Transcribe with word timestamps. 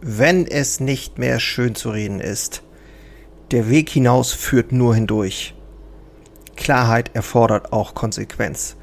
wenn 0.00 0.46
es 0.46 0.80
nicht 0.80 1.18
mehr 1.18 1.40
schön 1.40 1.74
zu 1.74 1.90
reden 1.90 2.20
ist. 2.20 2.62
Der 3.50 3.68
Weg 3.68 3.90
hinaus 3.90 4.32
führt 4.32 4.72
nur 4.72 4.94
hindurch. 4.94 5.54
Klarheit 6.56 7.10
erfordert 7.14 7.72
auch 7.72 7.94
Konsequenz. 7.94 8.76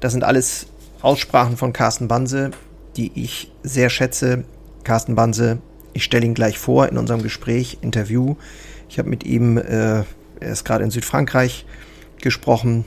Das 0.00 0.12
sind 0.12 0.24
alles 0.24 0.66
Aussprachen 1.00 1.56
von 1.56 1.72
Carsten 1.72 2.08
Banse, 2.08 2.50
die 2.96 3.12
ich 3.14 3.52
sehr 3.62 3.90
schätze. 3.90 4.44
Carsten 4.84 5.14
Banse, 5.14 5.58
ich 5.92 6.04
stelle 6.04 6.26
ihn 6.26 6.34
gleich 6.34 6.58
vor 6.58 6.88
in 6.88 6.98
unserem 6.98 7.22
Gespräch, 7.22 7.78
Interview. 7.80 8.36
Ich 8.88 8.98
habe 8.98 9.08
mit 9.08 9.24
ihm, 9.24 9.58
äh, 9.58 10.02
er 10.02 10.04
ist 10.40 10.64
gerade 10.64 10.84
in 10.84 10.90
Südfrankreich 10.90 11.66
gesprochen. 12.20 12.84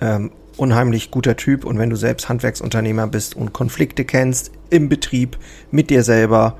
Ähm, 0.00 0.30
unheimlich 0.56 1.10
guter 1.10 1.36
Typ 1.36 1.64
und 1.64 1.78
wenn 1.78 1.90
du 1.90 1.96
selbst 1.96 2.28
Handwerksunternehmer 2.28 3.06
bist 3.06 3.36
und 3.36 3.52
Konflikte 3.52 4.04
kennst 4.04 4.52
im 4.70 4.88
Betrieb 4.88 5.38
mit 5.70 5.90
dir 5.90 6.02
selber, 6.02 6.58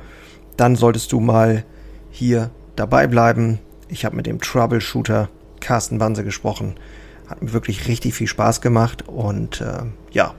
dann 0.56 0.76
solltest 0.76 1.12
du 1.12 1.21
mal 1.21 1.64
hier 2.11 2.50
dabei 2.76 3.07
bleiben. 3.07 3.58
Ich 3.88 4.04
habe 4.04 4.16
mit 4.16 4.26
dem 4.26 4.40
Troubleshooter 4.40 5.29
Carsten 5.61 5.98
Banse 5.98 6.24
gesprochen. 6.24 6.74
Hat 7.26 7.43
mir 7.43 7.52
wirklich 7.52 7.88
richtig 7.88 8.14
viel 8.14 8.26
Spaß 8.26 8.61
gemacht 8.61 9.08
und 9.08 9.61
äh, 9.61 9.82
ja, 10.13 10.35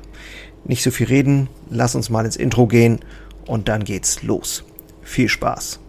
nicht 0.64 0.84
so 0.84 0.92
viel 0.92 1.08
reden. 1.08 1.50
Lass 1.70 1.96
uns 1.96 2.10
mal 2.10 2.26
ins 2.26 2.36
Intro 2.36 2.68
gehen 2.68 3.00
und 3.46 3.68
dann 3.68 3.84
geht's 3.84 4.24
los. 4.24 4.64
Viel 5.02 5.30
Spaß. 5.30 5.80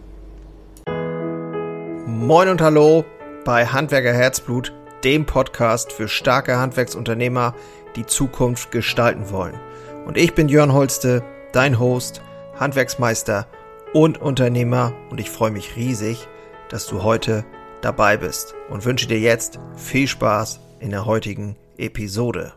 Moin 2.05 2.49
und 2.49 2.61
hallo 2.61 3.05
bei 3.45 3.65
Handwerker 3.65 4.13
Herzblut 4.13 4.73
dem 5.03 5.25
Podcast 5.25 5.93
für 5.93 6.07
starke 6.07 6.57
Handwerksunternehmer, 6.57 7.55
die 7.95 8.05
Zukunft 8.05 8.71
gestalten 8.71 9.31
wollen. 9.31 9.59
Und 10.05 10.17
ich 10.17 10.33
bin 10.33 10.49
Jörn 10.49 10.73
Holste, 10.73 11.23
dein 11.51 11.79
Host, 11.79 12.21
Handwerksmeister 12.59 13.47
und 13.93 14.21
Unternehmer 14.21 14.93
und 15.09 15.19
ich 15.19 15.29
freue 15.29 15.51
mich 15.51 15.75
riesig, 15.75 16.27
dass 16.69 16.87
du 16.87 17.03
heute 17.03 17.45
dabei 17.81 18.17
bist 18.17 18.55
und 18.69 18.85
wünsche 18.85 19.07
dir 19.07 19.19
jetzt 19.19 19.59
viel 19.75 20.07
Spaß 20.07 20.59
in 20.79 20.91
der 20.91 21.05
heutigen 21.05 21.55
Episode. 21.77 22.53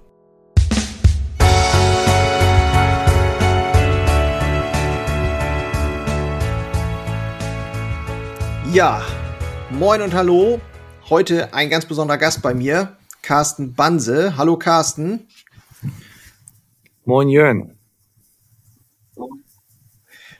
Ja, 8.72 9.02
moin 9.70 10.00
und 10.00 10.14
hallo 10.14 10.60
Heute 11.12 11.52
ein 11.52 11.68
ganz 11.68 11.84
besonderer 11.84 12.16
Gast 12.16 12.40
bei 12.40 12.54
mir, 12.54 12.96
Carsten 13.20 13.74
Banse. 13.74 14.38
Hallo 14.38 14.56
Carsten. 14.56 15.28
Moin 17.04 17.28
Jörn. 17.28 17.76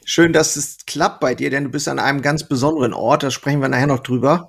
Schön, 0.06 0.32
dass 0.32 0.56
es 0.56 0.78
klappt 0.86 1.20
bei 1.20 1.34
dir, 1.34 1.50
denn 1.50 1.64
du 1.64 1.70
bist 1.70 1.88
an 1.88 1.98
einem 1.98 2.22
ganz 2.22 2.48
besonderen 2.48 2.94
Ort. 2.94 3.22
Da 3.22 3.30
sprechen 3.30 3.60
wir 3.60 3.68
nachher 3.68 3.86
noch 3.86 4.00
drüber. 4.00 4.48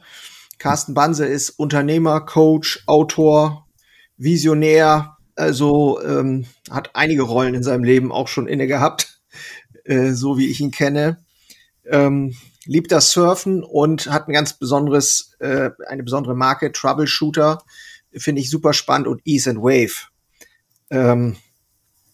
Carsten 0.59 0.93
Banse 0.93 1.25
ist 1.25 1.49
Unternehmer, 1.49 2.21
Coach, 2.21 2.83
Autor, 2.87 3.67
Visionär, 4.15 5.17
also 5.35 6.01
ähm, 6.03 6.45
hat 6.71 6.91
einige 6.93 7.23
Rollen 7.23 7.53
in 7.53 7.63
seinem 7.63 7.83
Leben 7.83 8.13
auch 8.13 8.29
schon 8.29 8.47
inne 8.47 8.67
gehabt, 8.67 9.19
äh, 9.83 10.11
so 10.11 10.37
wie 10.37 10.47
ich 10.47 10.61
ihn 10.61 10.71
kenne. 10.71 11.17
Ähm, 11.85 12.33
liebt 12.65 12.91
das 12.91 13.11
Surfen 13.11 13.63
und 13.63 14.07
hat 14.07 14.27
ein 14.27 14.33
ganz 14.33 14.53
besonderes, 14.53 15.35
äh, 15.39 15.71
eine 15.87 16.03
besondere 16.03 16.35
Marke, 16.35 16.71
Troubleshooter. 16.71 17.63
Finde 18.15 18.41
ich 18.41 18.49
super 18.49 18.73
spannend 18.73 19.07
und 19.07 19.21
Ease 19.25 19.49
and 19.49 19.59
Wave. 19.59 20.07
Ähm, 20.89 21.37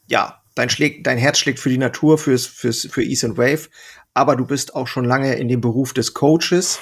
ja, 0.08 0.42
dein, 0.56 0.70
schlägt, 0.70 1.06
dein 1.06 1.18
Herz 1.18 1.38
schlägt 1.38 1.60
für 1.60 1.70
die 1.70 1.78
Natur, 1.78 2.18
fürs, 2.18 2.46
fürs, 2.46 2.88
für 2.90 3.04
Ease 3.04 3.26
and 3.28 3.38
Wave, 3.38 3.70
aber 4.14 4.36
du 4.36 4.46
bist 4.46 4.76
auch 4.76 4.88
schon 4.88 5.06
lange 5.06 5.36
in 5.36 5.48
dem 5.48 5.62
Beruf 5.62 5.94
des 5.94 6.14
Coaches. 6.14 6.80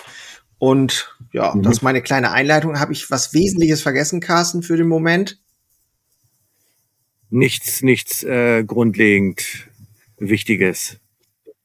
Und 0.59 1.15
ja, 1.33 1.53
mhm. 1.53 1.63
das 1.63 1.77
ist 1.77 1.81
meine 1.81 2.01
kleine 2.01 2.31
Einleitung. 2.31 2.79
Habe 2.79 2.93
ich 2.93 3.11
was 3.11 3.33
Wesentliches 3.33 3.81
vergessen, 3.81 4.21
Carsten, 4.21 4.63
für 4.63 4.77
den 4.77 4.87
Moment? 4.87 5.39
Nichts, 7.29 7.81
nichts 7.81 8.23
äh, 8.23 8.63
grundlegend 8.63 9.69
Wichtiges. 10.17 10.97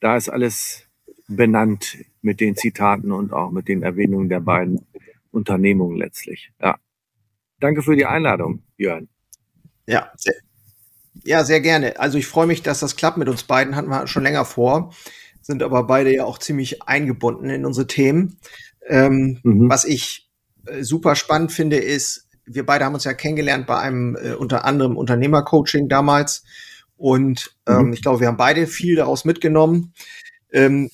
Da 0.01 0.17
ist 0.17 0.29
alles 0.29 0.82
benannt 1.37 1.99
mit 2.21 2.41
den 2.41 2.57
Zitaten 2.57 3.13
und 3.13 3.33
auch 3.33 3.51
mit 3.51 3.69
den 3.69 3.83
Erwähnungen 3.83 4.29
der 4.29 4.41
beiden 4.41 4.87
Unternehmungen 5.31 5.97
letztlich. 5.97 6.53
Ja. 6.61 6.77
Danke 7.61 7.83
für 7.83 7.97
die 7.97 8.07
Einladung, 8.07 8.63
Jörn. 8.77 9.09
Ja, 9.87 10.13
sehr, 10.17 10.35
ja, 11.25 11.45
sehr 11.45 11.61
gerne. 11.61 11.99
Also 11.99 12.19
ich 12.19 12.27
freue 12.27 12.47
mich, 12.47 12.63
dass 12.63 12.81
das 12.81 12.97
klappt 12.97 13.19
mit 13.19 13.29
uns 13.29 13.45
beiden. 13.45 13.77
Hatten 13.77 13.89
wir 13.89 14.07
schon 14.07 14.23
länger 14.23 14.45
vor, 14.45 14.93
sind 15.41 15.63
aber 15.63 15.85
beide 15.85 16.15
ja 16.15 16.25
auch 16.25 16.39
ziemlich 16.39 16.83
eingebunden 16.83 17.51
in 17.51 17.65
unsere 17.65 17.87
Themen. 17.87 18.39
Ähm, 18.89 19.39
mhm. 19.43 19.69
Was 19.69 19.85
ich 19.85 20.31
äh, 20.67 20.83
super 20.83 21.15
spannend 21.15 21.53
finde, 21.53 21.77
ist, 21.77 22.29
wir 22.45 22.67
beide 22.67 22.85
haben 22.85 22.95
uns 22.95 23.05
ja 23.05 23.15
kennengelernt 23.15 23.67
bei 23.67 23.79
einem 23.79 24.17
äh, 24.17 24.35
unter 24.35 24.65
anderem 24.65 24.97
Unternehmercoaching 24.97 25.89
damals. 25.89 26.45
Und 26.97 27.57
ähm, 27.67 27.87
mhm. 27.87 27.93
ich 27.93 28.03
glaube, 28.03 28.21
wir 28.21 28.29
haben 28.29 28.37
beide 28.37 28.67
viel 28.67 28.97
daraus 28.97 29.25
mitgenommen. 29.25 29.93
Ähm, 30.53 30.91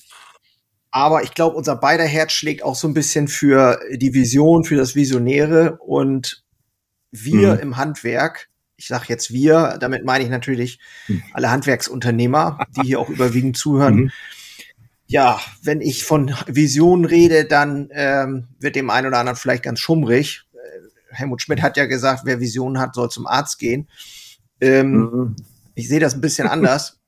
aber 0.91 1.23
ich 1.23 1.33
glaube, 1.33 1.55
unser 1.55 1.75
beider 1.75 2.05
Herz 2.05 2.31
schlägt 2.31 2.63
auch 2.63 2.75
so 2.75 2.87
ein 2.87 2.93
bisschen 2.93 3.27
für 3.27 3.79
die 3.95 4.13
Vision, 4.13 4.63
für 4.63 4.75
das 4.75 4.95
Visionäre 4.95 5.77
und 5.77 6.43
wir 7.11 7.55
mhm. 7.55 7.59
im 7.59 7.77
Handwerk. 7.77 8.49
Ich 8.75 8.87
sage 8.87 9.05
jetzt 9.07 9.31
wir, 9.31 9.77
damit 9.79 10.05
meine 10.05 10.23
ich 10.23 10.29
natürlich 10.29 10.79
mhm. 11.07 11.23
alle 11.33 11.51
Handwerksunternehmer, 11.51 12.59
die 12.75 12.87
hier 12.87 12.99
auch 12.99 13.09
überwiegend 13.09 13.57
zuhören. 13.57 13.95
Mhm. 13.95 14.11
Ja, 15.05 15.39
wenn 15.63 15.81
ich 15.81 16.05
von 16.05 16.35
Vision 16.45 17.03
rede, 17.05 17.45
dann 17.45 17.89
ähm, 17.91 18.47
wird 18.59 18.75
dem 18.75 18.89
einen 18.91 19.07
oder 19.07 19.17
anderen 19.17 19.37
vielleicht 19.37 19.63
ganz 19.63 19.79
schummrig. 19.79 20.43
Äh, 20.53 21.15
Helmut 21.15 21.41
Schmidt 21.41 21.61
hat 21.63 21.77
ja 21.77 21.85
gesagt, 21.85 22.21
wer 22.25 22.39
Visionen 22.39 22.79
hat, 22.79 22.93
soll 22.93 23.09
zum 23.09 23.25
Arzt 23.25 23.57
gehen. 23.57 23.89
Ähm, 24.61 24.91
mhm. 24.91 25.35
Ich 25.73 25.87
sehe 25.87 25.99
das 25.99 26.13
ein 26.13 26.21
bisschen 26.21 26.47
anders. 26.47 26.99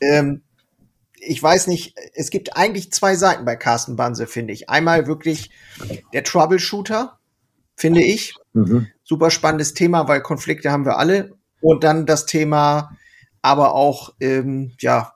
Ähm, 0.00 0.42
ich 1.20 1.42
weiß 1.42 1.66
nicht, 1.66 1.94
es 2.14 2.30
gibt 2.30 2.56
eigentlich 2.56 2.92
zwei 2.92 3.14
Seiten 3.14 3.44
bei 3.44 3.56
Carsten 3.56 3.96
Banse, 3.96 4.26
finde 4.26 4.52
ich. 4.52 4.68
Einmal 4.68 5.06
wirklich 5.06 5.50
der 6.12 6.24
Troubleshooter, 6.24 7.18
finde 7.76 8.02
ich. 8.02 8.34
Mhm. 8.52 8.88
Super 9.04 9.30
spannendes 9.30 9.74
Thema, 9.74 10.08
weil 10.08 10.22
Konflikte 10.22 10.72
haben 10.72 10.84
wir 10.84 10.98
alle. 10.98 11.32
Und 11.60 11.84
dann 11.84 12.06
das 12.06 12.26
Thema, 12.26 12.96
aber 13.42 13.74
auch, 13.74 14.14
ähm, 14.20 14.72
ja, 14.80 15.12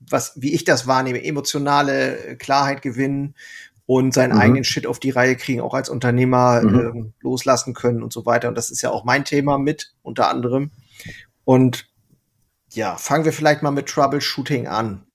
was, 0.00 0.32
wie 0.36 0.54
ich 0.54 0.64
das 0.64 0.86
wahrnehme, 0.86 1.22
emotionale 1.22 2.36
Klarheit 2.38 2.80
gewinnen 2.80 3.34
und 3.84 4.14
seinen 4.14 4.34
mhm. 4.34 4.40
eigenen 4.40 4.64
Shit 4.64 4.86
auf 4.86 4.98
die 4.98 5.10
Reihe 5.10 5.36
kriegen, 5.36 5.60
auch 5.60 5.74
als 5.74 5.90
Unternehmer 5.90 6.62
mhm. 6.62 6.78
ähm, 6.78 7.12
loslassen 7.20 7.74
können 7.74 8.02
und 8.02 8.12
so 8.12 8.24
weiter. 8.24 8.48
Und 8.48 8.54
das 8.54 8.70
ist 8.70 8.80
ja 8.80 8.90
auch 8.90 9.04
mein 9.04 9.24
Thema 9.24 9.58
mit, 9.58 9.92
unter 10.02 10.28
anderem. 10.30 10.70
Und 11.44 11.86
ja, 12.70 12.96
fangen 12.96 13.24
wir 13.24 13.32
vielleicht 13.32 13.62
mal 13.62 13.70
mit 13.70 13.88
Troubleshooting 13.88 14.66
an 14.66 15.07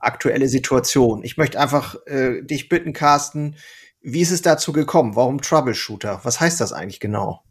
aktuelle 0.00 0.48
Situation. 0.48 1.22
Ich 1.22 1.36
möchte 1.36 1.60
einfach 1.60 1.96
äh, 2.06 2.42
dich 2.42 2.68
bitten, 2.68 2.92
Carsten, 2.92 3.56
wie 4.02 4.22
ist 4.22 4.30
es 4.30 4.42
dazu 4.42 4.72
gekommen? 4.72 5.14
Warum 5.14 5.40
Troubleshooter? 5.40 6.20
Was 6.24 6.40
heißt 6.40 6.60
das 6.60 6.72
eigentlich 6.72 7.00
genau? 7.00 7.42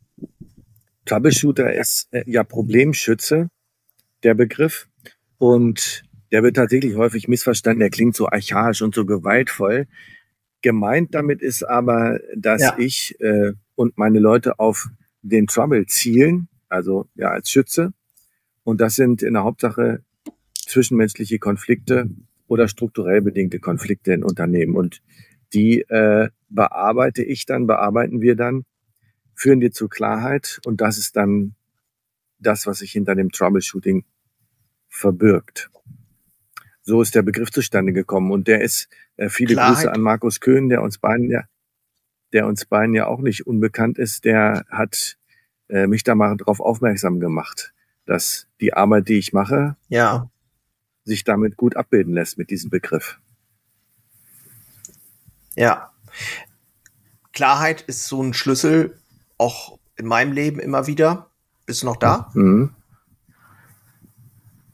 Troubleshooter 1.06 1.74
ist 1.74 2.08
äh, 2.12 2.24
ja 2.26 2.44
Problemschütze, 2.44 3.50
der 4.24 4.34
Begriff. 4.34 4.88
Und 5.38 6.04
der 6.32 6.44
wird 6.44 6.56
tatsächlich 6.56 6.96
häufig 6.96 7.28
missverstanden. 7.28 7.80
Der 7.80 7.90
klingt 7.90 8.16
so 8.16 8.28
archaisch 8.28 8.82
und 8.82 8.94
so 8.94 9.06
gewaltvoll. 9.06 9.88
Gemeint 10.62 11.16
damit 11.16 11.42
ist 11.42 11.64
aber, 11.64 12.20
dass 12.36 12.62
ja. 12.62 12.76
ich 12.78 13.20
äh, 13.22 13.54
und 13.76 13.98
meine 13.98 14.20
Leute 14.20 14.60
auf 14.60 14.90
den 15.22 15.48
Trouble 15.48 15.86
zielen, 15.86 16.50
also 16.68 17.08
ja 17.16 17.30
als 17.30 17.50
Schütze. 17.50 17.94
Und 18.64 18.82
das 18.82 18.96
sind 18.96 19.24
in 19.24 19.34
der 19.34 19.44
Hauptsache 19.44 20.04
zwischenmenschliche 20.54 21.40
Konflikte 21.40 22.10
oder 22.50 22.68
strukturell 22.68 23.22
bedingte 23.22 23.60
Konflikte 23.60 24.12
in 24.12 24.24
Unternehmen. 24.24 24.76
Und 24.76 25.02
die 25.54 25.82
äh, 25.82 26.30
bearbeite 26.50 27.24
ich 27.24 27.46
dann, 27.46 27.68
bearbeiten 27.68 28.22
wir 28.22 28.36
dann, 28.36 28.66
führen 29.36 29.60
die 29.60 29.72
zur 29.72 29.90
Klarheit 29.90 30.60
und 30.66 30.82
das 30.82 30.98
ist 30.98 31.16
dann 31.16 31.56
das, 32.40 32.68
was 32.68 32.80
sich 32.80 32.92
hinter 32.92 33.16
dem 33.16 33.32
Troubleshooting 33.32 34.04
verbirgt. 34.90 35.70
So 36.82 37.02
ist 37.02 37.14
der 37.14 37.22
Begriff 37.22 37.52
zustande 37.52 37.94
gekommen 37.94 38.32
und 38.32 38.48
der 38.48 38.62
ist 38.62 38.90
äh, 39.18 39.30
viele 39.30 39.54
Klarheit. 39.54 39.76
Grüße 39.76 39.92
an 39.94 40.02
Markus 40.02 40.40
Köhn, 40.40 40.70
der 40.70 40.82
uns 40.82 40.98
beiden 40.98 41.30
ja, 41.30 41.44
der 42.34 42.48
uns 42.48 42.66
beiden 42.66 42.96
ja 42.96 43.06
auch 43.06 43.20
nicht 43.20 43.46
unbekannt 43.46 44.00
ist. 44.00 44.26
Der 44.26 44.66
hat 44.70 45.18
äh, 45.68 45.86
mich 45.86 46.04
da 46.04 46.16
mal 46.16 46.36
darauf 46.36 46.60
aufmerksam 46.60 47.20
gemacht, 47.20 47.74
dass 48.06 48.48
die 48.60 48.74
Arbeit, 48.74 49.08
die 49.08 49.20
ich 49.20 49.34
mache, 49.34 49.76
ja 49.88 50.30
sich 51.10 51.26
damit 51.26 51.58
gut 51.58 51.76
abbilden 51.76 52.14
lässt 52.14 52.38
mit 52.38 52.50
diesem 52.50 52.70
Begriff. 52.70 53.20
Ja. 55.56 55.92
Klarheit 57.34 57.82
ist 57.82 58.06
so 58.06 58.24
ein 58.24 58.34
Schlüssel, 58.34 58.98
auch 59.38 59.78
in 59.98 60.06
meinem 60.06 60.32
Leben 60.32 60.60
immer 60.60 60.88
wieder. 60.88 61.30
Bist 61.66 61.82
du 61.82 61.88
noch 61.88 61.98
da? 61.98 62.32
Mhm. 62.34 62.74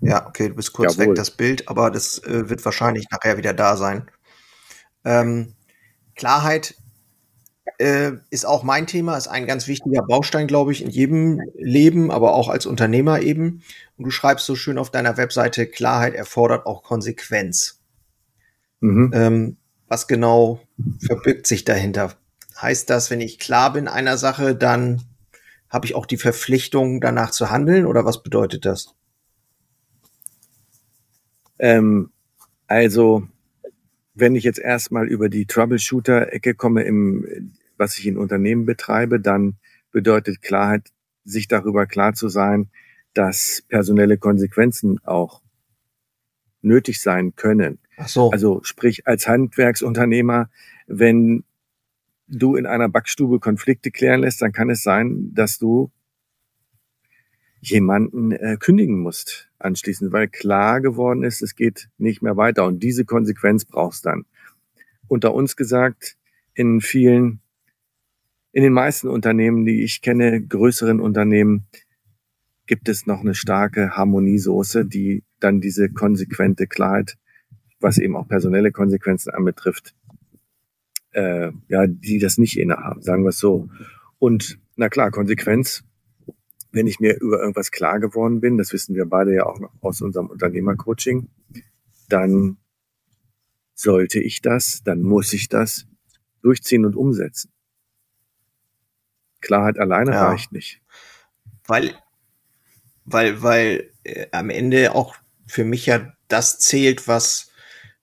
Ja, 0.01 0.27
okay, 0.27 0.49
du 0.49 0.55
bist 0.55 0.73
kurz 0.73 0.93
Jawohl. 0.93 1.07
weg, 1.07 1.15
das 1.15 1.31
Bild, 1.31 1.67
aber 1.67 1.89
das 1.89 2.19
äh, 2.23 2.47
wird 2.49 2.63
wahrscheinlich 2.63 3.07
nachher 3.09 3.37
wieder 3.37 3.53
da 3.53 3.75
sein. 3.75 4.09
Ähm, 5.03 5.55
Klarheit 6.15 6.75
äh, 7.77 8.11
ist 8.29 8.45
auch 8.45 8.63
mein 8.63 8.87
Thema, 8.87 9.17
ist 9.17 9.27
ein 9.27 9.47
ganz 9.47 9.67
wichtiger 9.67 10.03
Baustein, 10.03 10.47
glaube 10.47 10.71
ich, 10.71 10.83
in 10.83 10.89
jedem 10.89 11.41
Leben, 11.55 12.11
aber 12.11 12.33
auch 12.33 12.49
als 12.49 12.65
Unternehmer 12.65 13.21
eben. 13.21 13.63
Und 13.97 14.05
du 14.05 14.11
schreibst 14.11 14.45
so 14.45 14.55
schön 14.55 14.77
auf 14.77 14.91
deiner 14.91 15.17
Webseite, 15.17 15.67
Klarheit 15.67 16.13
erfordert 16.13 16.65
auch 16.65 16.83
Konsequenz. 16.83 17.79
Mhm. 18.79 19.11
Ähm, 19.13 19.57
was 19.87 20.07
genau 20.07 20.59
verbirgt 21.05 21.47
sich 21.47 21.65
dahinter? 21.65 22.13
Heißt 22.61 22.89
das, 22.89 23.09
wenn 23.09 23.21
ich 23.21 23.39
klar 23.39 23.73
bin 23.73 23.87
einer 23.87 24.17
Sache, 24.17 24.55
dann 24.55 25.01
habe 25.69 25.85
ich 25.85 25.95
auch 25.95 26.05
die 26.05 26.17
Verpflichtung, 26.17 27.01
danach 27.01 27.31
zu 27.31 27.49
handeln 27.49 27.85
oder 27.85 28.05
was 28.05 28.23
bedeutet 28.23 28.65
das? 28.65 28.95
Ähm, 31.59 32.11
also, 32.67 33.27
wenn 34.15 34.35
ich 34.35 34.43
jetzt 34.43 34.59
erstmal 34.59 35.07
über 35.07 35.29
die 35.29 35.45
Troubleshooter-Ecke 35.45 36.55
komme, 36.55 36.83
im, 36.83 37.51
was 37.77 37.97
ich 37.97 38.07
in 38.07 38.17
Unternehmen 38.17 38.65
betreibe, 38.65 39.19
dann 39.19 39.57
bedeutet 39.91 40.41
Klarheit, 40.41 40.91
sich 41.25 41.47
darüber 41.47 41.85
klar 41.85 42.13
zu 42.13 42.29
sein, 42.29 42.69
dass 43.13 43.63
personelle 43.67 44.17
Konsequenzen 44.17 44.99
auch 45.03 45.41
nötig 46.61 47.01
sein 47.01 47.35
können. 47.35 47.79
Ach 47.97 48.07
so. 48.07 48.31
Also 48.31 48.61
sprich 48.63 49.07
als 49.07 49.27
Handwerksunternehmer, 49.27 50.49
wenn 50.87 51.43
du 52.27 52.55
in 52.55 52.65
einer 52.65 52.89
Backstube 52.89 53.39
Konflikte 53.39 53.91
klären 53.91 54.21
lässt, 54.21 54.41
dann 54.41 54.51
kann 54.51 54.69
es 54.69 54.83
sein, 54.83 55.31
dass 55.33 55.57
du 55.57 55.91
jemanden 57.69 58.31
äh, 58.31 58.57
kündigen 58.59 58.99
musst 58.99 59.49
anschließend, 59.59 60.11
weil 60.11 60.27
klar 60.27 60.81
geworden 60.81 61.23
ist, 61.23 61.41
es 61.41 61.55
geht 61.55 61.89
nicht 61.97 62.21
mehr 62.21 62.37
weiter 62.37 62.65
und 62.65 62.83
diese 62.83 63.05
Konsequenz 63.05 63.65
brauchst 63.65 64.05
dann. 64.05 64.25
Unter 65.07 65.33
uns 65.33 65.55
gesagt, 65.55 66.17
in 66.53 66.81
vielen, 66.81 67.41
in 68.51 68.63
den 68.63 68.73
meisten 68.73 69.07
Unternehmen, 69.07 69.65
die 69.65 69.83
ich 69.83 70.01
kenne, 70.01 70.41
größeren 70.41 70.99
Unternehmen, 70.99 71.67
gibt 72.67 72.89
es 72.89 73.05
noch 73.05 73.21
eine 73.21 73.35
starke 73.35 73.91
Harmoniesoße, 73.91 74.85
die 74.85 75.23
dann 75.39 75.61
diese 75.61 75.89
konsequente 75.89 76.67
Klarheit, 76.67 77.17
was 77.79 77.97
eben 77.97 78.15
auch 78.15 78.27
personelle 78.27 78.71
Konsequenzen 78.71 79.31
anbetrifft, 79.31 79.95
äh, 81.11 81.51
ja, 81.67 81.87
die 81.87 82.19
das 82.19 82.37
nicht 82.37 82.57
innehaben, 82.57 83.01
sagen 83.01 83.23
wir 83.23 83.29
es 83.29 83.37
so. 83.37 83.69
Und 84.17 84.59
na 84.75 84.89
klar, 84.89 85.11
Konsequenz, 85.11 85.83
wenn 86.75 86.87
ich 86.87 86.99
mir 86.99 87.17
über 87.21 87.39
irgendwas 87.39 87.71
klar 87.71 88.01
geworden 88.01 88.41
bin, 88.41 88.57
das 88.57 88.73
wissen 88.73 88.95
wir 88.95 89.05
beide 89.05 89.33
ja 89.33 89.45
auch 89.45 89.59
noch 89.59 89.71
aus 89.81 90.01
unserem 90.01 90.27
Unternehmercoaching, 90.27 91.29
dann 92.09 92.57
sollte 93.73 94.19
ich 94.19 94.41
das, 94.41 94.83
dann 94.83 95.01
muss 95.01 95.31
ich 95.31 95.47
das 95.47 95.87
durchziehen 96.41 96.85
und 96.85 96.97
umsetzen. 96.97 97.49
Klarheit 99.39 99.79
alleine 99.79 100.11
ja. 100.11 100.27
reicht 100.27 100.51
nicht. 100.51 100.81
Weil, 101.65 101.95
weil, 103.05 103.41
weil 103.41 103.91
äh, 104.03 104.27
am 104.31 104.49
Ende 104.49 104.93
auch 104.93 105.15
für 105.47 105.63
mich 105.63 105.85
ja 105.85 106.13
das 106.27 106.59
zählt, 106.59 107.07
was 107.07 107.51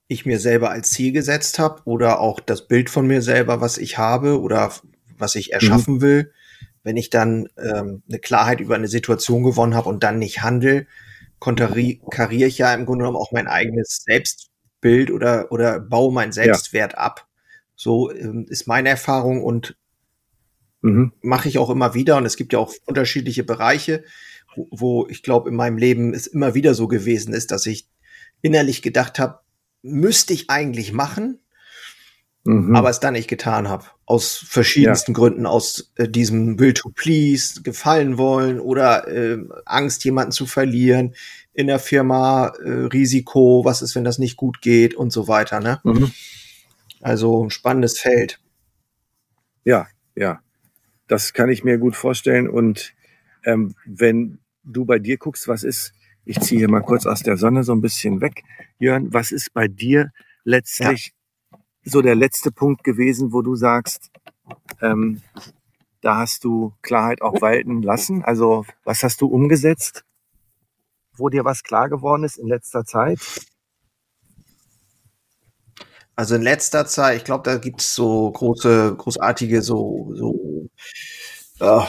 ich 0.09 0.25
mir 0.25 0.41
selber 0.41 0.71
als 0.71 0.91
Ziel 0.93 1.13
gesetzt 1.13 1.59
habe 1.59 1.83
oder 1.85 2.21
auch 2.21 2.41
das 2.41 2.67
Bild 2.69 2.89
von 2.89 3.07
mir 3.07 3.21
selber, 3.21 3.61
was 3.61 3.77
ich 3.77 3.99
habe 3.99 4.41
oder 4.41 4.73
was 5.19 5.35
ich 5.35 5.53
erschaffen 5.53 5.97
mhm. 5.97 6.01
will. 6.01 6.33
Wenn 6.83 6.97
ich 6.97 7.11
dann 7.11 7.49
ähm, 7.57 8.03
eine 8.09 8.19
Klarheit 8.19 8.61
über 8.61 8.75
eine 8.75 8.89
Situation 8.89 9.43
gewonnen 9.43 9.75
habe 9.75 9.89
und 9.89 10.03
dann 10.03 10.19
nicht 10.19 10.43
handel, 10.43 10.87
konterkariere 11.39 12.49
ich 12.49 12.59
ja 12.59 12.73
im 12.75 12.87
Grunde 12.87 13.03
genommen 13.03 13.17
auch 13.17 13.33
mein 13.33 13.49
eigenes 13.49 14.05
Selbstbild 14.05 15.11
oder, 15.11 15.51
oder 15.51 15.81
baue 15.81 16.13
meinen 16.13 16.33
Selbstwert 16.33 16.93
ja. 16.93 16.99
ab. 16.99 17.27
So 17.75 18.13
ähm, 18.13 18.47
ist 18.49 18.67
meine 18.67 18.91
Erfahrung 18.91 19.43
und 19.43 19.77
mhm. 20.83 21.13
mache 21.21 21.49
ich 21.49 21.59
auch 21.59 21.71
immer 21.71 21.95
wieder. 21.95 22.17
Und 22.17 22.27
es 22.27 22.37
gibt 22.37 22.53
ja 22.53 22.59
auch 22.59 22.73
unterschiedliche 22.85 23.45
Bereiche, 23.45 24.05
wo, 24.55 24.69
wo 24.71 25.09
ich 25.09 25.23
glaube, 25.23 25.49
in 25.49 25.57
meinem 25.57 25.79
Leben 25.79 26.15
es 26.15 26.27
immer 26.27 26.55
wieder 26.55 26.75
so 26.75 26.89
gewesen 26.89 27.35
ist, 27.35 27.51
dass 27.51 27.67
ich 27.67 27.89
innerlich 28.41 28.83
gedacht 28.83 29.19
habe, 29.19 29.41
müsste 29.83 30.33
ich 30.33 30.51
eigentlich 30.51 30.93
machen, 30.93 31.41
mhm. 32.45 32.75
aber 32.75 32.91
es 32.91 33.01
dann 33.01 33.15
nicht 33.15 33.29
getan 33.29 33.69
habe. 33.69 33.85
Aus 34.07 34.45
verschiedensten 34.47 35.13
ja. 35.13 35.17
Gründen, 35.17 35.47
aus 35.47 35.93
äh, 35.97 36.09
diesem 36.09 36.59
Will 36.59 36.75
to 36.75 36.91
Please, 36.91 37.63
gefallen 37.63 38.19
wollen 38.19 38.61
oder 38.61 39.09
äh, 39.09 39.39
Angst, 39.65 40.05
jemanden 40.05 40.33
zu 40.33 40.47
verlieren, 40.47 41.15
in 41.55 41.67
der 41.67 41.79
Firma 41.79 42.53
äh, 42.65 42.71
Risiko, 42.71 43.65
was 43.65 43.83
ist, 43.83 43.95
wenn 43.95 44.05
das 44.05 44.19
nicht 44.19 44.37
gut 44.37 44.63
geht 44.63 44.95
und 44.95 45.13
so 45.13 45.29
weiter. 45.29 45.61
Ne? 45.61 45.81
Mhm. 45.85 46.13
Also 47.01 47.45
ein 47.45 47.51
spannendes 47.51 47.99
Feld. 47.99 48.41
Ja, 49.65 49.87
ja. 50.15 50.41
Das 51.09 51.33
kann 51.33 51.51
ich 51.51 51.63
mir 51.63 51.79
gut 51.79 51.95
vorstellen. 51.95 52.49
Und 52.49 52.95
ähm, 53.45 53.75
wenn 53.85 54.39
du 54.65 54.85
bei 54.85 54.99
dir 54.99 55.19
guckst, 55.19 55.47
was 55.49 55.63
ist 55.63 55.93
ich 56.25 56.41
ziehe 56.41 56.61
hier 56.61 56.71
mal 56.71 56.83
kurz 56.83 57.07
aus 57.07 57.23
der 57.23 57.37
Sonne 57.37 57.65
so 57.65 57.73
ein 57.73 57.81
bisschen 57.81 58.21
weg. 58.21 58.45
Jörn, 58.79 59.13
was 59.13 59.33
ist 59.33 59.53
bei 59.53 59.69
dir 59.69 60.13
letztlich 60.45 61.07
ja. 61.07 61.13
So 61.85 62.03
der 62.03 62.15
letzte 62.15 62.53
Punkt 62.53 62.85
gewesen, 62.85 63.33
wo 63.33 63.43
du 63.43 63.57
sagst, 63.57 64.11
ähm, 64.81 65.23
da 66.01 66.17
hast 66.19 66.45
du 66.45 66.73
Klarheit 66.83 67.23
auch 67.23 67.41
walten 67.41 67.83
lassen? 67.83 68.25
Also 68.25 68.65
was 68.85 69.03
hast 69.03 69.21
du 69.21 69.27
umgesetzt, 69.27 70.05
wo 71.17 71.29
dir 71.29 71.45
was 71.45 71.63
klar 71.63 71.89
geworden 71.89 72.25
ist 72.25 72.39
in 72.39 72.49
letzter 72.49 72.85
Zeit? 72.85 73.21
Also 76.15 76.35
in 76.35 76.43
letzter 76.43 76.87
Zeit, 76.87 77.17
ich 77.17 77.25
glaube, 77.25 77.45
da 77.45 77.57
gibt 77.57 77.81
es 77.81 77.95
so 77.95 78.31
große, 78.31 78.97
großartige, 78.99 79.63
so, 79.63 80.13
so 80.15 80.69
äh, 81.61 81.81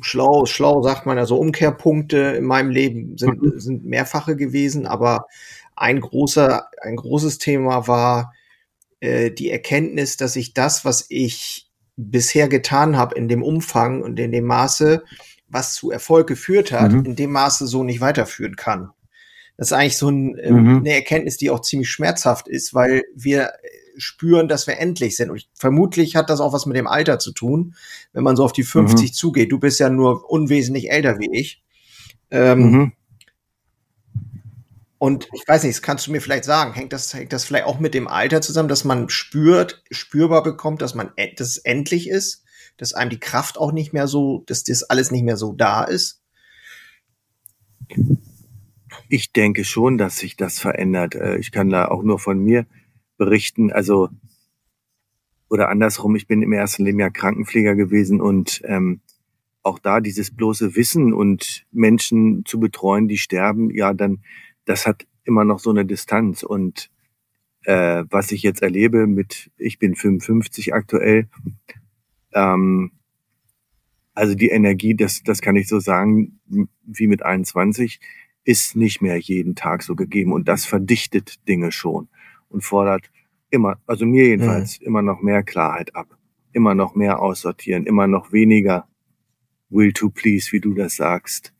schlau, 0.00 0.44
schlau 0.44 0.82
sagt 0.82 1.06
man, 1.06 1.18
also 1.18 1.38
Umkehrpunkte 1.38 2.18
in 2.18 2.44
meinem 2.44 2.70
Leben 2.70 3.16
sind, 3.16 3.40
mhm. 3.40 3.58
sind 3.58 3.84
mehrfache 3.84 4.36
gewesen, 4.36 4.86
aber 4.86 5.26
ein 5.76 6.00
großer, 6.00 6.68
ein 6.80 6.96
großes 6.96 7.38
Thema 7.38 7.86
war 7.86 8.32
äh, 9.00 9.30
die 9.30 9.50
Erkenntnis, 9.50 10.16
dass 10.16 10.36
ich 10.36 10.54
das, 10.54 10.84
was 10.84 11.06
ich 11.08 11.70
bisher 11.96 12.48
getan 12.48 12.96
habe, 12.96 13.14
in 13.14 13.28
dem 13.28 13.42
Umfang 13.42 14.02
und 14.02 14.18
in 14.18 14.32
dem 14.32 14.44
Maße, 14.44 15.04
was 15.48 15.74
zu 15.74 15.90
Erfolg 15.90 16.26
geführt 16.26 16.72
hat, 16.72 16.92
mhm. 16.92 17.04
in 17.04 17.16
dem 17.16 17.32
Maße 17.32 17.66
so 17.66 17.84
nicht 17.84 18.00
weiterführen 18.00 18.56
kann. 18.56 18.90
Das 19.56 19.68
ist 19.68 19.72
eigentlich 19.72 19.96
so 19.96 20.08
ein, 20.08 20.36
äh, 20.36 20.50
mhm. 20.50 20.78
eine 20.78 20.94
Erkenntnis, 20.94 21.36
die 21.36 21.50
auch 21.50 21.60
ziemlich 21.60 21.90
schmerzhaft 21.90 22.48
ist, 22.48 22.74
weil 22.74 23.04
wir 23.14 23.52
spüren, 23.96 24.48
dass 24.48 24.66
wir 24.66 24.78
endlich 24.78 25.16
sind. 25.16 25.30
Und 25.30 25.36
ich, 25.36 25.48
vermutlich 25.54 26.16
hat 26.16 26.28
das 26.28 26.40
auch 26.40 26.52
was 26.52 26.66
mit 26.66 26.76
dem 26.76 26.86
Alter 26.86 27.18
zu 27.18 27.32
tun, 27.32 27.74
wenn 28.12 28.24
man 28.24 28.36
so 28.36 28.44
auf 28.44 28.52
die 28.52 28.64
50 28.64 29.10
mhm. 29.10 29.14
zugeht. 29.14 29.52
Du 29.52 29.58
bist 29.58 29.80
ja 29.80 29.88
nur 29.88 30.30
unwesentlich 30.30 30.90
älter 30.90 31.18
wie 31.18 31.30
ich. 31.32 31.62
Ähm, 32.30 32.58
mhm. 32.58 32.92
Und 34.98 35.28
ich 35.34 35.46
weiß 35.46 35.64
nicht, 35.64 35.76
das 35.76 35.82
kannst 35.82 36.06
du 36.06 36.12
mir 36.12 36.20
vielleicht 36.20 36.44
sagen, 36.44 36.72
hängt 36.72 36.92
das, 36.92 37.12
hängt 37.12 37.32
das 37.32 37.44
vielleicht 37.44 37.66
auch 37.66 37.78
mit 37.78 37.92
dem 37.92 38.08
Alter 38.08 38.40
zusammen, 38.40 38.68
dass 38.68 38.84
man 38.84 39.08
spürt, 39.08 39.82
spürbar 39.90 40.42
bekommt, 40.42 40.80
dass 40.80 40.94
man, 40.94 41.12
dass 41.36 41.48
es 41.48 41.58
endlich 41.58 42.08
ist, 42.08 42.44
dass 42.78 42.94
einem 42.94 43.10
die 43.10 43.20
Kraft 43.20 43.58
auch 43.58 43.72
nicht 43.72 43.92
mehr 43.92 44.06
so, 44.06 44.42
dass 44.46 44.64
das 44.64 44.82
alles 44.84 45.10
nicht 45.10 45.24
mehr 45.24 45.36
so 45.36 45.52
da 45.52 45.84
ist? 45.84 46.22
Ich 49.08 49.32
denke 49.32 49.64
schon, 49.64 49.98
dass 49.98 50.18
sich 50.18 50.36
das 50.36 50.58
verändert. 50.58 51.14
Äh, 51.14 51.36
ich 51.38 51.52
kann 51.52 51.68
da 51.68 51.88
auch 51.88 52.02
nur 52.02 52.18
von 52.18 52.38
mir 52.38 52.66
berichten. 53.18 53.72
Also 53.72 54.08
oder 55.48 55.68
andersrum, 55.68 56.16
ich 56.16 56.26
bin 56.26 56.42
im 56.42 56.52
ersten 56.52 56.84
Leben 56.84 56.98
ja 56.98 57.10
Krankenpfleger 57.10 57.76
gewesen 57.76 58.20
und 58.20 58.62
ähm, 58.64 59.00
auch 59.62 59.78
da 59.78 60.00
dieses 60.00 60.34
bloße 60.34 60.76
Wissen 60.76 61.12
und 61.12 61.66
Menschen 61.72 62.44
zu 62.44 62.58
betreuen, 62.60 63.08
die 63.08 63.18
sterben, 63.18 63.70
ja, 63.70 63.92
dann 63.94 64.22
das 64.66 64.86
hat 64.86 65.06
immer 65.24 65.44
noch 65.44 65.58
so 65.58 65.70
eine 65.70 65.86
Distanz. 65.86 66.42
Und 66.42 66.90
äh, 67.62 68.04
was 68.10 68.30
ich 68.32 68.42
jetzt 68.42 68.62
erlebe 68.62 69.06
mit, 69.06 69.50
ich 69.56 69.78
bin 69.78 69.94
55 69.94 70.74
aktuell, 70.74 71.28
ähm, 72.34 72.92
also 74.14 74.34
die 74.34 74.48
Energie, 74.48 74.94
das, 74.94 75.22
das 75.22 75.40
kann 75.40 75.56
ich 75.56 75.68
so 75.68 75.80
sagen, 75.80 76.40
wie 76.84 77.06
mit 77.06 77.22
21, 77.22 78.00
ist 78.44 78.76
nicht 78.76 79.02
mehr 79.02 79.18
jeden 79.18 79.54
Tag 79.54 79.82
so 79.82 79.94
gegeben. 79.94 80.32
Und 80.32 80.48
das 80.48 80.64
verdichtet 80.66 81.46
Dinge 81.48 81.72
schon 81.72 82.08
und 82.48 82.62
fordert 82.62 83.10
immer, 83.50 83.78
also 83.86 84.06
mir 84.06 84.26
jedenfalls, 84.26 84.80
mhm. 84.80 84.86
immer 84.86 85.02
noch 85.02 85.20
mehr 85.20 85.42
Klarheit 85.42 85.94
ab. 85.94 86.18
Immer 86.52 86.74
noch 86.74 86.94
mehr 86.94 87.20
aussortieren, 87.20 87.84
immer 87.84 88.06
noch 88.06 88.32
weniger 88.32 88.88
will 89.68 89.92
to 89.92 90.08
please, 90.08 90.52
wie 90.52 90.60
du 90.60 90.72
das 90.72 90.96
sagst. 90.96 91.52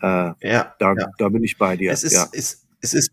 Äh, 0.00 0.32
ja, 0.42 0.74
da, 0.78 0.94
ja. 0.98 1.10
da 1.18 1.28
bin 1.28 1.42
ich 1.44 1.58
bei 1.58 1.76
dir. 1.76 1.92
Es 1.92 2.04
ist, 2.04 2.12
ja. 2.12 2.28
es, 2.32 2.66
es 2.80 2.94
ist, 2.94 3.10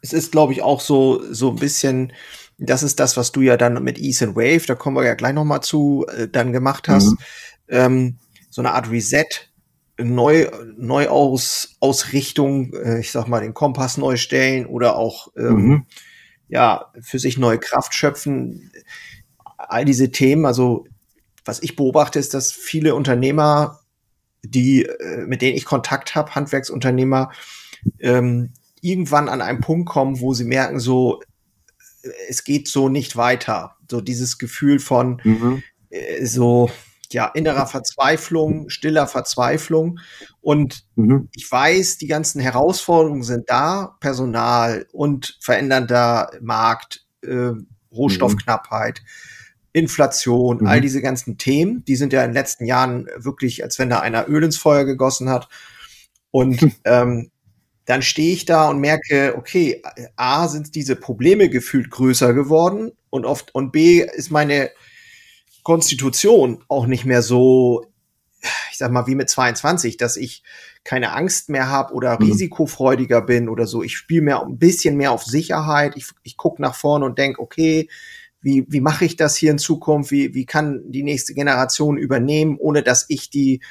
es 0.00 0.12
ist, 0.12 0.32
glaube 0.32 0.52
ich, 0.52 0.62
auch 0.62 0.80
so, 0.80 1.22
so 1.32 1.50
ein 1.50 1.56
bisschen, 1.56 2.12
das 2.58 2.82
ist 2.82 3.00
das, 3.00 3.16
was 3.16 3.32
du 3.32 3.40
ja 3.40 3.56
dann 3.56 3.82
mit 3.82 3.98
and 3.98 4.36
Wave, 4.36 4.66
da 4.66 4.74
kommen 4.74 4.96
wir 4.96 5.04
ja 5.04 5.14
gleich 5.14 5.34
nochmal 5.34 5.62
zu, 5.62 6.06
äh, 6.14 6.28
dann 6.28 6.52
gemacht 6.52 6.88
hast. 6.88 7.06
Mhm. 7.06 7.18
Ähm, 7.68 8.18
so 8.50 8.60
eine 8.60 8.72
Art 8.72 8.90
Reset 8.90 9.26
Neu, 9.96 10.50
Neuausrichtung, 10.76 12.72
äh, 12.74 12.98
ich 12.98 13.12
sag 13.12 13.28
mal, 13.28 13.40
den 13.40 13.54
Kompass 13.54 13.96
neu 13.96 14.16
stellen 14.16 14.66
oder 14.66 14.96
auch 14.96 15.28
ähm, 15.36 15.54
mhm. 15.54 15.86
ja, 16.48 16.92
für 17.00 17.20
sich 17.20 17.38
neue 17.38 17.58
Kraft 17.58 17.94
schöpfen. 17.94 18.72
All 19.56 19.84
diese 19.84 20.10
Themen, 20.10 20.46
also 20.46 20.86
was 21.44 21.62
ich 21.62 21.76
beobachte, 21.76 22.18
ist, 22.18 22.34
dass 22.34 22.50
viele 22.50 22.96
Unternehmer, 22.96 23.83
die, 24.44 24.84
äh, 24.84 25.26
mit 25.26 25.42
denen 25.42 25.56
ich 25.56 25.64
Kontakt 25.64 26.14
habe, 26.14 26.34
Handwerksunternehmer, 26.34 27.32
ähm, 28.00 28.50
irgendwann 28.80 29.28
an 29.28 29.40
einen 29.40 29.60
Punkt 29.60 29.88
kommen, 29.88 30.20
wo 30.20 30.34
sie 30.34 30.44
merken, 30.44 30.78
so, 30.78 31.22
es 32.28 32.44
geht 32.44 32.68
so 32.68 32.88
nicht 32.88 33.16
weiter. 33.16 33.76
So 33.90 34.00
dieses 34.00 34.38
Gefühl 34.38 34.78
von 34.78 35.20
mhm. 35.24 35.62
äh, 35.90 36.24
so, 36.26 36.70
ja, 37.10 37.26
innerer 37.28 37.66
Verzweiflung, 37.66 38.68
stiller 38.68 39.06
Verzweiflung. 39.06 40.00
Und 40.40 40.84
mhm. 40.96 41.28
ich 41.34 41.50
weiß, 41.50 41.98
die 41.98 42.06
ganzen 42.06 42.40
Herausforderungen 42.40 43.22
sind 43.22 43.48
da, 43.48 43.96
Personal 44.00 44.86
und 44.92 45.38
verändernder 45.40 46.30
Markt, 46.40 47.06
äh, 47.22 47.52
Rohstoffknappheit, 47.92 49.02
Inflation, 49.74 50.58
mhm. 50.60 50.66
all 50.68 50.80
diese 50.80 51.02
ganzen 51.02 51.36
Themen, 51.36 51.84
die 51.84 51.96
sind 51.96 52.12
ja 52.12 52.22
in 52.22 52.30
den 52.30 52.34
letzten 52.34 52.64
Jahren 52.64 53.08
wirklich, 53.16 53.64
als 53.64 53.78
wenn 53.78 53.90
da 53.90 54.00
einer 54.00 54.28
Öl 54.28 54.44
ins 54.44 54.56
Feuer 54.56 54.84
gegossen 54.84 55.28
hat. 55.28 55.48
Und 56.30 56.78
ähm, 56.84 57.30
dann 57.84 58.00
stehe 58.00 58.32
ich 58.32 58.44
da 58.44 58.70
und 58.70 58.78
merke, 58.78 59.34
okay, 59.36 59.82
A, 60.16 60.46
sind 60.46 60.74
diese 60.76 60.94
Probleme 60.94 61.48
gefühlt 61.48 61.90
größer 61.90 62.32
geworden 62.32 62.92
und 63.10 63.26
oft, 63.26 63.52
und 63.52 63.72
B, 63.72 64.00
ist 64.00 64.30
meine 64.30 64.70
Konstitution 65.64 66.62
auch 66.68 66.86
nicht 66.86 67.04
mehr 67.04 67.22
so, 67.22 67.84
ich 68.70 68.78
sag 68.78 68.92
mal, 68.92 69.08
wie 69.08 69.16
mit 69.16 69.28
22, 69.28 69.96
dass 69.96 70.16
ich 70.16 70.44
keine 70.84 71.12
Angst 71.12 71.48
mehr 71.48 71.68
habe 71.68 71.94
oder 71.94 72.20
mhm. 72.20 72.26
risikofreudiger 72.26 73.22
bin 73.22 73.48
oder 73.48 73.66
so. 73.66 73.82
Ich 73.82 73.96
spiele 73.96 74.22
mehr 74.22 74.40
ein 74.40 74.58
bisschen 74.58 74.96
mehr 74.96 75.10
auf 75.10 75.24
Sicherheit. 75.24 75.94
Ich, 75.96 76.06
ich 76.22 76.36
gucke 76.36 76.62
nach 76.62 76.76
vorne 76.76 77.06
und 77.06 77.18
denke, 77.18 77.40
okay, 77.40 77.88
wie, 78.44 78.66
wie 78.68 78.80
mache 78.80 79.06
ich 79.06 79.16
das 79.16 79.36
hier 79.36 79.50
in 79.50 79.58
Zukunft? 79.58 80.10
Wie, 80.10 80.34
wie 80.34 80.44
kann 80.44 80.82
die 80.84 81.02
nächste 81.02 81.32
Generation 81.32 81.96
übernehmen, 81.96 82.58
ohne 82.58 82.82
dass 82.82 83.06
ich 83.08 83.30
die, 83.30 83.62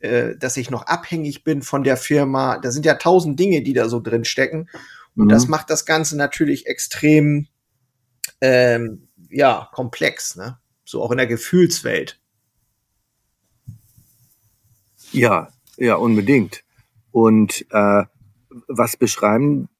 äh, 0.00 0.36
dass 0.36 0.58
ich 0.58 0.70
noch 0.70 0.82
abhängig 0.82 1.42
bin 1.42 1.62
von 1.62 1.84
der 1.84 1.96
Firma? 1.96 2.58
Da 2.58 2.70
sind 2.70 2.84
ja 2.84 2.94
tausend 2.94 3.40
Dinge, 3.40 3.62
die 3.62 3.72
da 3.72 3.88
so 3.88 3.98
drin 3.98 4.26
stecken. 4.26 4.68
Und 5.16 5.24
mhm. 5.24 5.28
das 5.30 5.48
macht 5.48 5.70
das 5.70 5.86
Ganze 5.86 6.18
natürlich 6.18 6.66
extrem 6.66 7.48
ähm, 8.42 9.08
ja, 9.30 9.70
komplex, 9.72 10.36
ne? 10.36 10.58
so 10.84 11.02
auch 11.02 11.12
in 11.12 11.16
der 11.16 11.26
Gefühlswelt. 11.26 12.20
Ja, 15.12 15.48
ja, 15.78 15.94
unbedingt. 15.94 16.62
Und 17.10 17.64
äh, 17.70 18.04
was 18.68 18.98
beschreiben 18.98 19.70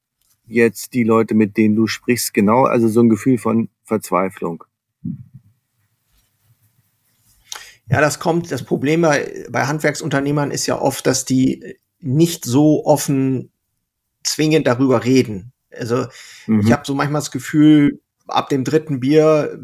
jetzt 0.47 0.95
die 0.95 1.05
Leute, 1.05 1.35
mit 1.35 1.59
denen 1.59 1.77
du 1.77 1.87
sprichst, 1.87 2.33
genau? 2.33 2.65
Also 2.65 2.89
so 2.89 3.01
ein 3.01 3.11
Gefühl 3.11 3.37
von 3.37 3.69
Verzweiflung. 3.91 4.65
Ja, 7.89 8.01
das 8.01 8.21
kommt, 8.21 8.53
das 8.53 8.63
Problem 8.63 9.03
bei, 9.03 9.47
bei 9.51 9.67
Handwerksunternehmern 9.67 10.53
ist 10.53 10.67
ja 10.67 10.81
oft, 10.81 11.07
dass 11.07 11.25
die 11.25 11.77
nicht 11.99 12.45
so 12.45 12.87
offen 12.87 13.51
zwingend 14.23 14.67
darüber 14.67 15.05
reden. 15.05 15.53
Also 15.77 16.07
mhm. 16.47 16.61
ich 16.61 16.73
habe 16.73 16.83
so 16.87 16.95
manchmal 16.95 17.21
das 17.21 17.33
Gefühl, 17.33 18.01
ab 18.27 18.49
dem 18.49 18.65
dritten 18.65 19.01
Bier 19.01 19.59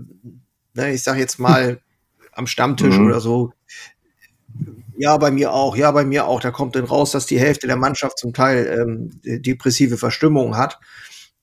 ne, 0.77 0.93
ich 0.93 1.03
sage 1.03 1.19
jetzt 1.19 1.39
mal 1.39 1.81
am 2.33 2.47
Stammtisch 2.47 2.99
mhm. 2.99 3.07
oder 3.07 3.21
so, 3.21 3.53
ja, 4.99 5.17
bei 5.19 5.31
mir 5.31 5.53
auch, 5.53 5.77
ja, 5.77 5.91
bei 5.91 6.05
mir 6.05 6.27
auch. 6.27 6.41
Da 6.41 6.51
kommt 6.51 6.75
dann 6.75 6.85
raus, 6.85 7.13
dass 7.13 7.27
die 7.27 7.39
Hälfte 7.39 7.67
der 7.67 7.77
Mannschaft 7.77 8.19
zum 8.19 8.33
Teil 8.33 8.79
ähm, 8.81 9.11
depressive 9.23 9.99
Verstimmung 9.99 10.57
hat 10.57 10.79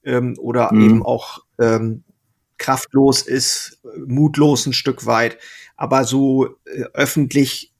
ähm, 0.04 0.36
oder 0.40 0.74
mhm. 0.74 0.82
eben 0.82 1.06
auch 1.06 1.44
ähm, 1.60 2.04
kraftlos 2.64 3.22
ist, 3.22 3.80
mutlos 4.08 4.66
ein 4.66 4.74
Stück 4.74 5.06
weit. 5.06 5.38
Aber 5.76 6.06
so 6.06 6.48
äh, 6.66 6.84
öffentlich, 6.94 7.74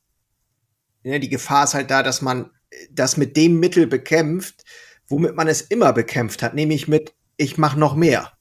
ne, 1.04 1.20
die 1.20 1.30
Gefahr 1.30 1.64
ist 1.64 1.74
halt 1.74 1.90
da, 1.90 2.04
dass 2.04 2.22
man 2.22 2.52
das 2.92 3.18
mit 3.18 3.38
dem 3.38 3.60
Mittel 3.60 3.88
bekämpft, 3.88 4.64
womit 5.08 5.36
man 5.36 5.48
es 5.48 5.62
immer 5.62 5.94
bekämpft 5.94 6.44
hat, 6.44 6.54
nämlich 6.54 6.88
mit, 6.88 7.14
ich 7.38 7.58
mache 7.58 7.80
noch 7.80 7.96
mehr. 7.96 8.34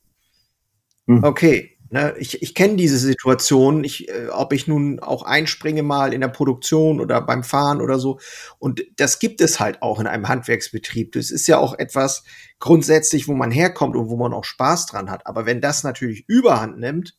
Mhm. 1.06 1.24
Okay, 1.24 1.71
Ne, 1.94 2.14
ich 2.18 2.40
ich 2.40 2.54
kenne 2.54 2.76
diese 2.76 2.96
Situation, 2.96 3.84
ich, 3.84 4.08
äh, 4.08 4.28
ob 4.30 4.54
ich 4.54 4.66
nun 4.66 4.98
auch 4.98 5.24
einspringe 5.24 5.82
mal 5.82 6.14
in 6.14 6.22
der 6.22 6.28
Produktion 6.28 7.00
oder 7.00 7.20
beim 7.20 7.44
Fahren 7.44 7.82
oder 7.82 7.98
so. 7.98 8.18
Und 8.58 8.82
das 8.96 9.18
gibt 9.18 9.42
es 9.42 9.60
halt 9.60 9.82
auch 9.82 10.00
in 10.00 10.06
einem 10.06 10.26
Handwerksbetrieb. 10.26 11.12
Das 11.12 11.30
ist 11.30 11.46
ja 11.48 11.58
auch 11.58 11.78
etwas 11.78 12.24
grundsätzlich, 12.60 13.28
wo 13.28 13.34
man 13.34 13.50
herkommt 13.50 13.94
und 13.94 14.08
wo 14.08 14.16
man 14.16 14.32
auch 14.32 14.44
Spaß 14.44 14.86
dran 14.86 15.10
hat. 15.10 15.26
Aber 15.26 15.44
wenn 15.44 15.60
das 15.60 15.84
natürlich 15.84 16.24
Überhand 16.28 16.78
nimmt 16.78 17.14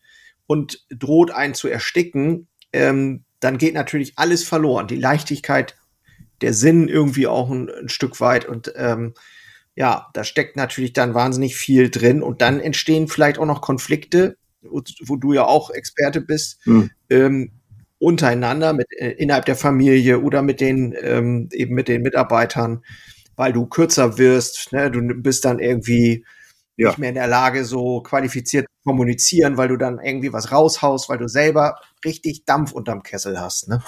und 0.48 0.84
droht 0.90 1.30
einen 1.30 1.54
zu 1.54 1.68
ersticken, 1.68 2.48
ähm, 2.72 3.26
dann 3.40 3.60
geht 3.60 3.76
natürlich 3.76 4.14
alles 4.16 4.44
verloren. 4.44 4.88
Die 4.88 4.96
Leichtigkeit, 4.96 5.78
der 6.42 6.54
Sinn 6.56 6.88
irgendwie 6.88 7.28
auch 7.28 7.52
ein, 7.52 7.70
ein 7.70 7.90
Stück 7.90 8.20
weit 8.20 8.46
und 8.46 8.74
ähm, 8.76 9.14
ja, 9.76 10.10
da 10.16 10.24
steckt 10.24 10.56
natürlich 10.56 10.94
dann 10.94 11.14
wahnsinnig 11.14 11.56
viel 11.56 11.92
drin 11.92 12.24
und 12.24 12.42
dann 12.42 12.60
entstehen 12.60 13.08
vielleicht 13.08 13.38
auch 13.38 13.46
noch 13.46 13.62
Konflikte, 13.62 14.38
wo 14.64 15.16
du 15.16 15.34
ja 15.34 15.46
auch 15.46 15.70
Experte 15.70 16.22
bist, 16.22 16.66
mhm. 16.66 16.92
ähm, 17.10 17.52
untereinander, 18.00 18.74
mit, 18.74 18.88
äh, 18.98 19.12
innerhalb 19.12 19.46
der 19.46 19.56
Familie 19.56 20.22
oder 20.22 20.42
mit 20.42 20.60
den, 20.60 20.94
ähm, 21.00 21.50
eben 21.52 21.74
mit 21.74 21.88
den 21.88 22.02
Mitarbeitern, 22.02 22.84
weil 23.36 23.54
du 23.54 23.66
kürzer 23.66 24.18
wirst, 24.18 24.74
ne? 24.74 24.92
du 24.92 25.02
bist 25.16 25.46
dann 25.46 25.60
irgendwie 25.60 26.26
ja. 26.76 26.90
nicht 26.90 27.00
mehr 27.00 27.10
in 27.10 27.16
der 27.16 27.28
Lage, 27.28 27.66
so 27.66 28.02
qualifiziert 28.02 28.66
zu 28.66 28.90
kommunizieren, 28.90 29.58
weil 29.58 29.70
du 29.70 29.78
dann 29.78 30.00
irgendwie 30.00 30.34
was 30.34 30.52
raushaust, 30.52 31.10
weil 31.10 31.18
du 31.18 31.28
selber 31.28 31.80
richtig 32.04 32.46
Dampf 32.46 32.74
unterm 32.74 33.04
Kessel 33.04 33.40
hast. 33.40 33.70
Ne? 33.70 33.82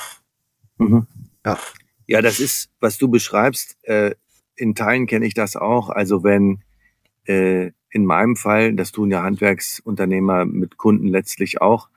Mhm. 0.78 1.08
Ja. 1.46 1.60
ja, 2.08 2.22
das 2.22 2.40
ist, 2.40 2.70
was 2.80 2.98
du 2.98 3.10
beschreibst, 3.10 3.78
äh, 3.84 4.16
in 4.56 4.76
Teilen 4.76 5.08
kenne 5.08 5.26
ich 5.26 5.34
das 5.34 5.56
auch. 5.56 5.90
Also 5.90 6.24
wenn 6.24 6.64
äh, 7.26 7.72
in 7.96 8.04
meinem 8.04 8.36
Fall, 8.36 8.74
das 8.74 8.92
tun 8.92 9.10
ja 9.10 9.24
Handwerksunternehmer 9.24 10.44
mit 10.44 10.76
Kunden 10.76 11.08
letztlich 11.08 11.62
auch, 11.62 11.88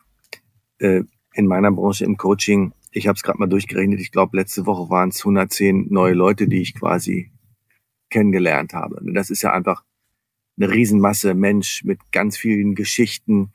äh, 0.79 1.03
in 1.35 1.47
meiner 1.49 1.73
Branche 1.73 2.05
im 2.05 2.17
Coaching, 2.17 2.73
ich 2.93 3.09
habe 3.09 3.17
es 3.17 3.25
gerade 3.25 3.41
mal 3.41 3.49
durchgerechnet, 3.49 3.99
ich 3.99 4.13
glaube, 4.13 4.37
letzte 4.37 4.65
Woche 4.65 4.91
waren 4.91 5.09
es 5.09 5.19
110 5.19 5.89
neue 5.91 6.15
Leute, 6.15 6.47
die 6.47 6.63
ich 6.63 6.77
quasi 6.77 7.33
kennengelernt 8.11 8.75
habe. 8.75 9.01
Das 9.13 9.29
ist 9.29 9.43
ja 9.43 9.53
einfach 9.53 9.83
eine 10.57 10.71
Riesenmasse 10.71 11.35
Mensch 11.35 11.83
mit 11.83 11.99
ganz 12.13 12.39
vielen 12.39 12.77
Geschichten. 12.77 13.51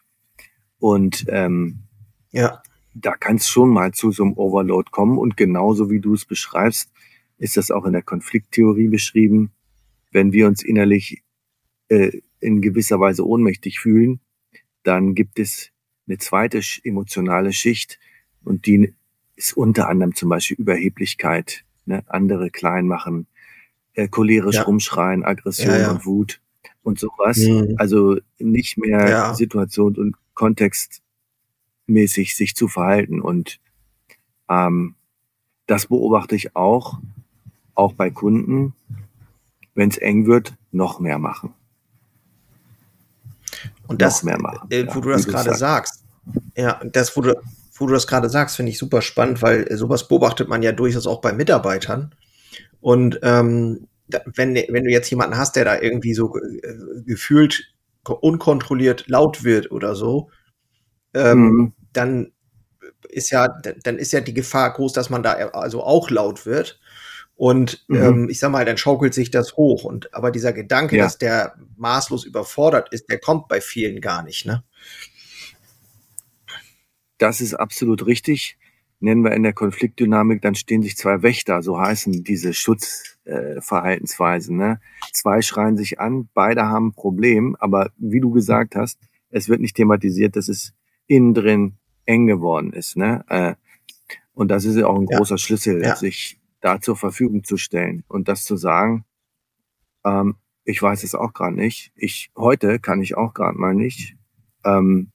Und 0.79 1.25
ähm, 1.29 1.83
ja. 2.31 2.61
da 2.93 3.15
kann 3.15 3.37
es 3.37 3.47
schon 3.47 3.69
mal 3.69 3.93
zu 3.93 4.11
so 4.11 4.23
einem 4.23 4.33
Overload 4.33 4.91
kommen. 4.91 5.17
Und 5.17 5.37
genauso 5.37 5.89
wie 5.89 6.01
du 6.01 6.13
es 6.13 6.25
beschreibst, 6.25 6.91
ist 7.37 7.55
das 7.55 7.71
auch 7.71 7.85
in 7.85 7.93
der 7.93 8.03
Konflikttheorie 8.03 8.89
beschrieben. 8.89 9.53
Wenn 10.11 10.33
wir 10.33 10.45
uns 10.47 10.61
innerlich 10.61 11.23
äh, 11.87 12.21
in 12.43 12.61
gewisser 12.61 12.99
Weise 12.99 13.25
ohnmächtig 13.25 13.79
fühlen, 13.79 14.19
dann 14.83 15.15
gibt 15.15 15.39
es 15.39 15.71
eine 16.07 16.17
zweite 16.17 16.61
emotionale 16.83 17.53
Schicht 17.53 17.99
und 18.43 18.65
die 18.65 18.93
ist 19.35 19.55
unter 19.55 19.89
anderem 19.89 20.15
zum 20.15 20.29
Beispiel 20.29 20.57
Überheblichkeit, 20.57 21.63
ne? 21.85 22.03
andere 22.07 22.49
klein 22.49 22.87
machen, 22.87 23.27
äh, 23.93 24.07
cholerisch 24.07 24.55
ja. 24.55 24.63
rumschreien, 24.63 25.23
Aggression 25.23 25.73
ja, 25.73 25.79
ja. 25.79 25.91
und 25.91 26.05
Wut 26.05 26.41
und 26.83 26.99
sowas. 26.99 27.37
Mhm. 27.37 27.75
Also 27.77 28.17
nicht 28.37 28.77
mehr 28.77 29.33
situation- 29.35 29.97
und 29.97 30.15
kontextmäßig 30.33 32.35
sich 32.35 32.55
zu 32.55 32.67
verhalten. 32.67 33.21
Und 33.21 33.59
ähm, 34.49 34.95
das 35.65 35.87
beobachte 35.87 36.35
ich 36.35 36.55
auch, 36.55 36.99
auch 37.75 37.93
bei 37.93 38.11
Kunden, 38.11 38.73
wenn 39.73 39.89
es 39.89 39.97
eng 39.97 40.27
wird, 40.27 40.55
noch 40.71 40.99
mehr 40.99 41.19
machen. 41.19 41.53
Und 43.87 44.01
das, 44.01 44.23
mehr 44.23 44.39
machen, 44.39 44.69
äh, 44.71 44.85
wo 44.87 44.95
ja, 44.95 45.01
du 45.01 45.09
das 45.09 45.27
gerade 45.27 45.55
sagst, 45.55 46.03
ja, 46.55 46.79
das, 46.85 47.15
wo 47.17 47.21
du, 47.21 47.35
wo 47.75 47.87
du 47.87 47.93
das 47.93 48.07
gerade 48.07 48.29
sagst, 48.29 48.55
finde 48.55 48.71
ich 48.71 48.77
super 48.77 49.01
spannend, 49.01 49.41
weil 49.41 49.67
äh, 49.69 49.77
sowas 49.77 50.07
beobachtet 50.07 50.47
man 50.47 50.63
ja 50.63 50.71
durchaus 50.71 51.07
auch 51.07 51.21
bei 51.21 51.33
Mitarbeitern. 51.33 52.15
Und 52.81 53.19
ähm, 53.23 53.87
wenn, 54.07 54.55
wenn 54.55 54.83
du 54.83 54.91
jetzt 54.91 55.09
jemanden 55.09 55.37
hast, 55.37 55.55
der 55.55 55.65
da 55.65 55.79
irgendwie 55.79 56.13
so 56.13 56.37
äh, 56.37 57.01
gefühlt 57.05 57.73
unkontrolliert 58.05 59.07
laut 59.07 59.43
wird 59.43 59.71
oder 59.71 59.95
so, 59.95 60.29
ähm, 61.13 61.39
mhm. 61.39 61.73
dann 61.93 62.31
ist 63.09 63.29
ja, 63.29 63.47
dann 63.47 63.97
ist 63.97 64.11
ja 64.11 64.21
die 64.21 64.33
Gefahr 64.33 64.73
groß, 64.73 64.93
dass 64.93 65.09
man 65.09 65.23
da 65.23 65.33
also 65.33 65.83
auch 65.83 66.09
laut 66.09 66.45
wird. 66.45 66.79
Und 67.43 67.83
mhm. 67.89 67.95
ähm, 67.97 68.29
ich 68.29 68.39
sag 68.39 68.53
mal, 68.53 68.63
dann 68.63 68.77
schaukelt 68.77 69.13
sich 69.13 69.29
das 69.29 69.57
hoch. 69.57 69.83
Und 69.83 70.13
aber 70.13 70.31
dieser 70.31 70.53
Gedanke, 70.53 70.95
ja. 70.95 71.03
dass 71.03 71.17
der 71.17 71.55
maßlos 71.75 72.23
überfordert 72.23 72.93
ist, 72.93 73.09
der 73.09 73.19
kommt 73.19 73.49
bei 73.49 73.59
vielen 73.59 73.99
gar 73.99 74.23
nicht, 74.23 74.45
ne? 74.45 74.63
Das 77.17 77.41
ist 77.41 77.53
absolut 77.53 78.05
richtig. 78.05 78.57
nennen 79.01 79.25
wir 79.25 79.33
in 79.33 79.43
der 79.43 79.51
Konfliktdynamik, 79.51 80.41
dann 80.41 80.55
stehen 80.55 80.83
sich 80.83 80.95
zwei 80.95 81.21
Wächter, 81.21 81.61
so 81.61 81.77
heißen 81.77 82.23
diese 82.23 82.53
Schutzverhaltensweisen. 82.53 84.61
Äh, 84.61 84.63
ne? 84.63 84.79
Zwei 85.11 85.41
schreien 85.41 85.75
sich 85.75 85.99
an, 85.99 86.29
beide 86.33 86.67
haben 86.67 86.91
ein 86.91 86.93
Problem, 86.93 87.57
aber 87.59 87.91
wie 87.97 88.21
du 88.21 88.31
gesagt 88.31 88.77
hast, 88.77 89.01
es 89.31 89.49
wird 89.49 89.59
nicht 89.59 89.75
thematisiert, 89.75 90.37
dass 90.37 90.47
es 90.47 90.73
innen 91.07 91.33
drin 91.33 91.73
eng 92.05 92.25
geworden 92.25 92.71
ist. 92.71 92.95
Ne? 92.95 93.25
Äh, 93.27 93.55
und 94.33 94.47
das 94.47 94.63
ist 94.63 94.77
ja 94.77 94.87
auch 94.87 94.97
ein 94.97 95.07
ja. 95.09 95.17
großer 95.17 95.37
Schlüssel, 95.37 95.83
ja. 95.83 95.97
sich 95.97 96.39
da 96.63 96.79
zur 96.79 96.95
Verfügung 96.95 97.43
zu 97.43 97.57
stellen 97.57 98.03
und 98.07 98.27
das 98.27 98.45
zu 98.45 98.55
sagen, 98.55 99.05
ähm, 100.05 100.35
ich 100.63 100.81
weiß 100.81 101.03
es 101.03 101.13
auch 101.13 101.33
gerade 101.33 101.55
nicht. 101.55 101.91
Ich 101.95 102.31
heute 102.37 102.79
kann 102.79 103.01
ich 103.01 103.17
auch 103.17 103.33
gerade 103.33 103.57
mal 103.57 103.75
nicht. 103.75 104.15
Ähm, 104.63 105.11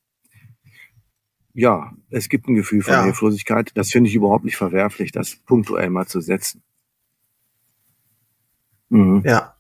ja, 1.55 1.93
es 2.11 2.28
gibt 2.28 2.49
ein 2.49 2.55
Gefühl 2.55 2.83
von 2.83 2.93
ja. 2.93 3.05
Hilflosigkeit. 3.05 3.71
Das 3.75 3.90
finde 3.90 4.11
ich 4.11 4.14
überhaupt 4.14 4.45
nicht 4.45 4.57
verwerflich, 4.57 5.11
das 5.11 5.37
punktuell 5.37 5.88
mal 5.88 6.07
zu 6.07 6.21
setzen. 6.21 6.62
Mhm. 8.90 9.23
Ja. 9.25 9.57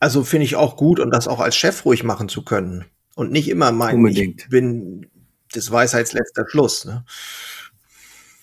Also 0.00 0.24
finde 0.24 0.44
ich 0.44 0.56
auch 0.56 0.76
gut 0.76 0.98
und 0.98 1.10
das 1.10 1.28
auch 1.28 1.40
als 1.40 1.56
Chef 1.56 1.84
ruhig 1.84 2.02
machen 2.02 2.28
zu 2.28 2.44
können. 2.44 2.84
Und 3.14 3.30
nicht 3.30 3.48
immer 3.48 3.70
meinen, 3.70 3.98
Unbedingt. 3.98 4.42
ich 4.42 4.48
bin 4.48 5.08
des 5.54 5.70
Weisheitsletzter 5.70 6.46
Schluss. 6.48 6.84
Ne? 6.84 7.04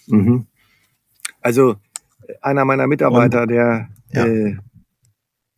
Mhm. 0.08 0.48
Also 1.42 1.76
einer 2.42 2.66
meiner 2.66 2.88
Mitarbeiter, 2.88 3.44
und, 3.44 3.52
der 3.52 3.90
ja. 4.12 4.26
äh, 4.26 4.58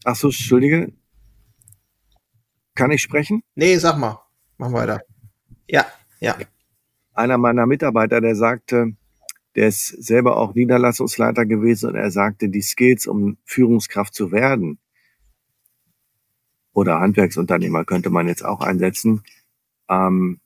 ach 0.03 0.15
so, 0.15 0.27
Entschuldige. 0.27 0.91
Kann 2.73 2.91
ich 2.91 3.01
sprechen? 3.01 3.41
Nee, 3.55 3.77
sag 3.77 3.97
mal. 3.97 4.19
Mach 4.57 4.71
weiter. 4.73 5.01
Ja, 5.67 5.85
ja 6.19 6.35
einer 7.15 7.37
meiner 7.37 7.65
Mitarbeiter, 7.65 8.21
der 8.21 8.35
sagte, 8.35 8.93
der 9.55 9.69
ist 9.69 9.87
selber 9.87 10.37
auch 10.37 10.53
Niederlassungsleiter 10.53 11.45
gewesen 11.45 11.89
und 11.89 11.95
er 11.95 12.11
sagte, 12.11 12.49
die 12.49 12.61
Skills, 12.61 13.07
um 13.07 13.37
Führungskraft 13.45 14.13
zu 14.13 14.31
werden 14.31 14.79
oder 16.73 16.99
Handwerksunternehmer 16.99 17.85
könnte 17.85 18.09
man 18.09 18.27
jetzt 18.27 18.43
auch 18.43 18.59
einsetzen, 18.59 19.23
ähm, 19.89 20.41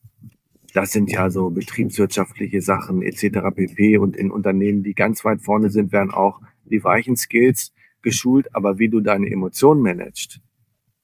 das 0.73 0.91
sind 0.91 1.11
ja 1.11 1.29
so 1.29 1.49
betriebswirtschaftliche 1.49 2.61
Sachen 2.61 3.01
etc. 3.01 3.39
pp. 3.55 3.97
Und 3.97 4.15
in 4.15 4.31
Unternehmen, 4.31 4.83
die 4.83 4.93
ganz 4.93 5.23
weit 5.25 5.41
vorne 5.41 5.69
sind, 5.69 5.91
werden 5.91 6.11
auch 6.11 6.41
die 6.65 6.83
weichen 6.83 7.15
Skills 7.15 7.73
geschult. 8.01 8.53
Aber 8.55 8.79
wie 8.79 8.89
du 8.89 9.01
deine 9.01 9.29
Emotionen 9.29 9.81
managst, 9.81 10.41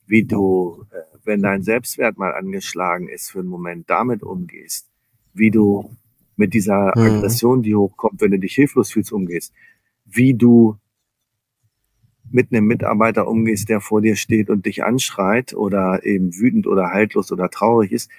wie 0.07 0.23
du, 0.23 0.85
äh, 0.91 1.17
wenn 1.23 1.41
dein 1.41 1.63
Selbstwert 1.63 2.17
mal 2.17 2.33
angeschlagen 2.33 3.07
ist, 3.07 3.31
für 3.31 3.39
einen 3.39 3.49
Moment 3.49 3.89
damit 3.89 4.23
umgehst, 4.23 4.89
wie 5.33 5.51
du 5.51 5.95
mit 6.35 6.53
dieser 6.53 6.93
mhm. 6.95 7.01
Aggression, 7.01 7.61
die 7.61 7.75
hochkommt, 7.75 8.21
wenn 8.21 8.31
du 8.31 8.39
dich 8.39 8.53
hilflos 8.53 8.91
fühlst, 8.91 9.11
umgehst, 9.11 9.53
wie 10.05 10.33
du 10.33 10.77
mit 12.29 12.51
einem 12.51 12.65
Mitarbeiter 12.65 13.27
umgehst, 13.27 13.69
der 13.69 13.81
vor 13.81 14.01
dir 14.01 14.15
steht 14.15 14.49
und 14.49 14.65
dich 14.65 14.83
anschreit 14.83 15.53
oder 15.53 16.05
eben 16.05 16.35
wütend 16.35 16.67
oder 16.67 16.89
haltlos 16.89 17.31
oder 17.31 17.49
traurig 17.49 17.91
ist, 17.91 18.11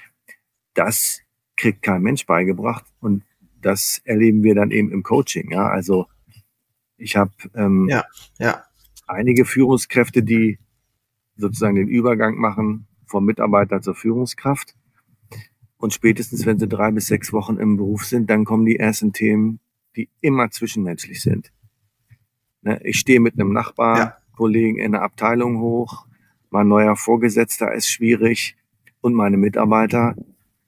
das 0.75 1.21
kriegt 1.57 1.83
kein 1.83 2.03
Mensch 2.03 2.27
beigebracht 2.27 2.85
und 3.01 3.23
das 3.61 4.01
erleben 4.05 4.43
wir 4.43 4.55
dann 4.55 4.71
eben 4.71 4.93
im 4.93 5.03
Coaching. 5.03 5.51
Ja, 5.51 5.69
also 5.69 6.07
ich 6.97 7.17
habe 7.17 7.33
ähm, 7.55 7.89
ja, 7.89 8.05
ja. 8.39 8.65
einige 9.07 9.45
Führungskräfte, 9.45 10.23
die 10.23 10.59
sozusagen 11.37 11.77
den 11.77 11.89
Übergang 11.89 12.37
machen 12.37 12.87
vom 13.07 13.25
Mitarbeiter 13.25 13.81
zur 13.81 13.95
Führungskraft. 13.95 14.75
Und 15.79 15.93
spätestens, 15.93 16.47
wenn 16.47 16.59
sie 16.59 16.69
drei 16.69 16.91
bis 16.91 17.07
sechs 17.07 17.33
Wochen 17.33 17.59
im 17.59 17.77
Beruf 17.77 18.05
sind, 18.05 18.31
dann 18.31 18.45
kommen 18.45 18.65
die 18.65 18.79
ersten 18.79 19.13
Themen, 19.13 19.61
die 19.95 20.09
immer 20.21 20.51
zwischenmenschlich 20.51 21.21
sind. 21.21 21.53
Ne, 22.63 22.81
ich 22.83 22.99
stehe 22.99 23.21
mit 23.21 23.35
einem 23.35 23.53
Nachbarkollegen 23.53 24.79
in 24.79 24.93
der 24.93 25.03
Abteilung 25.03 25.61
hoch, 25.61 26.07
mein 26.51 26.69
neuer 26.69 26.97
Vorgesetzter 26.97 27.73
ist 27.73 27.91
schwierig 27.91 28.57
und 29.01 29.15
meine 29.15 29.37
Mitarbeiter 29.37 30.17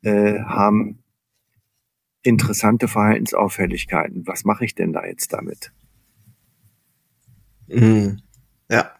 äh, 0.02 0.40
haben 0.40 1.02
interessante 2.22 2.88
Verhaltensauffälligkeiten. 2.88 4.26
Was 4.26 4.44
mache 4.44 4.64
ich 4.64 4.74
denn 4.74 4.92
da 4.92 5.04
jetzt 5.04 5.32
damit? 5.32 5.72
Mhm. 7.68 8.20
Ja, 8.70 8.92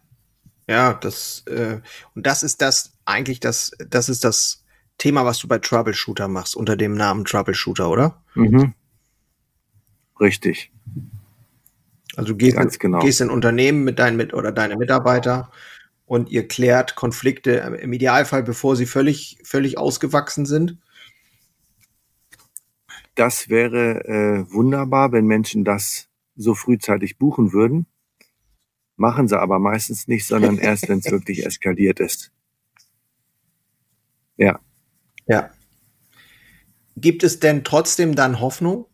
ja, 0.69 0.95
das 0.95 1.45
äh, 1.47 1.81
und 2.15 2.27
das 2.27 2.43
ist 2.43 2.63
das 2.63 2.93
eigentlich 3.05 3.41
das, 3.41 3.73
das 3.89 4.09
ist 4.09 4.25
das 4.25 4.65
Thema, 4.99 5.25
was 5.25 5.39
du 5.39 5.49
bei 5.49 5.59
Troubleshooter 5.59 6.29
machst, 6.29 6.57
unter 6.57 6.77
dem 6.77 6.95
Namen 6.95 7.25
Troubleshooter, 7.25 7.89
oder? 7.89 8.23
Mhm. 8.35 8.75
Richtig. 10.21 10.73
Also 12.17 12.33
du 12.33 12.37
gehst, 12.37 12.57
Ganz 12.57 12.79
genau. 12.79 12.99
gehst 12.99 13.21
in 13.21 13.31
Unternehmen 13.31 13.85
mit 13.85 13.99
deinen 13.99 14.17
mit 14.17 14.35
oder 14.35 14.51
deine 14.51 14.77
Mitarbeiter 14.77 15.53
und 16.05 16.31
ihr 16.31 16.49
klärt 16.49 16.97
Konflikte 16.97 17.53
im 17.81 17.93
Idealfall, 17.93 18.43
bevor 18.43 18.75
sie 18.75 18.87
völlig, 18.87 19.39
völlig 19.45 19.79
ausgewachsen 19.79 20.45
sind. 20.45 20.79
Das 23.19 23.49
wäre 23.49 24.05
äh, 24.05 24.53
wunderbar, 24.53 25.11
wenn 25.11 25.27
Menschen 25.27 25.65
das 25.65 26.09
so 26.37 26.55
frühzeitig 26.55 27.19
buchen 27.19 27.53
würden. 27.53 27.87
Machen 28.95 29.27
sie 29.27 29.37
aber 29.37 29.59
meistens 29.59 30.07
nicht, 30.07 30.25
sondern 30.25 30.57
erst, 30.59 30.89
wenn 30.89 31.01
es 31.01 31.11
wirklich 31.11 31.45
eskaliert 31.45 31.99
ist. 31.99 32.31
Ja. 34.37 34.61
Ja. 35.27 35.51
Gibt 36.97 37.25
es 37.25 37.41
denn 37.41 37.65
trotzdem 37.65 38.15
dann 38.15 38.39
Hoffnung? 38.39 38.87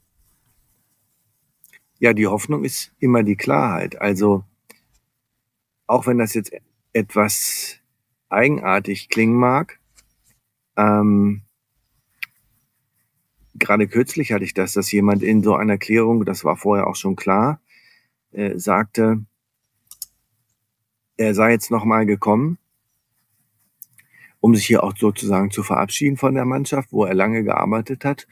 Ja, 1.99 2.15
die 2.15 2.27
Hoffnung 2.27 2.65
ist 2.65 2.95
immer 3.01 3.25
die 3.25 3.37
Klarheit. 3.37 4.01
Also, 4.01 4.43
auch 5.87 6.07
wenn 6.07 6.17
das 6.17 6.33
jetzt 6.33 6.51
etwas 6.95 7.77
eigenartig 8.31 9.11
klingen 9.11 9.37
mag, 9.37 9.81
ähm, 10.79 11.43
gerade 13.55 13.89
kürzlich 13.89 14.33
hatte 14.33 14.45
ich 14.45 14.55
das, 14.55 14.73
dass 14.73 14.91
jemand 14.93 15.23
in 15.23 15.43
so 15.43 15.55
einer 15.55 15.79
Klärung, 15.79 16.25
das 16.25 16.45
war 16.45 16.57
vorher 16.57 16.87
auch 16.87 16.97
schon 16.97 17.17
klar, 17.17 17.61
äh, 18.33 18.59
sagte, 18.59 19.25
er 21.17 21.35
sei 21.35 21.53
jetzt 21.53 21.71
nochmal 21.71 22.07
gekommen, 22.07 22.59
um 24.41 24.55
sich 24.55 24.67
hier 24.67 24.83
auch 24.83 24.97
sozusagen 24.97 25.51
zu 25.51 25.63
verabschieden 25.63 26.17
von 26.17 26.35
der 26.35 26.45
Mannschaft, 26.45 26.93
wo 26.93 27.05
er 27.05 27.15
lange 27.15 27.45
gearbeitet 27.45 28.05
hat 28.05 28.27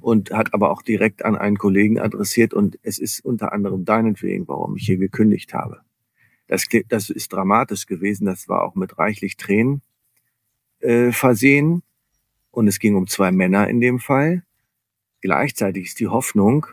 und 0.00 0.30
hat 0.30 0.52
aber 0.52 0.70
auch 0.70 0.82
direkt 0.82 1.24
an 1.24 1.36
einen 1.36 1.56
Kollegen 1.56 1.98
adressiert 1.98 2.52
und 2.52 2.78
es 2.82 2.98
ist 2.98 3.24
unter 3.24 3.52
anderem 3.52 3.84
deinetwegen, 3.84 4.46
warum 4.48 4.76
ich 4.76 4.84
hier 4.84 4.98
gekündigt 4.98 5.54
habe. 5.54 5.80
Das, 6.46 6.66
das 6.88 7.08
ist 7.08 7.32
dramatisch 7.32 7.86
gewesen, 7.86 8.26
das 8.26 8.48
war 8.48 8.62
auch 8.64 8.74
mit 8.74 8.98
reichlich 8.98 9.36
Tränen 9.36 9.80
äh, 10.80 11.12
versehen 11.12 11.82
und 12.50 12.68
es 12.68 12.78
ging 12.78 12.96
um 12.96 13.06
zwei 13.06 13.32
Männer 13.32 13.68
in 13.68 13.80
dem 13.80 13.98
Fall. 13.98 14.44
Gleichzeitig 15.24 15.86
ist 15.86 16.00
die 16.00 16.08
Hoffnung, 16.08 16.66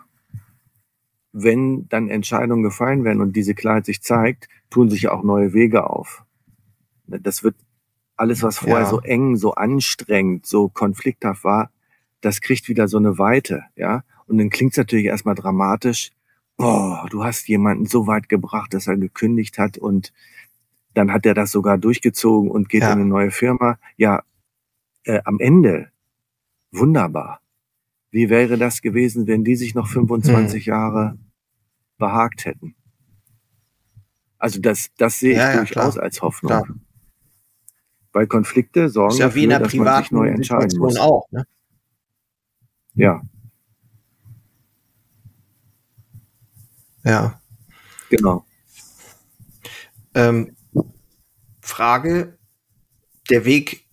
wenn 1.31 1.87
dann 1.87 2.09
Entscheidungen 2.09 2.63
gefallen 2.63 3.05
werden 3.05 3.21
und 3.21 3.33
diese 3.37 3.55
Klarheit 3.55 3.85
sich 3.85 4.01
zeigt, 4.01 4.49
tun 4.69 4.89
sich 4.89 5.03
ja 5.03 5.13
auch 5.13 5.23
neue 5.23 5.53
Wege 5.53 5.89
auf. 5.89 6.25
Das 7.07 7.45
wird 7.45 7.55
alles, 8.17 8.43
was 8.43 8.57
vorher 8.57 8.81
ja. 8.81 8.89
so 8.89 8.99
eng, 8.99 9.37
so 9.37 9.53
anstrengend, 9.53 10.45
so 10.45 10.67
konflikthaft 10.67 11.45
war, 11.45 11.71
das 12.19 12.41
kriegt 12.41 12.67
wieder 12.67 12.89
so 12.89 12.97
eine 12.97 13.17
Weite, 13.17 13.63
ja. 13.77 14.03
Und 14.27 14.37
dann 14.37 14.49
klingt 14.49 14.73
es 14.73 14.77
natürlich 14.77 15.05
erstmal 15.05 15.35
dramatisch. 15.35 16.11
Boah, 16.57 17.07
du 17.09 17.23
hast 17.23 17.47
jemanden 17.47 17.85
so 17.85 18.05
weit 18.05 18.27
gebracht, 18.27 18.73
dass 18.73 18.87
er 18.87 18.97
gekündigt 18.97 19.59
hat 19.59 19.77
und 19.77 20.11
dann 20.93 21.13
hat 21.13 21.25
er 21.25 21.35
das 21.35 21.53
sogar 21.53 21.77
durchgezogen 21.77 22.51
und 22.51 22.67
geht 22.67 22.81
ja. 22.81 22.91
in 22.91 22.99
eine 22.99 23.05
neue 23.05 23.31
Firma. 23.31 23.79
Ja, 23.95 24.23
äh, 25.05 25.21
am 25.23 25.39
Ende 25.39 25.89
wunderbar. 26.73 27.40
Wie 28.11 28.29
wäre 28.29 28.57
das 28.57 28.81
gewesen, 28.81 29.25
wenn 29.25 29.43
die 29.43 29.55
sich 29.55 29.73
noch 29.73 29.87
25 29.87 30.65
hm. 30.65 30.69
Jahre 30.69 31.17
behagt 31.97 32.45
hätten? 32.45 32.75
Also 34.37 34.59
das, 34.59 34.89
das 34.97 35.19
sehe 35.19 35.31
ich 35.31 35.37
ja, 35.37 35.57
durchaus 35.57 35.93
klar. 35.93 36.03
als 36.03 36.21
Hoffnung. 36.21 36.63
Klar. 36.63 36.75
Weil 38.11 38.27
Konflikte 38.27 38.89
sorgen 38.89 39.17
ja 39.17 39.27
dafür, 39.27 39.59
dass 39.59 39.73
man 39.73 40.03
sich 40.03 40.11
neu 40.11 40.27
entscheiden 40.27 40.77
muss. 40.79 40.97
Auch, 40.97 41.31
ne? 41.31 41.45
Ja. 42.93 43.21
Ja. 47.03 47.39
Genau. 48.09 48.45
Ähm, 50.13 50.55
Frage, 51.61 52.37
der 53.29 53.45
Weg 53.45 53.85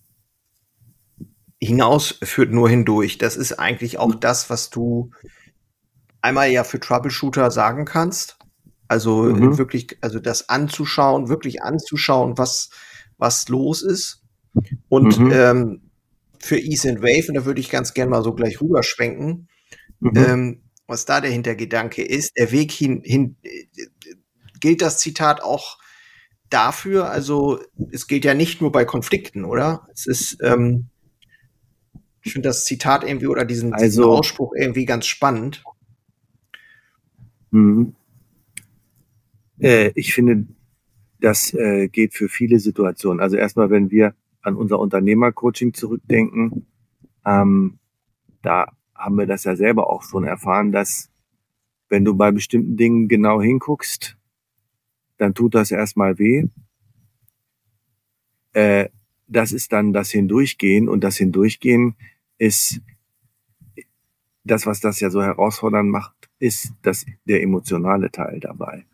hinaus 1.61 2.19
führt 2.23 2.51
nur 2.51 2.69
hindurch. 2.69 3.17
Das 3.17 3.35
ist 3.35 3.53
eigentlich 3.53 3.97
auch 3.99 4.15
das, 4.15 4.49
was 4.49 4.69
du 4.69 5.11
einmal 6.21 6.49
ja 6.49 6.63
für 6.63 6.79
Troubleshooter 6.79 7.51
sagen 7.51 7.85
kannst. 7.85 8.37
Also 8.87 9.23
mhm. 9.23 9.57
wirklich, 9.57 9.97
also 10.01 10.19
das 10.19 10.49
anzuschauen, 10.49 11.29
wirklich 11.29 11.61
anzuschauen, 11.61 12.37
was, 12.37 12.69
was 13.17 13.47
los 13.49 13.81
ist. 13.81 14.23
Und 14.87 15.19
mhm. 15.19 15.31
ähm, 15.31 15.81
für 16.39 16.57
Ease 16.57 16.89
and 16.89 17.01
Wave, 17.01 17.27
und 17.27 17.35
da 17.35 17.45
würde 17.45 17.59
ich 17.61 17.69
ganz 17.69 17.93
gerne 17.93 18.09
mal 18.09 18.23
so 18.23 18.33
gleich 18.33 18.61
rüberschwenken, 18.61 19.47
mhm. 19.99 20.11
ähm, 20.15 20.63
was 20.87 21.05
da 21.05 21.21
der 21.21 21.31
Hintergedanke 21.31 22.03
ist. 22.03 22.35
Der 22.37 22.51
Weg 22.51 22.71
hin, 22.71 23.01
hin 23.03 23.35
gilt 24.59 24.81
das 24.81 24.97
Zitat 24.97 25.43
auch 25.43 25.77
dafür? 26.49 27.09
Also 27.09 27.59
es 27.91 28.07
gilt 28.07 28.25
ja 28.25 28.33
nicht 28.33 28.61
nur 28.61 28.71
bei 28.71 28.85
Konflikten, 28.85 29.45
oder? 29.45 29.87
Es 29.93 30.07
ist, 30.07 30.37
ähm, 30.41 30.87
ich 32.21 32.33
finde 32.33 32.49
das 32.49 32.65
Zitat 32.65 33.03
irgendwie 33.03 33.27
oder 33.27 33.45
diesen, 33.45 33.73
also, 33.73 33.85
diesen 33.85 34.03
Ausspruch 34.03 34.53
irgendwie 34.55 34.85
ganz 34.85 35.07
spannend. 35.07 35.63
Mhm. 37.51 37.95
Äh, 39.59 39.91
ich 39.95 40.13
finde, 40.13 40.45
das 41.19 41.53
äh, 41.53 41.87
geht 41.87 42.13
für 42.13 42.29
viele 42.29 42.59
Situationen. 42.59 43.19
Also 43.19 43.37
erstmal, 43.37 43.69
wenn 43.69 43.91
wir 43.91 44.15
an 44.41 44.55
unser 44.55 44.79
Unternehmercoaching 44.79 45.73
zurückdenken, 45.73 46.65
ähm, 47.25 47.79
da 48.41 48.71
haben 48.95 49.17
wir 49.17 49.25
das 49.25 49.43
ja 49.43 49.55
selber 49.55 49.89
auch 49.89 50.03
schon 50.03 50.23
erfahren, 50.23 50.71
dass 50.71 51.09
wenn 51.89 52.05
du 52.05 52.15
bei 52.15 52.31
bestimmten 52.31 52.77
Dingen 52.77 53.07
genau 53.07 53.41
hinguckst, 53.41 54.17
dann 55.17 55.33
tut 55.33 55.55
das 55.55 55.71
erstmal 55.71 56.17
weh. 56.17 56.45
Äh, 58.53 58.89
das 59.29 59.51
ist 59.51 59.71
dann 59.71 59.93
das 59.93 60.09
Hindurchgehen 60.09 60.89
und 60.89 61.03
das 61.03 61.17
Hindurchgehen 61.17 61.95
ist 62.37 62.81
das, 64.43 64.65
was 64.65 64.79
das 64.79 64.99
ja 64.99 65.09
so 65.09 65.21
herausfordernd 65.21 65.89
macht, 65.89 66.29
ist 66.39 66.73
das 66.81 67.05
der 67.25 67.43
emotionale 67.43 68.11
Teil 68.11 68.39
dabei. 68.39 68.85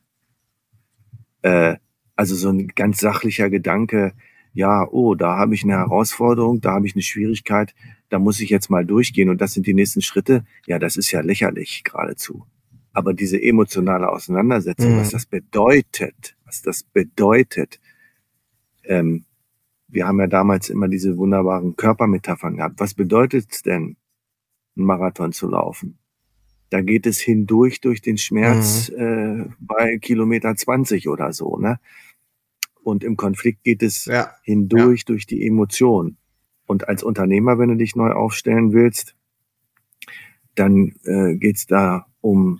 Äh, 1.41 1.77
also 2.15 2.35
so 2.35 2.49
ein 2.49 2.67
ganz 2.67 2.99
sachlicher 2.99 3.49
Gedanke, 3.49 4.13
ja, 4.53 4.87
oh, 4.89 5.15
da 5.15 5.37
habe 5.37 5.53
ich 5.53 5.63
eine 5.63 5.73
Herausforderung, 5.73 6.61
da 6.61 6.71
habe 6.71 6.87
ich 6.87 6.95
eine 6.95 7.01
Schwierigkeit, 7.01 7.73
da 8.09 8.19
muss 8.19 8.39
ich 8.39 8.49
jetzt 8.49 8.69
mal 8.69 8.85
durchgehen 8.85 9.29
und 9.29 9.41
das 9.41 9.51
sind 9.51 9.67
die 9.67 9.73
nächsten 9.73 10.01
Schritte. 10.01 10.45
Ja, 10.65 10.79
das 10.79 10.95
ist 10.95 11.11
ja 11.11 11.21
lächerlich 11.21 11.83
geradezu. 11.83 12.45
Aber 12.93 13.13
diese 13.13 13.41
emotionale 13.41 14.09
Auseinandersetzung, 14.09 14.93
mhm. 14.93 14.99
was 14.99 15.09
das 15.09 15.25
bedeutet, 15.25 16.37
was 16.45 16.61
das 16.61 16.83
bedeutet, 16.83 17.79
ähm, 18.85 19.25
wir 19.95 20.05
haben 20.05 20.19
ja 20.19 20.27
damals 20.27 20.69
immer 20.69 20.89
diese 20.89 21.17
wunderbaren 21.17 21.77
Körpermetaphern 21.77 22.57
gehabt. 22.57 22.79
Was 22.79 22.93
bedeutet 22.93 23.47
es 23.49 23.61
denn, 23.63 23.95
einen 24.75 24.85
Marathon 24.85 25.31
zu 25.31 25.47
laufen? 25.47 25.97
Da 26.69 26.81
geht 26.81 27.07
es 27.07 27.19
hindurch 27.19 27.79
durch 27.79 28.01
den 28.01 28.17
Schmerz 28.17 28.91
mhm. 28.91 28.99
äh, 28.99 29.45
bei 29.59 29.97
Kilometer 29.97 30.53
20 30.53 31.07
oder 31.07 31.31
so, 31.31 31.57
ne? 31.57 31.79
Und 32.83 33.03
im 33.03 33.15
Konflikt 33.15 33.63
geht 33.63 33.81
es 33.81 34.05
ja. 34.05 34.31
hindurch 34.43 34.99
ja. 35.01 35.05
durch 35.07 35.25
die 35.25 35.47
Emotion. 35.47 36.17
Und 36.67 36.87
als 36.87 37.01
Unternehmer, 37.01 37.57
wenn 37.57 37.69
du 37.69 37.77
dich 37.77 37.95
neu 37.95 38.11
aufstellen 38.11 38.73
willst, 38.73 39.15
dann 40.53 40.93
äh, 41.03 41.35
geht 41.35 41.55
es 41.55 41.65
da 41.65 42.05
um 42.21 42.59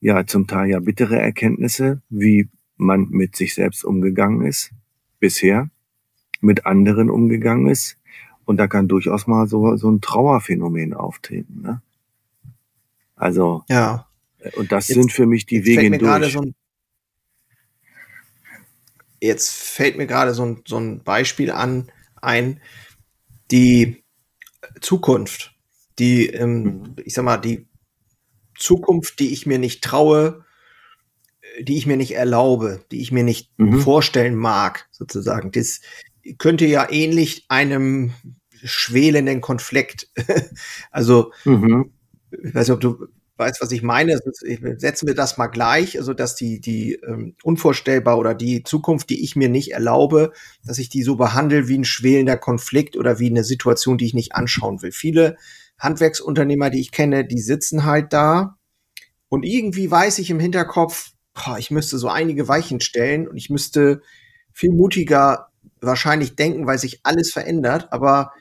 ja 0.00 0.26
zum 0.26 0.46
Teil 0.46 0.70
ja 0.70 0.80
bittere 0.80 1.18
Erkenntnisse, 1.18 2.02
wie 2.08 2.48
man 2.76 3.08
mit 3.08 3.36
sich 3.36 3.54
selbst 3.54 3.84
umgegangen 3.84 4.44
ist 4.44 4.72
bisher, 5.20 5.70
mit 6.40 6.66
anderen 6.66 7.10
umgegangen 7.10 7.68
ist. 7.68 7.96
Und 8.44 8.56
da 8.56 8.66
kann 8.66 8.88
durchaus 8.88 9.26
mal 9.26 9.46
so, 9.46 9.76
so 9.76 9.90
ein 9.90 10.00
Trauerphänomen 10.00 10.94
auftreten. 10.94 11.62
Ne? 11.62 11.82
Also, 13.14 13.64
ja. 13.68 14.06
Und 14.56 14.72
das 14.72 14.88
jetzt, 14.88 14.96
sind 14.96 15.12
für 15.12 15.26
mich 15.26 15.46
die 15.46 15.64
Wege 15.64 15.98
durch. 15.98 16.32
So 16.32 16.40
ein, 16.40 16.54
jetzt 19.20 19.50
fällt 19.50 19.98
mir 19.98 20.06
gerade 20.06 20.32
so 20.32 20.44
ein, 20.44 20.62
so 20.66 20.78
ein 20.78 21.02
Beispiel 21.02 21.50
an, 21.50 21.90
ein, 22.22 22.60
die 23.50 24.04
Zukunft, 24.80 25.54
die, 25.98 26.26
ähm, 26.28 26.62
mhm. 26.62 26.96
ich 27.04 27.14
sag 27.14 27.24
mal, 27.24 27.38
die 27.38 27.66
Zukunft, 28.56 29.18
die 29.18 29.32
ich 29.32 29.46
mir 29.46 29.58
nicht 29.58 29.82
traue, 29.82 30.44
die 31.60 31.76
ich 31.76 31.86
mir 31.86 31.96
nicht 31.96 32.14
erlaube, 32.14 32.84
die 32.90 33.00
ich 33.00 33.12
mir 33.12 33.24
nicht 33.24 33.50
mhm. 33.58 33.80
vorstellen 33.80 34.36
mag, 34.36 34.88
sozusagen. 34.90 35.50
Das 35.50 35.80
könnte 36.36 36.66
ja 36.66 36.90
ähnlich 36.90 37.46
einem 37.48 38.12
schwelenden 38.62 39.40
Konflikt. 39.40 40.08
also, 40.90 41.32
mhm. 41.44 41.92
ich 42.30 42.54
weiß 42.54 42.68
nicht, 42.68 42.74
ob 42.74 42.80
du 42.80 43.06
weißt, 43.38 43.62
was 43.62 43.72
ich 43.72 43.82
meine. 43.82 44.18
Setzen 44.78 45.06
wir 45.06 45.14
das 45.14 45.38
mal 45.38 45.46
gleich, 45.46 45.96
also 45.98 46.12
dass 46.12 46.34
die, 46.34 46.60
die 46.60 46.94
ähm, 46.94 47.36
unvorstellbar 47.42 48.18
oder 48.18 48.34
die 48.34 48.64
Zukunft, 48.64 49.10
die 49.10 49.22
ich 49.22 49.36
mir 49.36 49.48
nicht 49.48 49.72
erlaube, 49.72 50.32
dass 50.64 50.78
ich 50.78 50.88
die 50.88 51.02
so 51.02 51.16
behandle 51.16 51.68
wie 51.68 51.78
ein 51.78 51.84
schwelender 51.84 52.36
Konflikt 52.36 52.96
oder 52.96 53.18
wie 53.18 53.30
eine 53.30 53.44
Situation, 53.44 53.96
die 53.96 54.06
ich 54.06 54.14
nicht 54.14 54.34
anschauen 54.34 54.82
will. 54.82 54.92
Viele 54.92 55.36
Handwerksunternehmer, 55.78 56.70
die 56.70 56.80
ich 56.80 56.90
kenne, 56.90 57.24
die 57.24 57.40
sitzen 57.40 57.84
halt 57.84 58.12
da 58.12 58.58
und 59.28 59.44
irgendwie 59.44 59.90
weiß 59.90 60.18
ich 60.18 60.30
im 60.30 60.40
Hinterkopf, 60.40 61.12
boah, 61.34 61.58
ich 61.58 61.70
müsste 61.70 61.98
so 61.98 62.08
einige 62.08 62.48
Weichen 62.48 62.80
stellen 62.80 63.28
und 63.28 63.36
ich 63.36 63.50
müsste 63.50 64.02
viel 64.52 64.72
mutiger 64.72 65.47
wahrscheinlich 65.80 66.36
denken, 66.36 66.66
weil 66.66 66.78
sich 66.78 67.00
alles 67.02 67.32
verändert, 67.32 67.88
aber 67.92 68.32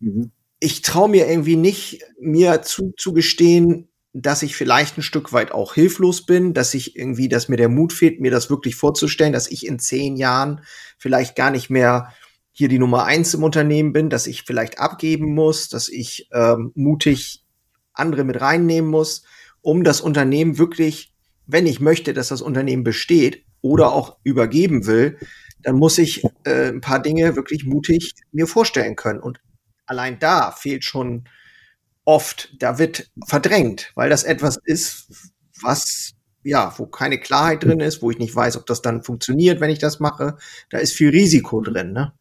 mhm. 0.00 0.30
ich 0.60 0.82
traue 0.82 1.08
mir 1.08 1.28
irgendwie 1.28 1.56
nicht, 1.56 2.02
mir 2.20 2.62
zuzugestehen, 2.62 3.88
dass 4.12 4.42
ich 4.42 4.56
vielleicht 4.56 4.98
ein 4.98 5.02
Stück 5.02 5.32
weit 5.32 5.52
auch 5.52 5.74
hilflos 5.74 6.24
bin, 6.24 6.54
dass 6.54 6.74
ich 6.74 6.96
irgendwie, 6.96 7.28
dass 7.28 7.48
mir 7.48 7.56
der 7.56 7.68
Mut 7.68 7.92
fehlt, 7.92 8.20
mir 8.20 8.30
das 8.30 8.50
wirklich 8.50 8.74
vorzustellen, 8.74 9.32
dass 9.32 9.50
ich 9.50 9.66
in 9.66 9.78
zehn 9.78 10.16
Jahren 10.16 10.62
vielleicht 10.96 11.36
gar 11.36 11.50
nicht 11.50 11.70
mehr 11.70 12.12
hier 12.52 12.68
die 12.68 12.78
Nummer 12.78 13.04
eins 13.04 13.34
im 13.34 13.44
Unternehmen 13.44 13.92
bin, 13.92 14.10
dass 14.10 14.26
ich 14.26 14.42
vielleicht 14.42 14.80
abgeben 14.80 15.34
muss, 15.34 15.68
dass 15.68 15.88
ich 15.88 16.28
ähm, 16.32 16.72
mutig 16.74 17.44
andere 17.92 18.24
mit 18.24 18.40
reinnehmen 18.40 18.90
muss, 18.90 19.22
um 19.60 19.84
das 19.84 20.00
Unternehmen 20.00 20.58
wirklich, 20.58 21.12
wenn 21.46 21.66
ich 21.66 21.78
möchte, 21.78 22.14
dass 22.14 22.28
das 22.28 22.42
Unternehmen 22.42 22.82
besteht 22.82 23.44
oder 23.60 23.92
auch 23.92 24.16
übergeben 24.24 24.86
will, 24.86 25.18
dann 25.62 25.76
muss 25.76 25.98
ich 25.98 26.24
äh, 26.44 26.68
ein 26.68 26.80
paar 26.80 27.02
Dinge 27.02 27.36
wirklich 27.36 27.64
mutig 27.64 28.14
mir 28.32 28.46
vorstellen 28.46 28.96
können. 28.96 29.20
Und 29.20 29.40
allein 29.86 30.18
da 30.18 30.52
fehlt 30.52 30.84
schon 30.84 31.28
oft, 32.04 32.54
da 32.58 32.78
wird 32.78 33.10
verdrängt, 33.26 33.92
weil 33.94 34.08
das 34.08 34.24
etwas 34.24 34.58
ist, 34.64 35.32
was 35.60 36.14
ja, 36.44 36.72
wo 36.78 36.86
keine 36.86 37.18
Klarheit 37.18 37.64
drin 37.64 37.80
ist, 37.80 38.00
wo 38.00 38.10
ich 38.10 38.18
nicht 38.18 38.34
weiß, 38.34 38.56
ob 38.56 38.66
das 38.66 38.80
dann 38.80 39.02
funktioniert, 39.02 39.60
wenn 39.60 39.70
ich 39.70 39.78
das 39.78 40.00
mache. 40.00 40.36
Da 40.70 40.78
ist 40.78 40.94
viel 40.94 41.10
Risiko 41.10 41.60
drin. 41.60 41.92
Ne? 41.92 42.12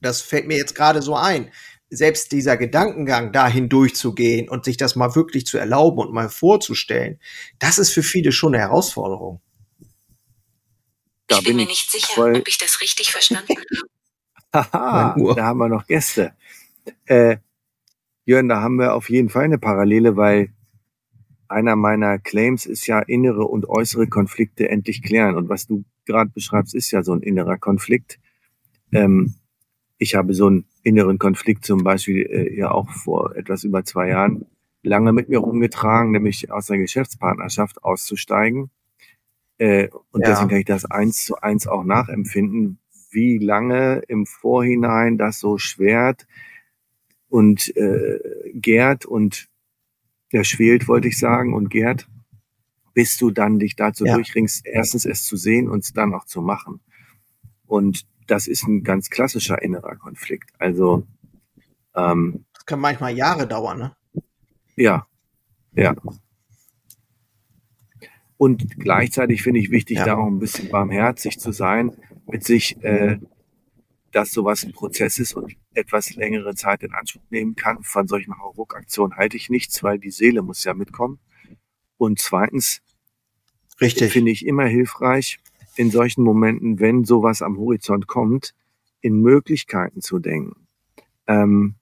Das 0.00 0.20
fällt 0.20 0.46
mir 0.46 0.56
jetzt 0.56 0.74
gerade 0.74 1.02
so 1.02 1.16
ein. 1.16 1.50
Selbst 1.88 2.30
dieser 2.30 2.56
Gedankengang, 2.56 3.32
dahin 3.32 3.68
durchzugehen 3.68 4.48
und 4.48 4.64
sich 4.64 4.76
das 4.76 4.94
mal 4.94 5.16
wirklich 5.16 5.46
zu 5.46 5.58
erlauben 5.58 5.98
und 5.98 6.12
mal 6.12 6.28
vorzustellen, 6.28 7.18
das 7.58 7.78
ist 7.78 7.90
für 7.90 8.04
viele 8.04 8.30
schon 8.30 8.54
eine 8.54 8.62
Herausforderung. 8.62 9.40
Da 11.30 11.38
ich 11.38 11.44
bin, 11.44 11.56
bin 11.56 11.64
mir 11.64 11.68
nicht 11.68 11.90
sicher, 11.92 12.12
voll... 12.12 12.36
ob 12.36 12.48
ich 12.48 12.58
das 12.58 12.80
richtig 12.80 13.12
verstanden 13.12 13.54
habe. 13.56 13.64
Haha, 14.72 15.34
da 15.34 15.44
haben 15.44 15.58
wir 15.58 15.68
noch 15.68 15.86
Gäste. 15.86 16.34
Äh, 17.04 17.36
Jörn, 18.24 18.48
da 18.48 18.60
haben 18.60 18.76
wir 18.80 18.94
auf 18.94 19.08
jeden 19.10 19.28
Fall 19.28 19.44
eine 19.44 19.58
Parallele, 19.58 20.16
weil 20.16 20.52
einer 21.46 21.76
meiner 21.76 22.18
Claims 22.18 22.66
ist 22.66 22.88
ja 22.88 22.98
innere 22.98 23.44
und 23.44 23.68
äußere 23.68 24.08
Konflikte 24.08 24.68
endlich 24.68 25.02
klären. 25.02 25.36
Und 25.36 25.48
was 25.48 25.68
du 25.68 25.84
gerade 26.04 26.30
beschreibst, 26.30 26.74
ist 26.74 26.90
ja 26.90 27.04
so 27.04 27.12
ein 27.12 27.22
innerer 27.22 27.58
Konflikt. 27.58 28.18
Ähm, 28.90 29.36
ich 29.98 30.16
habe 30.16 30.34
so 30.34 30.48
einen 30.48 30.64
inneren 30.82 31.20
Konflikt 31.20 31.64
zum 31.64 31.84
Beispiel 31.84 32.22
äh, 32.22 32.58
ja 32.58 32.72
auch 32.72 32.90
vor 32.90 33.36
etwas 33.36 33.62
über 33.62 33.84
zwei 33.84 34.08
Jahren 34.08 34.46
lange 34.82 35.12
mit 35.12 35.28
mir 35.28 35.38
rumgetragen, 35.38 36.10
nämlich 36.10 36.50
aus 36.50 36.66
der 36.66 36.78
Geschäftspartnerschaft 36.78 37.84
auszusteigen. 37.84 38.70
Äh, 39.60 39.88
und 40.10 40.22
ja. 40.22 40.30
deswegen 40.30 40.48
kann 40.48 40.58
ich 40.58 40.64
das 40.64 40.86
eins 40.86 41.22
zu 41.22 41.36
eins 41.36 41.66
auch 41.66 41.84
nachempfinden, 41.84 42.78
wie 43.10 43.36
lange 43.36 44.00
im 44.08 44.24
Vorhinein 44.24 45.18
das 45.18 45.38
so 45.38 45.58
schwert 45.58 46.26
und 47.28 47.76
äh, 47.76 48.18
gärt 48.54 49.04
und 49.04 49.48
ja, 50.32 50.44
schwelt, 50.44 50.88
wollte 50.88 51.08
ich 51.08 51.18
sagen, 51.18 51.52
und 51.52 51.68
gärt, 51.68 52.08
bis 52.94 53.18
du 53.18 53.30
dann 53.30 53.58
dich 53.58 53.76
dazu 53.76 54.06
ja. 54.06 54.14
durchringst, 54.14 54.64
erstens 54.64 55.04
es 55.04 55.24
zu 55.24 55.36
sehen 55.36 55.68
und 55.68 55.94
dann 55.94 56.14
auch 56.14 56.24
zu 56.24 56.40
machen. 56.40 56.80
Und 57.66 58.06
das 58.26 58.46
ist 58.46 58.66
ein 58.66 58.82
ganz 58.82 59.10
klassischer 59.10 59.60
innerer 59.60 59.96
Konflikt. 59.96 60.52
Also 60.58 61.06
ähm, 61.94 62.46
das 62.54 62.64
kann 62.64 62.80
manchmal 62.80 63.14
Jahre 63.14 63.46
dauern, 63.46 63.78
ne? 63.78 63.96
Ja, 64.76 65.06
ja. 65.74 65.94
Und 68.40 68.78
gleichzeitig 68.78 69.42
finde 69.42 69.60
ich 69.60 69.70
wichtig, 69.70 69.98
ja. 69.98 70.06
da 70.06 70.16
auch 70.16 70.26
ein 70.26 70.38
bisschen 70.38 70.70
barmherzig 70.70 71.38
zu 71.38 71.52
sein 71.52 71.92
mit 72.26 72.42
sich, 72.42 72.82
äh, 72.82 73.18
dass 74.12 74.32
sowas 74.32 74.64
ein 74.64 74.72
Prozess 74.72 75.18
ist 75.18 75.34
und 75.34 75.54
etwas 75.74 76.14
längere 76.14 76.54
Zeit 76.54 76.82
in 76.82 76.94
Anspruch 76.94 77.20
nehmen 77.28 77.54
kann. 77.54 77.82
Von 77.82 78.08
solchen 78.08 78.38
Hauruck-Aktionen 78.38 79.14
halte 79.16 79.36
ich 79.36 79.50
nichts, 79.50 79.82
weil 79.82 79.98
die 79.98 80.10
Seele 80.10 80.40
muss 80.40 80.64
ja 80.64 80.72
mitkommen. 80.72 81.18
Und 81.98 82.18
zweitens 82.18 82.80
Richtig. 83.78 84.10
finde 84.10 84.30
ich 84.30 84.46
immer 84.46 84.64
hilfreich, 84.64 85.38
in 85.76 85.90
solchen 85.90 86.24
Momenten, 86.24 86.80
wenn 86.80 87.04
sowas 87.04 87.42
am 87.42 87.58
Horizont 87.58 88.06
kommt, 88.06 88.54
in 89.02 89.20
Möglichkeiten 89.20 90.00
zu 90.00 90.18
denken. 90.18 90.66
Ähm, 91.26 91.74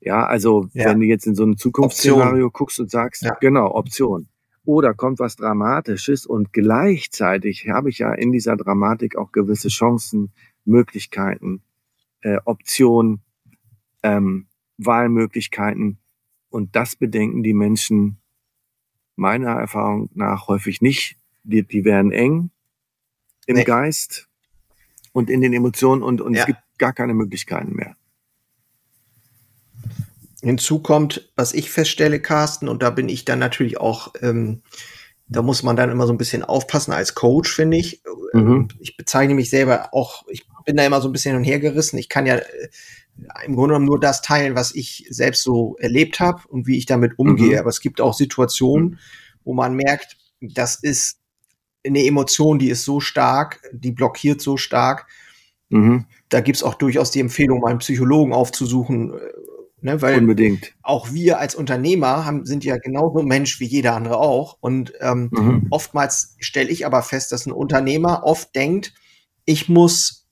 Ja, 0.00 0.24
also 0.24 0.70
ja. 0.72 0.86
wenn 0.86 1.00
du 1.00 1.04
jetzt 1.04 1.26
in 1.26 1.34
so 1.34 1.44
ein 1.44 1.58
Zukunftsszenario 1.58 2.50
guckst 2.50 2.80
und 2.80 2.90
sagst, 2.90 3.20
ja. 3.20 3.36
genau, 3.38 3.70
Option. 3.74 4.28
Oder 4.64 4.94
kommt 4.94 5.18
was 5.18 5.36
Dramatisches 5.36 6.24
und 6.26 6.52
gleichzeitig 6.52 7.68
habe 7.68 7.90
ich 7.90 7.98
ja 7.98 8.12
in 8.14 8.32
dieser 8.32 8.56
Dramatik 8.56 9.16
auch 9.16 9.30
gewisse 9.30 9.68
Chancen, 9.68 10.32
Möglichkeiten, 10.64 11.62
äh, 12.22 12.38
Optionen, 12.44 13.20
ähm, 14.02 14.46
Wahlmöglichkeiten. 14.78 15.98
Und 16.48 16.74
das 16.76 16.96
bedenken 16.96 17.42
die 17.42 17.52
Menschen 17.52 18.18
meiner 19.16 19.50
Erfahrung 19.50 20.08
nach 20.14 20.48
häufig 20.48 20.80
nicht. 20.80 21.18
Die, 21.42 21.62
die 21.62 21.84
werden 21.84 22.10
eng 22.10 22.50
im 23.46 23.56
nee. 23.56 23.64
Geist 23.64 24.28
und 25.12 25.28
in 25.28 25.42
den 25.42 25.52
Emotionen 25.52 26.02
und, 26.02 26.22
und 26.22 26.34
ja. 26.34 26.40
es 26.40 26.46
gibt 26.46 26.60
gar 26.78 26.94
keine 26.94 27.12
Möglichkeiten 27.12 27.74
mehr. 27.74 27.96
Hinzu 30.44 30.80
kommt, 30.80 31.32
was 31.36 31.54
ich 31.54 31.70
feststelle, 31.70 32.20
Carsten, 32.20 32.68
und 32.68 32.82
da 32.82 32.90
bin 32.90 33.08
ich 33.08 33.24
dann 33.24 33.38
natürlich 33.38 33.78
auch, 33.78 34.12
ähm, 34.20 34.62
da 35.26 35.42
muss 35.42 35.62
man 35.62 35.76
dann 35.76 35.90
immer 35.90 36.06
so 36.06 36.12
ein 36.12 36.18
bisschen 36.18 36.42
aufpassen 36.42 36.92
als 36.92 37.14
Coach, 37.14 37.52
finde 37.54 37.78
ich. 37.78 38.02
Mhm. 38.32 38.68
Ich 38.78 38.96
bezeichne 38.96 39.34
mich 39.34 39.50
selber 39.50 39.88
auch, 39.92 40.24
ich 40.28 40.46
bin 40.64 40.76
da 40.76 40.84
immer 40.84 41.00
so 41.00 41.08
ein 41.08 41.12
bisschen 41.12 41.32
hin 41.32 41.38
und 41.38 41.44
her 41.44 41.60
gerissen. 41.60 41.98
Ich 41.98 42.08
kann 42.08 42.26
ja 42.26 42.36
äh, 42.36 42.68
im 43.46 43.54
Grunde 43.54 43.74
genommen 43.74 43.86
nur 43.86 44.00
das 44.00 44.22
teilen, 44.22 44.54
was 44.54 44.74
ich 44.74 45.06
selbst 45.08 45.42
so 45.42 45.76
erlebt 45.78 46.20
habe 46.20 46.42
und 46.48 46.66
wie 46.66 46.78
ich 46.78 46.86
damit 46.86 47.18
umgehe. 47.18 47.54
Mhm. 47.54 47.58
Aber 47.58 47.70
es 47.70 47.80
gibt 47.80 48.00
auch 48.00 48.14
Situationen, 48.14 48.98
wo 49.44 49.54
man 49.54 49.74
merkt, 49.74 50.16
das 50.40 50.76
ist 50.76 51.18
eine 51.86 52.04
Emotion, 52.04 52.58
die 52.58 52.70
ist 52.70 52.84
so 52.84 53.00
stark, 53.00 53.60
die 53.72 53.92
blockiert 53.92 54.40
so 54.40 54.56
stark. 54.56 55.06
Mhm. 55.68 56.06
Da 56.28 56.40
gibt's 56.40 56.62
auch 56.62 56.74
durchaus 56.74 57.10
die 57.10 57.20
Empfehlung, 57.20 57.60
mal 57.60 57.70
einen 57.70 57.78
Psychologen 57.78 58.32
aufzusuchen, 58.32 59.14
äh, 59.14 59.18
ne, 59.84 60.02
weil 60.02 60.18
Unbedingt. 60.18 60.72
auch 60.82 61.12
wir 61.12 61.38
als 61.38 61.54
Unternehmer 61.54 62.24
haben, 62.24 62.46
sind 62.46 62.64
ja 62.64 62.78
genauso 62.78 63.22
Mensch 63.22 63.60
wie 63.60 63.66
jeder 63.66 63.94
andere 63.94 64.18
auch. 64.18 64.56
Und 64.60 64.94
ähm, 65.00 65.28
mhm. 65.30 65.66
oftmals 65.70 66.36
stelle 66.38 66.70
ich 66.70 66.86
aber 66.86 67.02
fest, 67.02 67.30
dass 67.32 67.46
ein 67.46 67.52
Unternehmer 67.52 68.22
oft 68.24 68.54
denkt, 68.54 68.94
ich 69.44 69.68
muss 69.68 70.26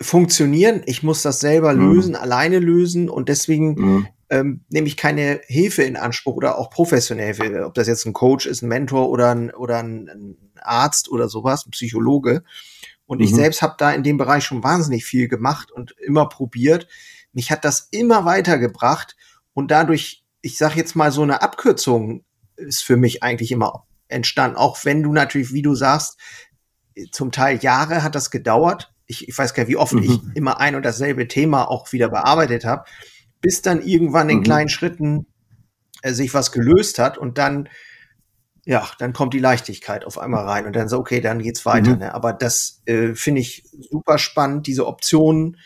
funktionieren. 0.00 0.82
Ich 0.86 1.02
muss 1.02 1.22
das 1.22 1.40
selber 1.40 1.74
mhm. 1.74 1.92
lösen, 1.92 2.16
alleine 2.16 2.60
lösen 2.60 3.10
und 3.10 3.28
deswegen 3.28 3.74
mhm. 3.74 4.06
ähm, 4.30 4.60
nehme 4.68 4.86
ich 4.86 4.96
keine 4.96 5.40
Hilfe 5.46 5.82
in 5.82 5.96
Anspruch 5.96 6.36
oder 6.36 6.56
auch 6.56 6.70
professionell 6.70 7.34
Hilfe, 7.34 7.66
ob 7.66 7.74
das 7.74 7.88
jetzt 7.88 8.06
ein 8.06 8.12
Coach 8.12 8.46
ist, 8.46 8.62
ein 8.62 8.68
Mentor 8.68 9.10
oder 9.10 9.34
ein, 9.34 9.50
oder 9.50 9.82
ein 9.82 10.36
Arzt 10.62 11.10
oder 11.10 11.28
sowas, 11.28 11.66
ein 11.66 11.72
Psychologe. 11.72 12.44
Und 13.06 13.18
mhm. 13.18 13.24
ich 13.24 13.34
selbst 13.34 13.60
habe 13.60 13.74
da 13.76 13.90
in 13.90 14.04
dem 14.04 14.18
Bereich 14.18 14.44
schon 14.44 14.62
wahnsinnig 14.62 15.04
viel 15.04 15.26
gemacht 15.26 15.72
und 15.72 15.96
immer 15.98 16.28
probiert. 16.28 16.86
Mich 17.32 17.50
hat 17.50 17.64
das 17.64 17.88
immer 17.90 18.24
weitergebracht 18.24 19.16
und 19.54 19.70
dadurch, 19.70 20.24
ich 20.40 20.58
sage 20.58 20.76
jetzt 20.76 20.96
mal, 20.96 21.12
so 21.12 21.22
eine 21.22 21.42
Abkürzung 21.42 22.24
ist 22.56 22.82
für 22.82 22.96
mich 22.96 23.22
eigentlich 23.22 23.52
immer 23.52 23.86
entstanden. 24.08 24.56
Auch 24.56 24.84
wenn 24.84 25.02
du 25.02 25.12
natürlich, 25.12 25.52
wie 25.52 25.62
du 25.62 25.74
sagst, 25.74 26.18
zum 27.12 27.30
Teil 27.30 27.58
Jahre 27.58 28.02
hat 28.02 28.14
das 28.14 28.30
gedauert, 28.30 28.92
ich, 29.06 29.28
ich 29.28 29.36
weiß 29.36 29.54
gar 29.54 29.62
nicht, 29.62 29.70
wie 29.70 29.76
oft 29.76 29.94
mhm. 29.94 30.02
ich 30.02 30.20
immer 30.34 30.60
ein 30.60 30.74
und 30.74 30.84
dasselbe 30.84 31.28
Thema 31.28 31.68
auch 31.68 31.92
wieder 31.92 32.08
bearbeitet 32.08 32.64
habe, 32.64 32.84
bis 33.40 33.62
dann 33.62 33.82
irgendwann 33.82 34.28
in 34.28 34.38
mhm. 34.38 34.44
kleinen 34.44 34.68
Schritten 34.68 35.26
äh, 36.02 36.12
sich 36.12 36.34
was 36.34 36.52
gelöst 36.52 36.98
hat 36.98 37.18
und 37.18 37.38
dann, 37.38 37.68
ja, 38.64 38.86
dann 38.98 39.12
kommt 39.12 39.34
die 39.34 39.38
Leichtigkeit 39.38 40.04
auf 40.04 40.18
einmal 40.18 40.44
rein 40.44 40.66
und 40.66 40.76
dann 40.76 40.88
so, 40.88 40.98
okay, 40.98 41.20
dann 41.20 41.40
geht's 41.40 41.64
weiter. 41.64 41.92
Mhm. 41.92 41.98
Ne? 41.98 42.14
Aber 42.14 42.32
das 42.32 42.82
äh, 42.84 43.14
finde 43.14 43.40
ich 43.40 43.64
super 43.90 44.18
spannend. 44.18 44.66
Diese 44.66 44.86
Optionen 44.86 45.56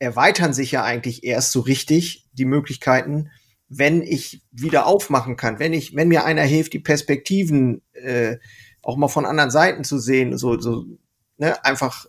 erweitern 0.00 0.52
sich 0.52 0.72
ja 0.72 0.82
eigentlich 0.82 1.22
erst 1.22 1.52
so 1.52 1.60
richtig, 1.60 2.26
die 2.32 2.46
Möglichkeiten, 2.46 3.30
wenn 3.68 4.02
ich 4.02 4.42
wieder 4.50 4.86
aufmachen 4.86 5.36
kann, 5.36 5.60
wenn 5.60 5.72
ich, 5.72 5.94
wenn 5.94 6.08
mir 6.08 6.24
einer 6.24 6.42
hilft, 6.42 6.72
die 6.72 6.80
Perspektiven 6.80 7.82
äh, 7.92 8.38
auch 8.82 8.96
mal 8.96 9.08
von 9.08 9.26
anderen 9.26 9.50
Seiten 9.52 9.84
zu 9.84 9.98
sehen, 9.98 10.36
so, 10.36 10.58
so 10.58 10.86
ne, 11.36 11.64
einfach 11.64 12.06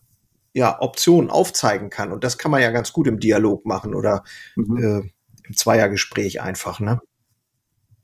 ja, 0.54 0.82
Optionen 0.82 1.30
aufzeigen 1.30 1.90
kann. 1.90 2.12
Und 2.12 2.24
das 2.24 2.38
kann 2.38 2.50
man 2.50 2.62
ja 2.62 2.72
ganz 2.72 2.94
gut 2.94 3.08
im 3.08 3.20
Dialog 3.20 3.66
machen 3.66 3.94
oder 3.94 4.24
mhm. 4.56 4.78
äh, 4.78 5.10
im 5.48 5.56
Zweiergespräch 5.56 6.42
einfach, 6.42 6.80
ne? 6.80 7.02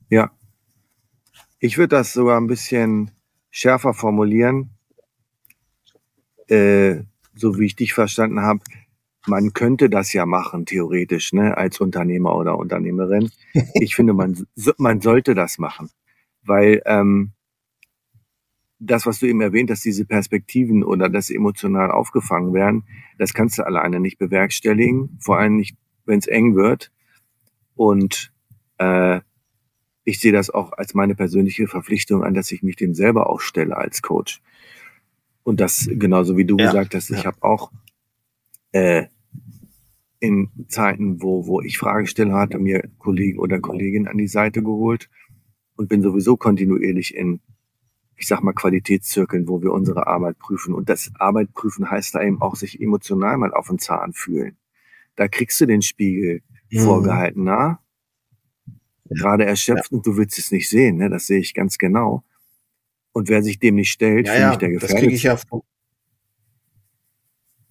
Ja. 0.10 0.32
Ich 1.60 1.78
würde 1.78 1.96
das 1.96 2.14
sogar 2.14 2.40
ein 2.40 2.48
bisschen 2.48 3.12
schärfer 3.50 3.94
formulieren, 3.94 4.70
äh, 6.48 7.02
so 7.34 7.58
wie 7.58 7.66
ich 7.66 7.76
dich 7.76 7.94
verstanden 7.94 8.42
habe. 8.42 8.60
Man 9.28 9.54
könnte 9.54 9.90
das 9.90 10.14
ja 10.14 10.26
machen, 10.26 10.66
theoretisch, 10.66 11.34
ne, 11.34 11.58
als 11.58 11.80
Unternehmer 11.80 12.36
oder 12.36 12.58
Unternehmerin. 12.58 13.30
Ich 13.74 13.96
finde, 13.96 14.14
man, 14.14 14.48
man 14.78 15.02
sollte 15.02 15.36
das 15.36 15.58
machen. 15.58 15.90
Weil 16.44 16.82
ähm, 16.86 17.34
das, 18.80 19.06
was 19.06 19.20
du 19.20 19.26
eben 19.26 19.42
erwähnt 19.42 19.72
hast, 19.72 19.84
diese 19.86 20.06
Perspektiven 20.06 20.84
oder 20.84 21.10
das 21.10 21.30
emotional 21.30 21.92
aufgefangen 21.92 22.54
werden, 22.54 22.86
das 23.18 23.34
kannst 23.34 23.58
du 23.58 23.66
alleine 23.66 24.00
nicht 24.00 24.18
bewerkstelligen, 24.18 25.18
vor 25.20 25.38
allem 25.40 25.58
nicht, 25.58 25.76
wenn 26.06 26.20
es 26.20 26.28
eng 26.28 26.56
wird. 26.56 26.92
Und 27.76 28.32
äh, 28.78 29.22
ich 30.04 30.20
sehe 30.20 30.32
das 30.32 30.50
auch 30.50 30.72
als 30.74 30.94
meine 30.94 31.16
persönliche 31.16 31.68
Verpflichtung 31.68 32.24
an, 32.24 32.34
dass 32.34 32.52
ich 32.52 32.64
mich 32.64 32.76
dem 32.76 32.94
selber 32.94 33.30
auch 33.30 33.42
stelle 33.42 33.76
als 33.76 34.02
Coach. 34.02 34.42
Und 35.44 35.60
das 35.60 35.90
genauso 35.92 36.38
wie 36.38 36.46
du 36.46 36.58
ja, 36.58 36.68
gesagt 36.68 36.94
hast, 36.94 37.10
ich 37.10 37.26
habe 37.26 37.38
auch 37.42 37.72
äh, 38.72 39.06
in 40.20 40.50
Zeiten, 40.68 41.22
wo, 41.22 41.48
wo 41.48 41.62
ich 41.62 41.78
Fragesteller 41.78 42.34
hatte, 42.34 42.60
mir 42.60 42.90
Kollegen 42.98 43.40
oder 43.40 43.60
Kolleginnen 43.60 44.08
an 44.08 44.18
die 44.18 44.28
Seite 44.28 44.64
geholt 44.64 45.10
und 45.76 45.90
bin 45.90 46.02
sowieso 46.02 46.38
kontinuierlich 46.38 47.16
in 47.16 47.40
ich 48.18 48.28
sag 48.28 48.42
mal, 48.42 48.54
Qualitätszirkeln, 48.54 49.48
wo 49.48 49.62
wir 49.62 49.72
unsere 49.72 50.08
Arbeit 50.08 50.40
prüfen. 50.40 50.74
Und 50.74 50.90
das 50.90 51.12
Arbeit 51.20 51.54
prüfen 51.54 51.90
heißt 51.90 52.16
da 52.16 52.24
eben 52.24 52.42
auch 52.42 52.56
sich 52.56 52.82
emotional 52.82 53.38
mal 53.38 53.54
auf 53.54 53.68
den 53.68 53.78
Zahn 53.78 54.14
fühlen. 54.14 54.58
Da 55.16 55.28
kriegst 55.28 55.62
du 55.62 55.66
den 55.68 55.84
Spiegel 55.84 56.42
mhm. 56.72 56.80
vorgehalten, 56.80 57.44
na? 57.44 57.80
Gerade 59.10 59.46
erschöpft 59.46 59.92
ja. 59.92 59.98
und 59.98 60.06
du 60.06 60.18
willst 60.18 60.38
es 60.38 60.52
nicht 60.52 60.68
sehen, 60.68 60.98
ne? 60.98 61.10
Das 61.10 61.28
sehe 61.28 61.40
ich 61.40 61.54
ganz 61.54 61.78
genau. 61.78 62.24
Und 63.14 63.30
wer 63.30 63.42
sich 63.44 63.60
dem 63.60 63.76
nicht 63.76 63.92
stellt, 63.92 64.26
ja, 64.28 64.34
finde 64.34 64.48
ja, 64.48 64.52
ich 64.52 64.58
der 64.58 64.70
gefährdet. 64.72 64.96
Das 64.96 65.00
kriege 65.00 65.16
ich 65.16 65.24
ja. 65.24 65.38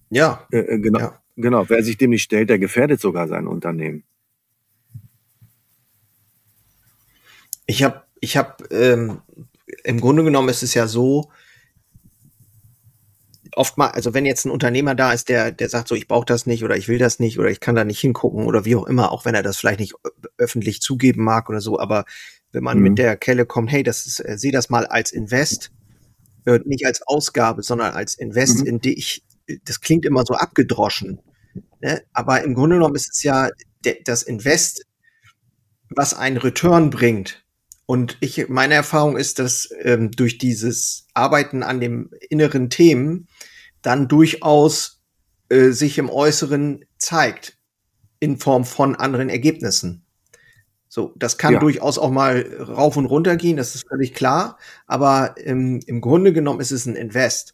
Ja. 0.09 0.47
Äh, 0.51 0.59
äh, 0.59 0.79
genau. 0.79 0.99
Ja. 0.99 1.21
Genau. 1.37 1.69
Wer 1.69 1.83
sich 1.83 1.97
dem 1.97 2.09
nicht 2.09 2.23
stellt, 2.23 2.49
der 2.49 2.59
gefährdet 2.59 2.99
sogar 2.99 3.27
sein 3.27 3.47
Unternehmen. 3.47 4.03
Ich 7.65 7.83
habe 7.83 8.03
ich 8.19 8.37
habe 8.37 8.63
ähm, 8.71 9.21
im 9.83 10.01
Grunde 10.01 10.23
genommen 10.23 10.49
ist 10.49 10.63
es 10.63 10.73
ja 10.73 10.87
so, 10.87 11.29
oftmal, 13.57 13.91
also 13.91 14.13
wenn 14.13 14.25
jetzt 14.25 14.45
ein 14.45 14.51
Unternehmer 14.51 14.95
da 14.95 15.13
ist, 15.13 15.29
der, 15.29 15.51
der 15.51 15.69
sagt 15.69 15.87
so, 15.87 15.95
ich 15.95 16.07
brauche 16.07 16.25
das 16.25 16.45
nicht 16.45 16.63
oder 16.63 16.77
ich 16.77 16.87
will 16.87 16.97
das 16.97 17.19
nicht 17.19 17.39
oder 17.39 17.49
ich 17.49 17.59
kann 17.59 17.75
da 17.75 17.83
nicht 17.83 17.99
hingucken 17.99 18.45
oder 18.45 18.65
wie 18.65 18.75
auch 18.75 18.85
immer, 18.85 19.11
auch 19.11 19.25
wenn 19.25 19.35
er 19.35 19.43
das 19.43 19.57
vielleicht 19.57 19.79
nicht 19.79 19.95
öffentlich 20.37 20.81
zugeben 20.81 21.23
mag 21.23 21.49
oder 21.49 21.61
so, 21.61 21.79
aber 21.79 22.05
wenn 22.51 22.63
man 22.63 22.77
mhm. 22.77 22.83
mit 22.83 22.97
der 22.97 23.17
Kelle 23.17 23.45
kommt, 23.45 23.71
hey, 23.71 23.83
das 23.83 24.05
ist, 24.05 24.19
äh, 24.19 24.37
sehe 24.37 24.51
das 24.51 24.69
mal 24.69 24.85
als 24.85 25.11
Invest, 25.11 25.71
äh, 26.45 26.59
nicht 26.65 26.85
als 26.85 27.01
Ausgabe, 27.05 27.63
sondern 27.63 27.93
als 27.93 28.15
Invest, 28.15 28.61
mhm. 28.61 28.67
in 28.67 28.79
die 28.79 28.97
ich, 28.97 29.23
das 29.65 29.81
klingt 29.81 30.05
immer 30.05 30.23
so 30.25 30.35
abgedroschen, 30.35 31.19
ne? 31.81 32.01
aber 32.13 32.43
im 32.43 32.53
Grunde 32.53 32.77
genommen 32.77 32.95
ist 32.95 33.09
es 33.13 33.23
ja 33.23 33.49
das 34.05 34.23
Invest, 34.23 34.85
was 35.89 36.13
einen 36.13 36.37
Return 36.37 36.89
bringt, 36.89 37.45
und 37.87 38.17
ich, 38.19 38.49
meine 38.49 38.73
Erfahrung 38.73 39.15
ist, 39.15 39.39
dass 39.39 39.69
ähm, 39.79 40.11
durch 40.11 40.37
dieses 40.37 41.07
Arbeiten 41.13 41.63
an 41.63 41.79
dem 41.79 42.11
inneren 42.29 42.69
Themen 42.69 43.29
dann 43.81 44.09
durchaus 44.09 45.01
äh, 45.47 45.69
sich 45.69 45.97
im 45.97 46.09
Äußeren 46.09 46.83
zeigt 46.97 47.57
in 48.19 48.37
Form 48.37 48.65
von 48.65 48.97
anderen 48.97 49.29
Ergebnissen. 49.29 50.03
So, 50.89 51.13
das 51.15 51.37
kann 51.37 51.53
ja. 51.53 51.59
durchaus 51.59 51.97
auch 51.97 52.11
mal 52.11 52.41
rauf 52.59 52.97
und 52.97 53.05
runter 53.05 53.37
gehen, 53.37 53.55
das 53.55 53.73
ist 53.73 53.87
völlig 53.87 54.13
klar. 54.13 54.57
Aber 54.85 55.35
ähm, 55.37 55.79
im 55.87 56.01
Grunde 56.01 56.33
genommen 56.33 56.59
ist 56.59 56.71
es 56.71 56.85
ein 56.85 56.95
Invest 56.97 57.53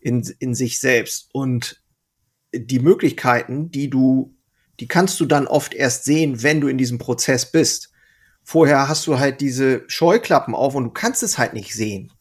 in, 0.00 0.22
in 0.38 0.54
sich 0.54 0.80
selbst. 0.80 1.28
Und 1.32 1.82
die 2.54 2.78
Möglichkeiten, 2.78 3.70
die 3.70 3.90
du, 3.90 4.34
die 4.80 4.88
kannst 4.88 5.20
du 5.20 5.26
dann 5.26 5.46
oft 5.46 5.74
erst 5.74 6.04
sehen, 6.04 6.42
wenn 6.42 6.60
du 6.60 6.68
in 6.68 6.78
diesem 6.78 6.98
Prozess 6.98 7.50
bist. 7.50 7.92
Vorher 8.42 8.88
hast 8.88 9.06
du 9.06 9.18
halt 9.18 9.40
diese 9.40 9.84
Scheuklappen 9.86 10.54
auf 10.54 10.74
und 10.74 10.84
du 10.84 10.90
kannst 10.90 11.22
es 11.22 11.38
halt 11.38 11.54
nicht 11.54 11.74
sehen. 11.74 12.12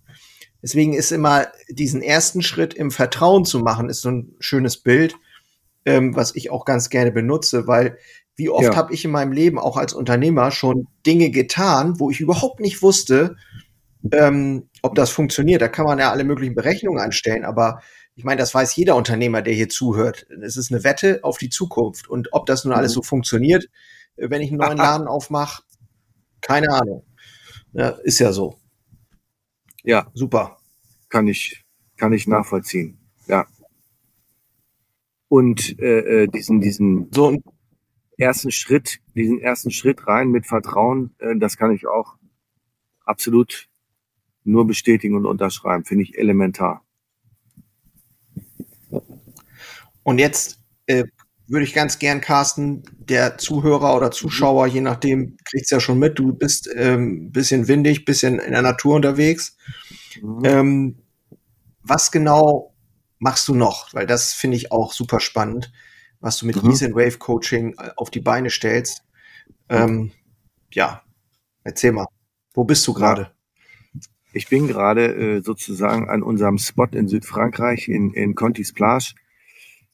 Deswegen 0.62 0.93
ist 0.93 1.12
immer 1.12 1.48
diesen 1.69 2.02
ersten 2.02 2.41
Schritt 2.41 2.74
im 2.74 2.89
Vertrauen 2.89 3.43
zu 3.43 3.60
machen, 3.60 3.89
ist 3.89 4.02
so 4.02 4.10
ein 4.10 4.34
schönes 4.39 4.78
Bild, 4.78 5.15
ähm, 5.86 6.15
was 6.15 6.36
ich 6.36 6.52
auch 6.52 6.63
ganz 6.63 6.89
gerne 6.89 7.12
benutze, 7.12 7.67
weil 7.67 7.98
wie 8.36 8.50
oft 8.50 8.63
ja. 8.63 8.76
habe 8.76 8.93
ich 8.93 9.04
in 9.06 9.12
meinem 9.12 9.34
Leben 9.34 9.60
auch 9.60 9.78
als 9.78 9.93
Unternehmer 9.93 10.52
schon 10.52 10.88
Dinge 11.06 11.30
getan, 11.30 12.00
wo 12.00 12.10
ich 12.10 12.22
überhaupt 12.22 12.62
nicht 12.62 12.82
wusste, 12.82 13.36
ähm, 14.12 14.69
ob 14.82 14.96
das 14.96 15.12
funktioniert. 15.12 15.62
Da 15.62 15.67
kann 15.67 15.86
man 15.86 16.00
ja 16.00 16.12
alle 16.12 16.24
möglichen 16.24 16.56
Berechnungen 16.56 17.02
anstellen, 17.02 17.46
aber 17.46 17.82
ich 18.15 18.23
meine, 18.23 18.39
das 18.39 18.54
weiß 18.54 18.76
jeder 18.76 18.95
Unternehmer, 18.95 19.41
der 19.41 19.54
hier 19.54 19.69
zuhört. 19.69 20.28
Es 20.41 20.58
ist 20.58 20.71
eine 20.71 20.84
Wette 20.84 21.19
auf 21.23 21.38
die 21.38 21.49
Zukunft. 21.49 22.08
Und 22.08 22.32
ob 22.32 22.45
das 22.45 22.63
nun 22.63 22.73
alles 22.73 22.91
mhm. 22.91 22.95
so 22.95 23.02
funktioniert, 23.02 23.69
wenn 24.15 24.41
ich 24.41 24.49
einen 24.49 24.60
neuen 24.60 24.78
Laden 24.78 25.08
aufmache. 25.08 25.63
Keine 26.41 26.69
Ahnung. 26.69 27.06
Ja, 27.73 27.89
ist 27.89 28.19
ja 28.19 28.32
so. 28.32 28.60
Ja. 29.84 30.12
Super. 30.13 30.58
Kann 31.10 31.28
ich, 31.28 31.63
kann 31.97 32.13
ich 32.13 32.28
nachvollziehen. 32.28 32.99
Ja. 33.28 33.47
Und 35.28 35.80
äh, 35.80 36.23
äh 36.23 36.28
diesen, 36.28 36.62
diesen 36.62 37.10
so 37.12 37.36
ersten 38.17 38.52
Schritt, 38.52 38.99
diesen 39.15 39.39
ersten 39.39 39.71
Schritt 39.71 40.08
rein 40.08 40.30
mit 40.30 40.45
Vertrauen, 40.45 41.15
äh, 41.17 41.36
das 41.38 41.58
kann 41.58 41.71
ich 41.71 41.88
auch 41.88 42.17
absolut 43.06 43.67
nur 44.43 44.67
bestätigen 44.67 45.15
und 45.15 45.26
unterschreiben. 45.26 45.86
Finde 45.86 46.04
ich 46.04 46.17
elementar. 46.17 46.83
Und 50.03 50.19
jetzt 50.19 50.59
äh, 50.85 51.05
würde 51.47 51.65
ich 51.65 51.73
ganz 51.73 51.99
gern, 51.99 52.21
Carsten, 52.21 52.83
der 52.97 53.37
Zuhörer 53.37 53.95
oder 53.95 54.11
Zuschauer, 54.11 54.67
je 54.67 54.81
nachdem, 54.81 55.37
kriegt's 55.45 55.69
ja 55.69 55.79
schon 55.79 55.99
mit, 55.99 56.17
du 56.17 56.33
bist 56.33 56.69
ähm, 56.75 57.31
bisschen 57.31 57.67
windig, 57.67 58.05
bisschen 58.05 58.39
in 58.39 58.51
der 58.51 58.61
Natur 58.61 58.95
unterwegs. 58.95 59.57
Mhm. 60.21 60.41
Ähm, 60.43 60.95
was 61.81 62.11
genau 62.11 62.73
machst 63.19 63.47
du 63.47 63.55
noch? 63.55 63.93
Weil 63.93 64.05
das 64.05 64.33
finde 64.33 64.57
ich 64.57 64.71
auch 64.71 64.93
super 64.93 65.19
spannend, 65.19 65.71
was 66.19 66.37
du 66.37 66.45
mit 66.45 66.61
mhm. 66.61 66.71
Ease 66.71 66.85
and 66.85 66.95
Wave 66.95 67.17
Coaching 67.17 67.75
äh, 67.77 67.89
auf 67.97 68.09
die 68.09 68.21
Beine 68.21 68.49
stellst. 68.49 69.03
Ähm, 69.69 70.11
ja, 70.71 71.03
erzähl 71.63 71.91
mal, 71.91 72.07
wo 72.53 72.63
bist 72.63 72.85
du 72.87 72.93
gerade? 72.93 73.31
Ich 74.33 74.49
bin 74.49 74.67
gerade 74.67 75.13
äh, 75.13 75.41
sozusagen 75.41 76.09
an 76.09 76.23
unserem 76.23 76.57
Spot 76.57 76.87
in 76.91 77.07
Südfrankreich 77.07 77.87
in, 77.87 78.13
in 78.13 78.33
Contis 78.33 78.73
Plage 78.73 79.13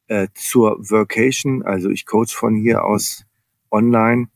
äh, 0.10 0.28
zur 0.34 0.78
Workation. 0.90 1.64
Also 1.64 1.90
ich 1.90 2.06
coach 2.06 2.36
von 2.36 2.56
hier 2.56 2.84
aus 2.84 3.26
online 3.72 4.28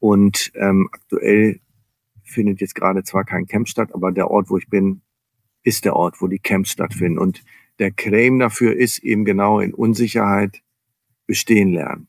und 0.00 0.50
ähm, 0.54 0.88
aktuell 0.92 1.60
findet 2.24 2.60
jetzt 2.60 2.74
gerade 2.74 3.04
zwar 3.04 3.24
kein 3.24 3.46
Camp 3.46 3.68
statt, 3.68 3.94
aber 3.94 4.12
der 4.12 4.30
Ort, 4.30 4.50
wo 4.50 4.56
ich 4.56 4.68
bin, 4.68 5.02
ist 5.62 5.84
der 5.84 5.94
Ort, 5.94 6.20
wo 6.20 6.26
die 6.26 6.38
Camps 6.38 6.70
stattfinden. 6.70 7.18
Und 7.18 7.44
der 7.78 7.90
Claim 7.90 8.38
dafür 8.38 8.74
ist 8.74 8.98
eben 9.00 9.24
genau 9.24 9.60
in 9.60 9.74
Unsicherheit 9.74 10.62
bestehen 11.26 11.72
lernen. 11.72 12.08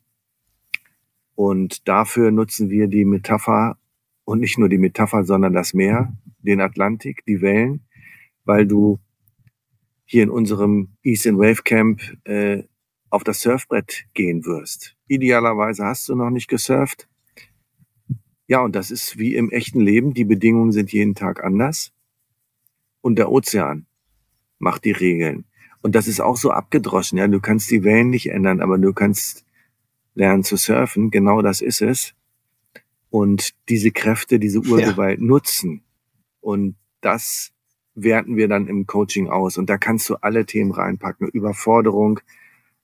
Und 1.36 1.88
dafür 1.88 2.32
nutzen 2.32 2.70
wir 2.70 2.88
die 2.88 3.06
Metapher 3.06 3.78
und 4.24 4.40
nicht 4.40 4.58
nur 4.58 4.70
die 4.70 4.78
Metapher, 4.78 5.24
sondern 5.24 5.54
das 5.54 5.74
Meer, 5.74 6.14
den 6.40 6.62
Atlantik, 6.62 7.26
die 7.26 7.42
Wellen, 7.42 7.82
weil 8.46 8.66
du 8.66 9.00
hier 10.06 10.24
in 10.24 10.30
unserem 10.30 10.90
East 11.04 11.28
and 11.28 11.40
Wave 11.40 11.64
Camp 11.64 12.02
äh, 12.26 12.64
auf 13.12 13.24
das 13.24 13.42
Surfbrett 13.42 14.06
gehen 14.14 14.46
wirst. 14.46 14.96
Idealerweise 15.08 15.86
hast 15.86 16.10
du 16.10 16.16
noch 16.16 16.32
nicht 16.32 16.48
gesurft. 16.48 17.08
Ja, 18.48 18.62
und 18.62 18.76
das 18.76 18.90
ist 18.90 19.18
wie 19.18 19.36
im 19.36 19.52
echten 19.52 19.82
Leben. 19.82 20.14
Die 20.14 20.26
Bedingungen 20.26 20.72
sind 20.72 20.92
jeden 20.92 21.14
Tag 21.14 21.44
anders. 21.44 21.92
Und 23.02 23.18
der 23.18 23.32
Ozean 23.32 23.86
macht 24.60 24.86
die 24.86 24.92
Regeln. 24.92 25.46
Und 25.82 25.96
das 25.96 26.08
ist 26.08 26.22
auch 26.22 26.38
so 26.38 26.52
abgedroschen. 26.52 27.18
Ja, 27.18 27.28
du 27.28 27.40
kannst 27.40 27.70
die 27.70 27.84
Wellen 27.84 28.10
nicht 28.10 28.30
ändern, 28.30 28.62
aber 28.62 28.78
du 28.78 28.94
kannst 28.94 29.46
lernen 30.14 30.44
zu 30.44 30.56
surfen. 30.56 31.12
Genau 31.12 31.42
das 31.42 31.62
ist 31.62 31.82
es. 31.82 32.14
Und 33.10 33.54
diese 33.68 33.92
Kräfte, 33.92 34.40
diese 34.40 34.60
Urgewalt 34.60 35.20
ja. 35.20 35.26
nutzen. 35.26 35.84
Und 36.40 36.76
das 37.02 37.52
werten 37.94 38.38
wir 38.38 38.48
dann 38.48 38.68
im 38.68 38.88
Coaching 38.88 39.28
aus. 39.30 39.58
Und 39.58 39.70
da 39.70 39.78
kannst 39.78 40.10
du 40.10 40.16
alle 40.16 40.46
Themen 40.46 40.72
reinpacken. 40.72 41.28
Überforderung, 41.28 42.22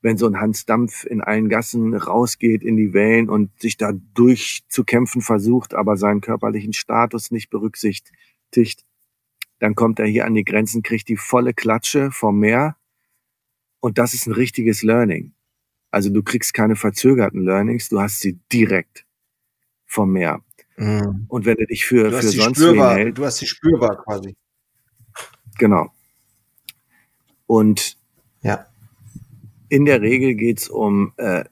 wenn 0.01 0.17
so 0.17 0.27
ein 0.27 0.39
Hans 0.39 0.65
Dampf 0.65 1.05
in 1.05 1.21
allen 1.21 1.49
Gassen 1.49 1.93
rausgeht 1.93 2.63
in 2.63 2.77
die 2.77 2.93
Wellen 2.93 3.29
und 3.29 3.59
sich 3.59 3.77
da 3.77 3.93
durchzukämpfen 4.13 5.21
versucht, 5.21 5.73
aber 5.73 5.97
seinen 5.97 6.21
körperlichen 6.21 6.73
Status 6.73 7.31
nicht 7.31 7.49
berücksichtigt, 7.49 8.85
dann 9.59 9.75
kommt 9.75 9.99
er 9.99 10.05
hier 10.05 10.25
an 10.25 10.35
die 10.35 10.45
Grenzen, 10.45 10.83
kriegt 10.83 11.09
die 11.09 11.17
volle 11.17 11.53
Klatsche 11.53 12.11
vom 12.11 12.39
Meer 12.39 12.77
und 13.79 13.97
das 13.97 14.13
ist 14.13 14.27
ein 14.27 14.33
richtiges 14.33 14.83
Learning. 14.83 15.33
Also 15.91 16.09
du 16.09 16.21
kriegst 16.21 16.53
keine 16.53 16.75
verzögerten 16.75 17.43
Learnings, 17.43 17.89
du 17.89 17.99
hast 17.99 18.19
sie 18.19 18.39
direkt 18.51 19.05
vom 19.85 20.11
Meer. 20.11 20.43
Mhm. 20.77 21.25
Und 21.27 21.45
wenn 21.45 21.57
du 21.57 21.65
dich 21.65 21.85
für, 21.85 22.11
du 22.11 22.19
für 22.19 22.27
sonst 22.27 22.57
spürbar, 22.57 22.95
hält, 22.95 23.17
du 23.17 23.25
hast 23.25 23.37
sie 23.37 23.47
spürbar 23.47 24.03
quasi. 24.03 24.35
Genau. 25.57 25.91
Und. 27.47 27.96
In 29.69 29.83
der 29.83 30.01
Regel 30.01 30.35
geht's 30.35 30.69
um 30.69 31.11
äh, 31.17 31.43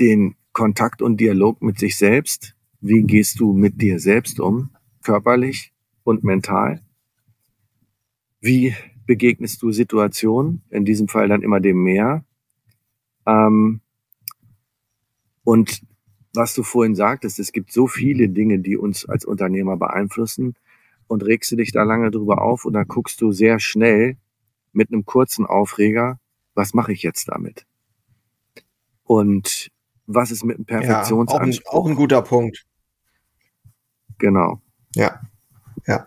den 0.00 0.34
Kontakt 0.52 1.02
und 1.02 1.20
Dialog 1.20 1.62
mit 1.62 1.78
sich 1.78 1.96
selbst. 1.96 2.56
Wie 2.80 3.02
gehst 3.02 3.38
du 3.38 3.52
mit 3.52 3.80
dir 3.80 4.00
selbst 4.00 4.40
um, 4.40 4.70
körperlich 5.02 5.72
und 6.02 6.24
mental? 6.24 6.82
Wie 8.40 8.74
begegnest 9.06 9.62
du 9.62 9.70
Situationen, 9.70 10.62
in 10.70 10.84
diesem 10.84 11.06
Fall 11.06 11.28
dann 11.28 11.42
immer 11.42 11.60
dem 11.60 11.80
Meer? 11.82 12.24
Ähm, 13.24 13.80
und 15.44 15.82
was 16.34 16.54
du 16.54 16.64
vorhin 16.64 16.96
sagtest, 16.96 17.38
es 17.38 17.52
gibt 17.52 17.72
so 17.72 17.86
viele 17.86 18.28
Dinge, 18.28 18.58
die 18.58 18.76
uns 18.76 19.06
als 19.06 19.24
Unternehmer 19.24 19.76
beeinflussen. 19.76 20.54
Und 21.06 21.24
regst 21.24 21.52
du 21.52 21.56
dich 21.56 21.70
da 21.70 21.84
lange 21.84 22.10
drüber 22.10 22.42
auf 22.42 22.64
und 22.64 22.72
dann 22.72 22.88
guckst 22.88 23.20
du 23.20 23.30
sehr 23.30 23.60
schnell 23.60 24.16
mit 24.72 24.92
einem 24.92 25.04
kurzen 25.04 25.46
Aufreger 25.46 26.18
was 26.56 26.74
mache 26.74 26.92
ich 26.92 27.02
jetzt 27.02 27.28
damit? 27.28 27.66
Und 29.04 29.70
was 30.06 30.30
ist 30.30 30.44
mit 30.44 30.58
dem 30.58 30.64
Perfektionsanspruch? 30.64 31.34
Ja, 31.34 31.76
auch, 31.76 31.76
ein, 31.76 31.78
auch 31.78 31.86
ein 31.86 31.96
guter 31.96 32.22
Punkt. 32.22 32.64
Genau. 34.18 34.60
Ja. 34.94 35.20
Ja. 35.86 36.06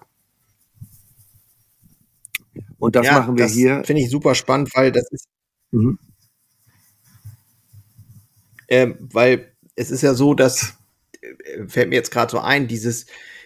Und 2.79 2.95
das 2.95 3.05
ja, 3.05 3.19
machen 3.19 3.37
wir 3.37 3.45
das 3.45 3.53
hier. 3.53 3.83
Finde 3.83 4.01
ich 4.01 4.09
super 4.09 4.35
spannend, 4.35 4.71
weil 4.73 4.91
das 4.91 5.09
ist. 5.11 5.27
Mhm. 5.71 5.99
Ähm, 8.67 8.95
weil 8.99 9.51
es 9.75 9.91
ist 9.91 10.01
ja 10.01 10.13
so, 10.13 10.33
dass 10.33 10.77
äh, 11.21 11.67
fällt 11.67 11.89
mir 11.89 11.95
jetzt 11.95 12.11
gerade 12.11 12.31
so 12.31 12.39
ein, 12.39 12.67
dieses 12.67 13.05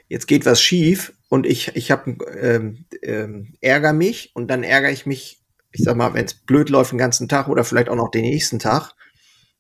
jetzt 0.09 0.27
geht 0.27 0.45
was 0.45 0.61
schief 0.61 1.13
und 1.29 1.45
ich 1.45 1.75
ich 1.75 1.91
habe 1.91 2.17
ähm, 2.39 2.85
ähm, 3.01 3.53
ärger 3.61 3.93
mich 3.93 4.31
und 4.35 4.47
dann 4.47 4.63
ärgere 4.63 4.91
ich 4.91 5.05
mich 5.05 5.42
ich 5.73 5.83
sag 5.83 5.97
mal, 5.97 6.13
wenn 6.13 6.25
es 6.25 6.35
blöd 6.35 6.69
läuft 6.69 6.91
den 6.91 6.99
ganzen 6.99 7.27
Tag 7.27 7.47
oder 7.47 7.63
vielleicht 7.63 7.89
auch 7.89 7.95
noch 7.95 8.11
den 8.11 8.21
nächsten 8.21 8.59
Tag. 8.59 8.93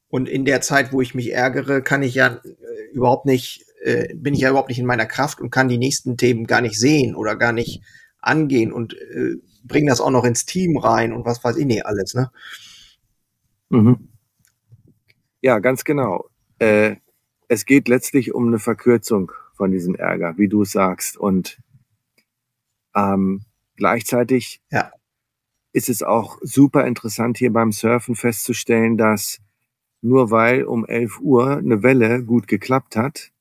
Und 0.07 0.29
in 0.29 0.45
der 0.45 0.61
Zeit, 0.61 0.93
wo 0.93 1.01
ich 1.01 1.15
mich 1.15 1.33
ärgere, 1.33 1.81
kann 1.81 2.03
ich 2.03 2.13
ja 2.13 2.27
äh, 2.27 2.93
überhaupt 2.93 3.25
nicht, 3.25 3.65
äh, 3.83 4.13
bin 4.15 4.35
ich 4.35 4.41
ja 4.41 4.51
überhaupt 4.51 4.69
nicht 4.69 4.79
in 4.79 4.85
meiner 4.85 5.07
Kraft 5.07 5.41
und 5.41 5.49
kann 5.49 5.67
die 5.67 5.79
nächsten 5.79 6.15
Themen 6.15 6.45
gar 6.45 6.61
nicht 6.61 6.79
sehen 6.79 7.15
oder 7.15 7.35
gar 7.35 7.51
nicht 7.51 7.81
angehen 8.19 8.71
und 8.71 8.93
äh, 8.93 9.37
bringe 9.63 9.89
das 9.89 10.01
auch 10.01 10.11
noch 10.11 10.23
ins 10.23 10.45
Team 10.45 10.77
rein 10.77 11.13
und 11.13 11.25
was 11.25 11.43
weiß 11.43 11.57
ich 11.57 11.65
nicht 11.65 11.85
alles, 11.85 12.13
ne? 12.13 12.31
Mhm. 13.69 14.09
Ja, 15.41 15.57
ganz 15.59 15.83
genau. 15.83 16.29
Äh, 16.59 16.97
es 17.47 17.65
geht 17.65 17.87
letztlich 17.87 18.33
um 18.33 18.47
eine 18.47 18.59
Verkürzung 18.59 19.31
von 19.55 19.71
diesem 19.71 19.95
Ärger, 19.95 20.37
wie 20.37 20.47
du 20.47 20.63
sagst. 20.63 21.17
Und 21.17 21.59
ähm, 22.95 23.41
gleichzeitig 23.75 24.61
ja 24.71 24.91
ist 25.73 25.89
es 25.89 26.03
auch 26.03 26.37
super 26.41 26.85
interessant 26.85 27.37
hier 27.37 27.51
beim 27.51 27.71
Surfen 27.71 28.15
festzustellen, 28.15 28.97
dass 28.97 29.41
nur 30.01 30.31
weil 30.31 30.63
um 30.63 30.85
11 30.85 31.19
Uhr 31.19 31.57
eine 31.57 31.81
Welle 31.81 32.23
gut 32.23 32.47
geklappt 32.47 32.95
hat, 32.95 33.31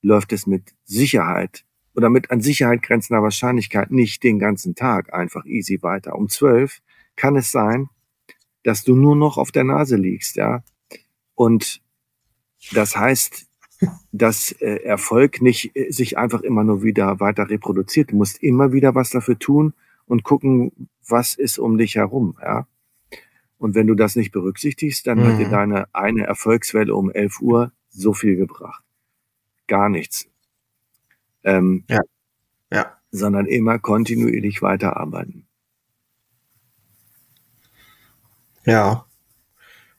läuft 0.00 0.32
es 0.32 0.46
mit 0.46 0.74
Sicherheit 0.84 1.64
oder 1.94 2.08
mit 2.08 2.30
an 2.30 2.40
Sicherheit 2.40 2.82
grenzender 2.82 3.22
Wahrscheinlichkeit 3.22 3.90
nicht 3.90 4.22
den 4.22 4.38
ganzen 4.38 4.74
Tag 4.74 5.12
einfach 5.12 5.44
easy 5.44 5.82
weiter. 5.82 6.16
Um 6.16 6.28
12 6.28 6.80
kann 7.14 7.36
es 7.36 7.52
sein, 7.52 7.88
dass 8.64 8.84
du 8.84 8.96
nur 8.96 9.14
noch 9.14 9.36
auf 9.36 9.52
der 9.52 9.64
Nase 9.64 9.96
liegst, 9.96 10.36
ja. 10.36 10.62
Und 11.34 11.82
das 12.72 12.96
heißt, 12.96 13.46
dass 14.12 14.52
äh, 14.52 14.82
Erfolg 14.84 15.42
nicht 15.42 15.76
äh, 15.76 15.90
sich 15.90 16.16
einfach 16.16 16.40
immer 16.40 16.64
nur 16.64 16.82
wieder 16.82 17.20
weiter 17.20 17.50
reproduziert. 17.50 18.12
Du 18.12 18.16
musst 18.16 18.42
immer 18.42 18.72
wieder 18.72 18.94
was 18.94 19.10
dafür 19.10 19.38
tun 19.38 19.74
und 20.06 20.24
gucken, 20.24 20.88
was 21.06 21.34
ist 21.34 21.58
um 21.58 21.78
dich 21.78 21.96
herum, 21.96 22.36
ja. 22.40 22.66
Und 23.58 23.76
wenn 23.76 23.86
du 23.86 23.94
das 23.94 24.16
nicht 24.16 24.32
berücksichtigst, 24.32 25.06
dann 25.06 25.18
mhm. 25.18 25.24
hat 25.24 25.38
dir 25.38 25.46
mhm. 25.46 25.52
deine 25.52 25.94
eine 25.94 26.24
Erfolgswelle 26.24 26.94
um 26.94 27.10
11 27.10 27.40
Uhr 27.40 27.72
so 27.90 28.12
viel 28.12 28.34
gebracht. 28.36 28.82
Gar 29.68 29.88
nichts. 29.88 30.28
Ähm, 31.44 31.84
ja. 31.88 32.00
Ja. 32.72 32.98
Sondern 33.12 33.46
immer 33.46 33.78
kontinuierlich 33.78 34.62
weiterarbeiten. 34.62 35.46
Ja. 38.64 39.06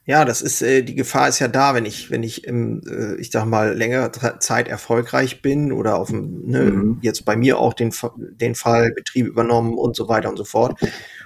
Ja, 0.06 0.26
das 0.26 0.42
ist, 0.42 0.62
äh, 0.62 0.84
die 0.84 0.96
Gefahr 0.96 1.30
ist 1.30 1.40
ja 1.40 1.48
da, 1.48 1.76
wenn 1.76 1.86
ich, 1.86 2.12
wenn 2.12 2.24
ich 2.24 2.44
im, 2.44 2.82
äh, 2.86 3.16
ich 3.16 3.32
sag 3.32 3.46
mal, 3.46 3.74
längere 3.74 4.12
Zeit 4.40 4.68
erfolgreich 4.68 5.42
bin 5.42 5.72
oder 5.72 5.96
auf 5.96 6.10
dem, 6.10 6.46
ne, 6.46 6.60
mhm. 6.60 7.00
jetzt 7.02 7.24
bei 7.24 7.38
mir 7.38 7.58
auch 7.58 7.74
den, 7.74 7.94
den 8.18 8.56
Fall 8.56 8.92
Betrieb 8.92 9.28
übernommen 9.28 9.78
und 9.78 9.96
so 9.96 10.10
weiter 10.10 10.30
und 10.30 10.36
so 10.36 10.44
fort. 10.44 10.78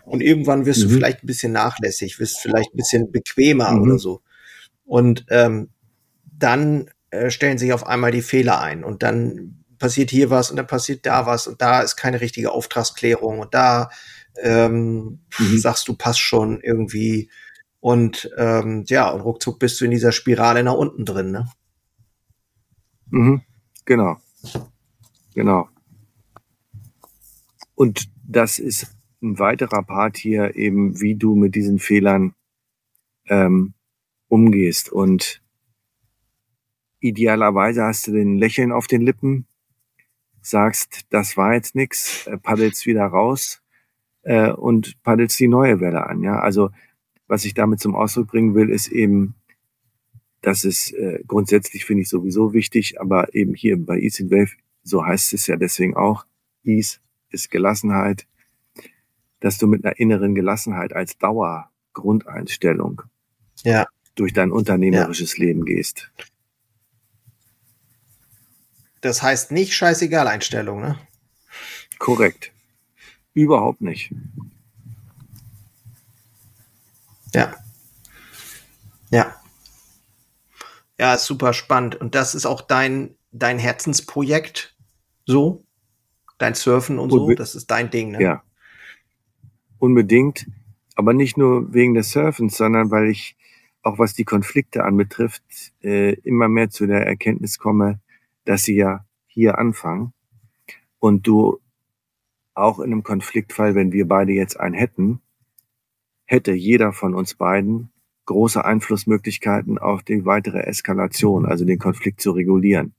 Und 0.05 0.21
irgendwann 0.21 0.67
wirst 0.67 0.83
mhm. 0.83 0.89
du 0.89 0.93
vielleicht 0.95 1.23
ein 1.23 1.27
bisschen 1.27 1.53
nachlässig, 1.53 2.19
wirst 2.19 2.39
vielleicht 2.39 2.73
ein 2.73 2.77
bisschen 2.77 3.11
bequemer 3.11 3.71
mhm. 3.71 3.81
oder 3.81 3.97
so. 3.97 4.21
Und 4.85 5.25
ähm, 5.29 5.69
dann 6.37 6.91
äh, 7.09 7.31
stellen 7.31 7.57
sich 7.57 7.73
auf 7.73 7.87
einmal 7.87 8.11
die 8.11 8.21
Fehler 8.21 8.61
ein 8.61 8.83
und 8.83 9.01
dann 9.01 9.63
passiert 9.79 10.11
hier 10.11 10.29
was 10.29 10.51
und 10.51 10.57
dann 10.57 10.67
passiert 10.67 11.05
da 11.05 11.25
was 11.25 11.47
und 11.47 11.61
da 11.61 11.81
ist 11.81 11.95
keine 11.95 12.21
richtige 12.21 12.51
Auftragsklärung 12.51 13.39
und 13.39 13.53
da 13.55 13.89
ähm, 14.41 15.19
mhm. 15.39 15.57
sagst 15.57 15.87
du, 15.87 15.95
passt 15.95 16.19
schon 16.19 16.61
irgendwie. 16.61 17.29
Und 17.79 18.29
ähm, 18.37 18.83
ja, 18.87 19.09
und 19.11 19.21
ruckzuck 19.21 19.59
bist 19.59 19.79
du 19.79 19.85
in 19.85 19.91
dieser 19.91 20.11
Spirale 20.11 20.63
nach 20.63 20.73
unten 20.73 21.05
drin, 21.05 21.31
ne? 21.31 21.47
Mhm. 23.09 23.41
Genau. 23.85 24.17
Genau. 25.33 25.69
Und 27.75 28.09
das 28.27 28.59
ist 28.59 28.95
ein 29.21 29.39
weiterer 29.39 29.83
Part 29.83 30.17
hier 30.17 30.55
eben, 30.55 30.99
wie 30.99 31.15
du 31.15 31.35
mit 31.35 31.55
diesen 31.55 31.79
Fehlern 31.79 32.33
ähm, 33.27 33.73
umgehst. 34.27 34.91
Und 34.91 35.41
idealerweise 36.99 37.83
hast 37.83 38.07
du 38.07 38.11
den 38.11 38.37
Lächeln 38.37 38.71
auf 38.71 38.87
den 38.87 39.01
Lippen, 39.01 39.47
sagst, 40.41 41.05
das 41.09 41.37
war 41.37 41.53
jetzt 41.53 41.75
nix, 41.75 42.27
äh, 42.27 42.37
paddelst 42.37 42.85
wieder 42.85 43.05
raus 43.05 43.61
äh, 44.23 44.51
und 44.51 45.01
paddelst 45.03 45.39
die 45.39 45.47
neue 45.47 45.79
Welle 45.79 46.05
an. 46.05 46.23
Ja, 46.23 46.39
also 46.39 46.71
was 47.27 47.45
ich 47.45 47.53
damit 47.53 47.79
zum 47.79 47.95
Ausdruck 47.95 48.27
bringen 48.27 48.55
will, 48.55 48.69
ist 48.69 48.87
eben, 48.87 49.35
dass 50.41 50.63
es 50.63 50.91
äh, 50.91 51.23
grundsätzlich 51.27 51.85
finde 51.85 52.03
ich 52.03 52.09
sowieso 52.09 52.53
wichtig, 52.53 52.99
aber 53.01 53.33
eben 53.35 53.53
hier 53.53 53.77
bei 53.77 53.99
Ease 53.99 54.23
in 54.23 54.31
Wave, 54.31 54.51
so 54.83 55.05
heißt 55.05 55.33
es 55.33 55.47
ja 55.47 55.57
deswegen 55.57 55.95
auch, 55.95 56.25
Ease 56.63 56.99
ist 57.29 57.51
Gelassenheit, 57.51 58.25
dass 59.39 59.57
du 59.57 59.67
mit 59.67 59.85
einer 59.85 59.99
inneren 59.99 60.35
Gelassenheit 60.35 60.93
als 60.93 61.17
Dauergrundeinstellung 61.17 63.03
ja. 63.63 63.87
durch 64.15 64.33
dein 64.33 64.51
unternehmerisches 64.51 65.37
ja. 65.37 65.45
Leben 65.45 65.65
gehst. 65.65 66.11
Das 69.01 69.21
heißt 69.21 69.51
nicht 69.51 69.73
scheißegal 69.73 70.27
Einstellung, 70.27 70.81
ne? 70.81 70.97
Korrekt. 71.99 72.51
Überhaupt 73.33 73.81
nicht. 73.81 74.11
Ja. 77.37 77.55
Ja. 79.11 79.35
Ja, 80.99 81.13
ist 81.13 81.25
super 81.25 81.53
spannend. 81.53 81.95
Und 81.95 82.15
das 82.15 82.33
ist 82.33 82.45
auch 82.45 82.61
dein, 82.61 83.15
dein 83.31 83.59
Herzensprojekt, 83.59 84.75
so? 85.25 85.63
Dein 86.39 86.55
Surfen 86.55 86.99
und 86.99 87.11
so, 87.11 87.31
das 87.33 87.55
ist 87.55 87.69
dein 87.69 87.89
Ding, 87.89 88.11
ne? 88.11 88.21
Ja. 88.21 88.43
Unbedingt. 89.79 90.47
Aber 90.95 91.13
nicht 91.13 91.37
nur 91.37 91.73
wegen 91.73 91.93
des 91.93 92.11
Surfens, 92.11 92.57
sondern 92.57 92.89
weil 92.89 93.09
ich 93.09 93.37
auch 93.83 93.99
was 93.99 94.13
die 94.13 94.25
Konflikte 94.25 94.83
anbetrifft, 94.83 95.43
äh, 95.83 96.13
immer 96.21 96.47
mehr 96.47 96.69
zu 96.69 96.87
der 96.87 97.05
Erkenntnis 97.05 97.59
komme, 97.59 97.99
dass 98.45 98.63
sie 98.63 98.75
ja 98.75 99.05
hier 99.27 99.59
anfangen 99.59 100.13
und 100.99 101.27
du 101.27 101.59
auch 102.55 102.79
in 102.79 102.91
einem 102.91 103.03
Konfliktfall, 103.03 103.75
wenn 103.75 103.91
wir 103.91 104.07
beide 104.07 104.31
jetzt 104.31 104.59
einen 104.59 104.73
hätten, 104.73 105.21
hätte 106.27 106.53
jeder 106.53 106.93
von 106.93 107.15
uns 107.15 107.33
beiden 107.33 107.89
große 108.25 108.63
Einflussmöglichkeiten 108.63 109.79
auf 109.79 110.03
die 110.03 110.25
weitere 110.25 110.59
Eskalation, 110.59 111.45
also 111.45 111.65
den 111.65 111.79
Konflikt 111.79 112.21
zu 112.21 112.31
regulieren. 112.31 112.93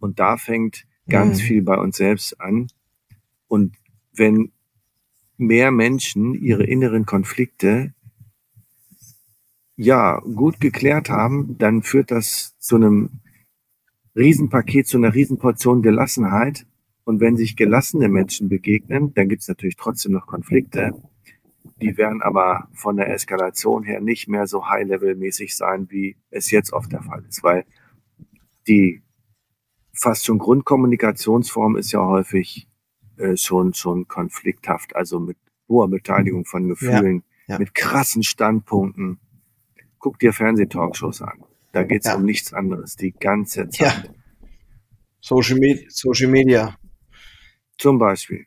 Und 0.00 0.18
da 0.18 0.36
fängt 0.36 0.86
ganz 1.08 1.40
mhm. 1.40 1.44
viel 1.44 1.62
bei 1.62 1.76
uns 1.76 1.98
selbst 1.98 2.40
an. 2.40 2.68
Und 3.46 3.76
wenn 4.12 4.50
mehr 5.36 5.70
Menschen 5.70 6.34
ihre 6.34 6.64
inneren 6.64 7.06
Konflikte 7.06 7.92
ja 9.76 10.20
gut 10.20 10.60
geklärt 10.60 11.10
haben, 11.10 11.58
dann 11.58 11.82
führt 11.82 12.10
das 12.10 12.56
zu 12.58 12.76
einem 12.76 13.10
Riesenpaket, 14.16 14.86
zu 14.86 14.96
einer 14.96 15.14
Riesenportion 15.14 15.82
Gelassenheit. 15.82 16.66
Und 17.04 17.20
wenn 17.20 17.36
sich 17.36 17.56
gelassene 17.56 18.08
Menschen 18.08 18.48
begegnen, 18.48 19.12
dann 19.14 19.28
gibt 19.28 19.42
es 19.42 19.48
natürlich 19.48 19.76
trotzdem 19.76 20.12
noch 20.12 20.26
Konflikte. 20.26 20.94
Die 21.80 21.96
werden 21.96 22.22
aber 22.22 22.68
von 22.72 22.96
der 22.96 23.10
Eskalation 23.12 23.82
her 23.82 24.00
nicht 24.00 24.28
mehr 24.28 24.46
so 24.46 24.68
high-level-mäßig 24.68 25.56
sein, 25.56 25.90
wie 25.90 26.16
es 26.30 26.50
jetzt 26.50 26.72
oft 26.72 26.92
der 26.92 27.02
Fall 27.02 27.24
ist, 27.28 27.42
weil 27.42 27.64
die 28.68 29.02
fast 29.92 30.24
schon 30.24 30.38
Grundkommunikationsform 30.38 31.76
ist 31.76 31.92
ja 31.92 32.04
häufig 32.04 32.68
äh, 33.16 33.36
schon, 33.36 33.74
schon 33.74 34.08
konflikthaft, 34.08 34.96
also 34.96 35.20
mit 35.20 35.36
hoher 35.68 35.88
Beteiligung 35.88 36.44
von 36.44 36.68
Gefühlen, 36.68 37.22
ja, 37.46 37.54
ja. 37.54 37.58
mit 37.58 37.74
krassen 37.74 38.22
Standpunkten. 38.22 39.18
Guck 39.98 40.18
dir 40.18 40.32
Fernsehtalkshows 40.32 41.22
an. 41.22 41.44
Da 41.72 41.82
geht's 41.82 42.06
ja. 42.06 42.16
um 42.16 42.24
nichts 42.24 42.52
anderes 42.52 42.96
die 42.96 43.12
ganze 43.12 43.68
Zeit. 43.68 44.10
Social, 45.20 45.58
Med 45.58 45.90
Social 45.90 46.28
Media. 46.28 46.76
Zum 47.78 47.98
Beispiel. 47.98 48.46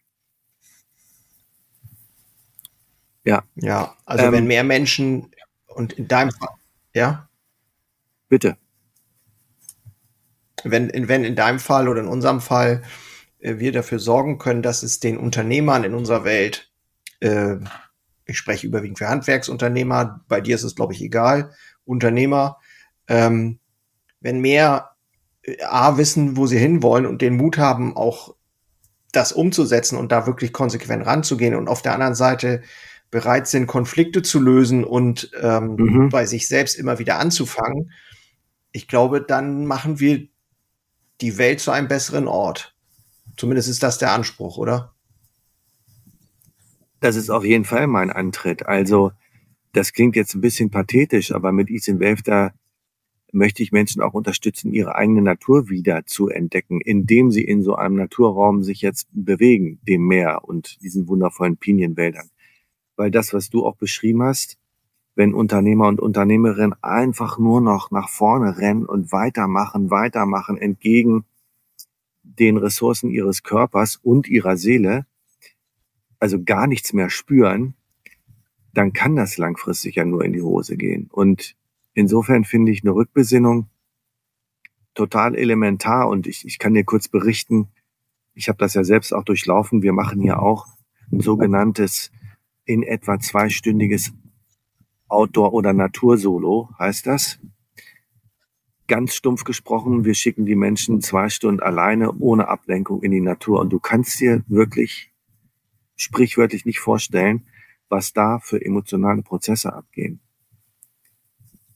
Ja. 3.27 3.43
Ja, 3.55 3.93
also 4.05 4.25
ähm, 4.25 4.31
wenn 4.31 4.47
mehr 4.47 4.63
Menschen 4.63 5.29
und 5.67 5.91
in 5.93 6.07
deinem 6.07 6.31
Fall, 6.31 6.55
ja? 6.93 7.27
Bitte. 8.29 8.55
Wenn, 10.63 10.89
wenn 11.09 11.25
in 11.25 11.35
deinem 11.35 11.59
Fall 11.59 11.89
oder 11.89 11.99
in 11.99 12.07
unserem 12.07 12.39
Fall 12.39 12.83
äh, 13.39 13.57
wir 13.57 13.73
dafür 13.73 13.99
sorgen 13.99 14.37
können, 14.37 14.61
dass 14.61 14.81
es 14.81 15.01
den 15.01 15.17
Unternehmern 15.17 15.83
in 15.83 15.93
unserer 15.93 16.23
Welt, 16.23 16.71
äh, 17.19 17.57
ich 18.25 18.37
spreche 18.37 18.65
überwiegend 18.65 18.97
für 18.97 19.09
Handwerksunternehmer, 19.09 20.23
bei 20.29 20.39
dir 20.39 20.55
ist 20.55 20.63
es, 20.63 20.75
glaube 20.75 20.93
ich, 20.93 21.01
egal, 21.01 21.51
Unternehmer, 21.83 22.59
ähm, 23.09 23.59
wenn 24.21 24.39
mehr 24.39 24.91
äh, 25.41 25.61
A 25.63 25.97
wissen, 25.97 26.37
wo 26.37 26.47
sie 26.47 26.59
hinwollen 26.59 27.05
und 27.05 27.21
den 27.21 27.35
Mut 27.35 27.57
haben, 27.57 27.93
auch 27.97 28.35
das 29.11 29.33
umzusetzen 29.33 29.97
und 29.97 30.13
da 30.13 30.25
wirklich 30.27 30.53
konsequent 30.53 31.05
ranzugehen 31.05 31.55
und 31.55 31.67
auf 31.67 31.81
der 31.81 31.93
anderen 31.93 32.15
Seite 32.15 32.61
bereit 33.09 33.47
sind, 33.47 33.67
Konflikte 33.67 34.21
zu 34.21 34.39
lösen 34.39 34.83
und 34.83 35.31
ähm, 35.41 35.75
mhm. 35.77 36.09
bei 36.09 36.25
sich 36.25 36.47
selbst 36.47 36.75
immer 36.75 36.99
wieder 36.99 37.19
anzufangen, 37.19 37.91
ich 38.71 38.87
glaube, 38.87 39.21
dann 39.21 39.65
machen 39.65 39.99
wir 39.99 40.27
die 41.21 41.37
Welt 41.37 41.59
zu 41.59 41.71
einem 41.71 41.87
besseren 41.87 42.27
Ort. 42.27 42.75
Zumindest 43.37 43.69
ist 43.69 43.81
das 43.83 43.97
der 43.97 44.11
Anspruch, 44.11 44.57
oder? 44.57 44.93
Das 46.99 47.15
ist 47.15 47.29
auf 47.29 47.45
jeden 47.45 47.65
Fall 47.65 47.87
mein 47.87 48.11
Antritt. 48.11 48.65
Also, 48.65 49.11
das 49.73 49.93
klingt 49.93 50.15
jetzt 50.15 50.35
ein 50.35 50.41
bisschen 50.41 50.71
pathetisch, 50.71 51.31
aber 51.31 51.51
mit 51.51 51.69
Ethan 51.69 51.99
Wave, 51.99 52.23
da 52.23 52.51
möchte 53.31 53.61
ich 53.61 53.71
Menschen 53.71 54.01
auch 54.01 54.13
unterstützen, 54.13 54.73
ihre 54.73 54.95
eigene 54.95 55.21
Natur 55.21 55.69
wieder 55.69 56.05
zu 56.05 56.29
entdecken, 56.29 56.81
indem 56.81 57.31
sie 57.31 57.43
in 57.43 57.61
so 57.61 57.75
einem 57.75 57.95
Naturraum 57.95 58.63
sich 58.63 58.81
jetzt 58.81 59.07
bewegen, 59.11 59.79
dem 59.87 60.07
Meer 60.07 60.41
und 60.43 60.81
diesen 60.81 61.07
wundervollen 61.07 61.57
Pinienwäldern. 61.57 62.29
Weil 62.97 63.09
das, 63.09 63.33
was 63.33 63.49
du 63.49 63.65
auch 63.65 63.77
beschrieben 63.77 64.23
hast, 64.23 64.57
wenn 65.15 65.33
Unternehmer 65.33 65.87
und 65.87 66.01
Unternehmerinnen 66.01 66.75
einfach 66.83 67.39
nur 67.39 67.61
noch 67.61 67.89
nach 67.89 68.09
vorne 68.09 68.57
rennen 68.57 68.85
und 68.85 69.13
weitermachen, 69.13 69.89
weitermachen 69.89 70.57
entgegen 70.57 71.23
den 72.23 72.57
Ressourcen 72.57 73.09
ihres 73.09 73.43
Körpers 73.43 73.95
und 73.95 74.27
ihrer 74.27 74.57
Seele, 74.57 75.05
also 76.19 76.43
gar 76.43 76.67
nichts 76.67 76.91
mehr 76.91 77.09
spüren, 77.09 77.75
dann 78.73 78.91
kann 78.91 79.15
das 79.15 79.37
langfristig 79.37 79.95
ja 79.95 80.03
nur 80.03 80.25
in 80.25 80.33
die 80.33 80.41
Hose 80.41 80.75
gehen. 80.75 81.07
Und 81.09 81.55
Insofern 81.97 82.43
finde 82.43 82.71
ich 82.71 82.83
eine 82.83 82.93
Rückbesinnung 82.93 83.71
total 84.93 85.33
elementar 85.33 86.07
und 86.07 86.27
ich, 86.27 86.45
ich 86.45 86.59
kann 86.59 86.75
dir 86.75 86.83
kurz 86.83 87.07
berichten, 87.07 87.69
ich 88.35 88.49
habe 88.49 88.59
das 88.59 88.75
ja 88.75 88.83
selbst 88.83 89.15
auch 89.15 89.23
durchlaufen. 89.23 89.81
Wir 89.81 89.93
machen 89.93 90.21
hier 90.21 90.39
auch 90.39 90.67
ein 91.11 91.21
sogenanntes 91.21 92.11
in 92.67 92.83
etwa 92.83 93.19
zweistündiges 93.19 94.13
Outdoor- 95.07 95.53
oder 95.53 95.73
Natursolo, 95.73 96.69
heißt 96.77 97.07
das. 97.07 97.39
Ganz 98.87 99.15
stumpf 99.15 99.43
gesprochen, 99.43 100.05
wir 100.05 100.13
schicken 100.13 100.45
die 100.45 100.55
Menschen 100.55 101.01
zwei 101.01 101.29
Stunden 101.29 101.61
alleine 101.61 102.11
ohne 102.19 102.47
Ablenkung 102.47 103.01
in 103.01 103.11
die 103.11 103.21
Natur 103.21 103.59
und 103.59 103.71
du 103.71 103.79
kannst 103.79 104.19
dir 104.19 104.43
wirklich 104.47 105.11
sprichwörtlich 105.95 106.65
nicht 106.65 106.79
vorstellen, 106.79 107.47
was 107.89 108.13
da 108.13 108.39
für 108.39 108.63
emotionale 108.63 109.23
Prozesse 109.23 109.73
abgehen 109.73 110.19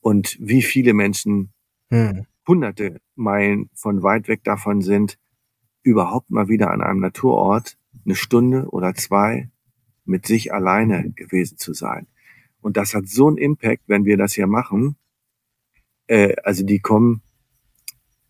und 0.01 0.37
wie 0.39 0.61
viele 0.61 0.93
Menschen 0.93 1.53
hm. 1.89 2.25
hunderte 2.47 2.99
Meilen 3.15 3.69
von 3.73 4.03
weit 4.03 4.27
weg 4.27 4.43
davon 4.43 4.81
sind, 4.81 5.17
überhaupt 5.83 6.29
mal 6.29 6.49
wieder 6.49 6.71
an 6.71 6.81
einem 6.81 6.99
Naturort 6.99 7.77
eine 8.05 8.15
Stunde 8.15 8.69
oder 8.69 8.93
zwei 8.95 9.49
mit 10.11 10.27
sich 10.27 10.53
alleine 10.53 11.11
gewesen 11.11 11.57
zu 11.57 11.73
sein. 11.73 12.05
Und 12.61 12.77
das 12.77 12.93
hat 12.93 13.07
so 13.07 13.27
einen 13.27 13.37
Impact, 13.37 13.83
wenn 13.87 14.05
wir 14.05 14.17
das 14.17 14.33
hier 14.33 14.45
machen. 14.45 14.97
Äh, 16.07 16.35
also 16.43 16.63
die 16.63 16.79
kommen 16.79 17.23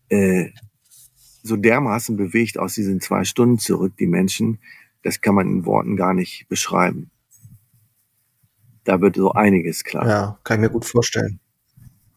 äh, 0.08 0.50
so 1.42 1.56
dermaßen 1.56 2.16
bewegt 2.16 2.58
aus 2.58 2.74
diesen 2.74 3.00
zwei 3.00 3.24
Stunden 3.24 3.58
zurück, 3.58 3.94
die 3.98 4.06
Menschen, 4.06 4.60
das 5.02 5.20
kann 5.20 5.34
man 5.34 5.48
in 5.48 5.66
Worten 5.66 5.96
gar 5.96 6.14
nicht 6.14 6.48
beschreiben. 6.48 7.10
Da 8.84 9.00
wird 9.00 9.16
so 9.16 9.32
einiges 9.32 9.84
klar. 9.84 10.08
Ja, 10.08 10.38
kann 10.44 10.58
ich 10.58 10.62
mir 10.62 10.70
gut 10.70 10.84
vorstellen. 10.84 11.40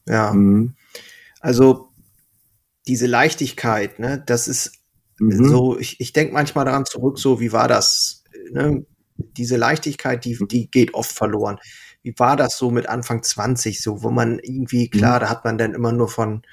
Ja. 0.07 0.33
Mhm. 0.33 0.75
Also 1.41 1.89
diese 2.87 3.07
Leichtigkeit, 3.07 3.99
ne, 3.99 4.23
das 4.25 4.47
ist 4.47 4.79
mhm. 5.19 5.49
so, 5.49 5.79
ich, 5.79 5.99
ich 5.99 6.13
denke 6.13 6.33
manchmal 6.33 6.65
daran 6.65 6.85
zurück, 6.85 7.17
so 7.19 7.39
wie 7.39 7.51
war 7.51 7.67
das, 7.67 8.23
ne? 8.51 8.85
Diese 9.17 9.57
Leichtigkeit, 9.57 10.25
die, 10.25 10.37
die 10.47 10.69
geht 10.69 10.93
oft 10.93 11.11
verloren. 11.11 11.57
Wie 12.03 12.13
war 12.17 12.35
das 12.35 12.57
so 12.57 12.71
mit 12.71 12.87
Anfang 12.87 13.23
20, 13.23 13.81
so, 13.81 14.03
wo 14.03 14.11
man 14.11 14.39
irgendwie, 14.39 14.89
klar, 14.89 15.17
mhm. 15.17 15.21
da 15.21 15.29
hat 15.29 15.45
man 15.45 15.57
dann 15.57 15.73
immer 15.73 15.91
nur 15.91 16.07
von 16.07 16.43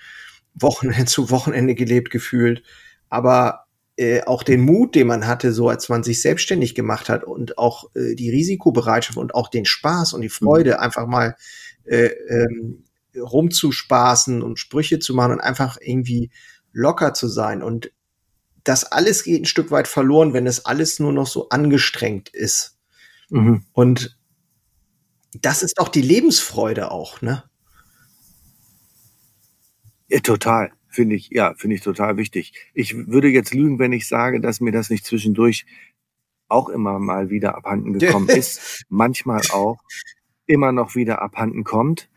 Wochenende 0.55 1.05
zu 1.07 1.31
Wochenende 1.31 1.75
gelebt 1.75 2.11
gefühlt, 2.11 2.63
aber 3.09 3.67
äh, 3.97 4.23
auch 4.23 4.43
den 4.43 4.63
Mut, 4.63 4.95
den 4.95 5.07
man 5.07 5.27
hatte, 5.27 5.53
so 5.53 5.69
als 5.69 5.89
man 5.89 6.03
sich 6.03 6.23
selbstständig 6.23 6.75
gemacht 6.75 7.09
hat 7.09 7.25
und 7.25 7.59
auch 7.59 7.91
äh, 7.95 8.15
die 8.15 8.31
Risikobereitschaft 8.31 9.19
und 9.19 9.35
auch 9.35 9.49
den 9.49 9.67
Spaß 9.67 10.15
und 10.15 10.23
die 10.23 10.31
Freude, 10.31 10.75
mhm. 10.75 10.81
einfach 10.81 11.07
mal 11.07 11.37
äh, 11.85 12.07
ähm, 12.07 12.85
rumzuspaßen 13.15 14.43
und 14.43 14.59
Sprüche 14.59 14.99
zu 14.99 15.15
machen 15.15 15.33
und 15.33 15.41
einfach 15.41 15.77
irgendwie 15.81 16.31
locker 16.73 17.13
zu 17.13 17.29
sein. 17.29 17.63
Und 17.63 17.93
das 18.65 18.85
alles 18.85 19.25
geht 19.25 19.43
ein 19.43 19.47
Stück 19.47 19.71
weit 19.71 19.89
verloren, 19.89 20.33
wenn 20.33 20.47
es 20.47 20.65
alles 20.65 21.01
nur 21.01 21.13
noch 21.13 21.27
so 21.27 21.49
angestrengt 21.49 22.29
ist. 22.29 22.79
Mhm. 23.29 23.65
Und 23.73 24.19
das 25.41 25.63
ist 25.63 25.79
doch 25.79 25.89
die 25.89 26.03
Lebensfreude 26.03 26.91
auch, 26.91 27.23
ne? 27.23 27.45
Ja, 30.09 30.21
total. 30.21 30.73
Finde 30.89 31.17
ich, 31.17 31.31
ja, 31.31 31.55
finde 31.57 31.77
ich 31.77 31.83
total 31.83 32.19
wichtig. 32.19 32.53
Ich 32.75 32.95
würde 33.09 33.29
jetzt 33.29 33.55
lügen, 33.55 33.79
wenn 33.79 33.93
ich 33.93 34.07
sage, 34.07 34.41
dass 34.41 34.61
mir 34.61 34.73
das 34.73 34.91
nicht 34.91 35.07
zwischendurch 35.07 35.65
auch 36.49 36.69
immer 36.69 36.99
mal 36.99 37.31
wieder 37.31 37.57
abhanden 37.57 37.99
gekommen 37.99 38.29
ist. 38.29 38.85
Manchmal 38.91 39.41
auch 39.51 39.79
immer 40.45 40.71
noch 40.71 40.95
wieder 40.95 41.23
abhanden 41.23 41.65
kommt, 41.65 42.11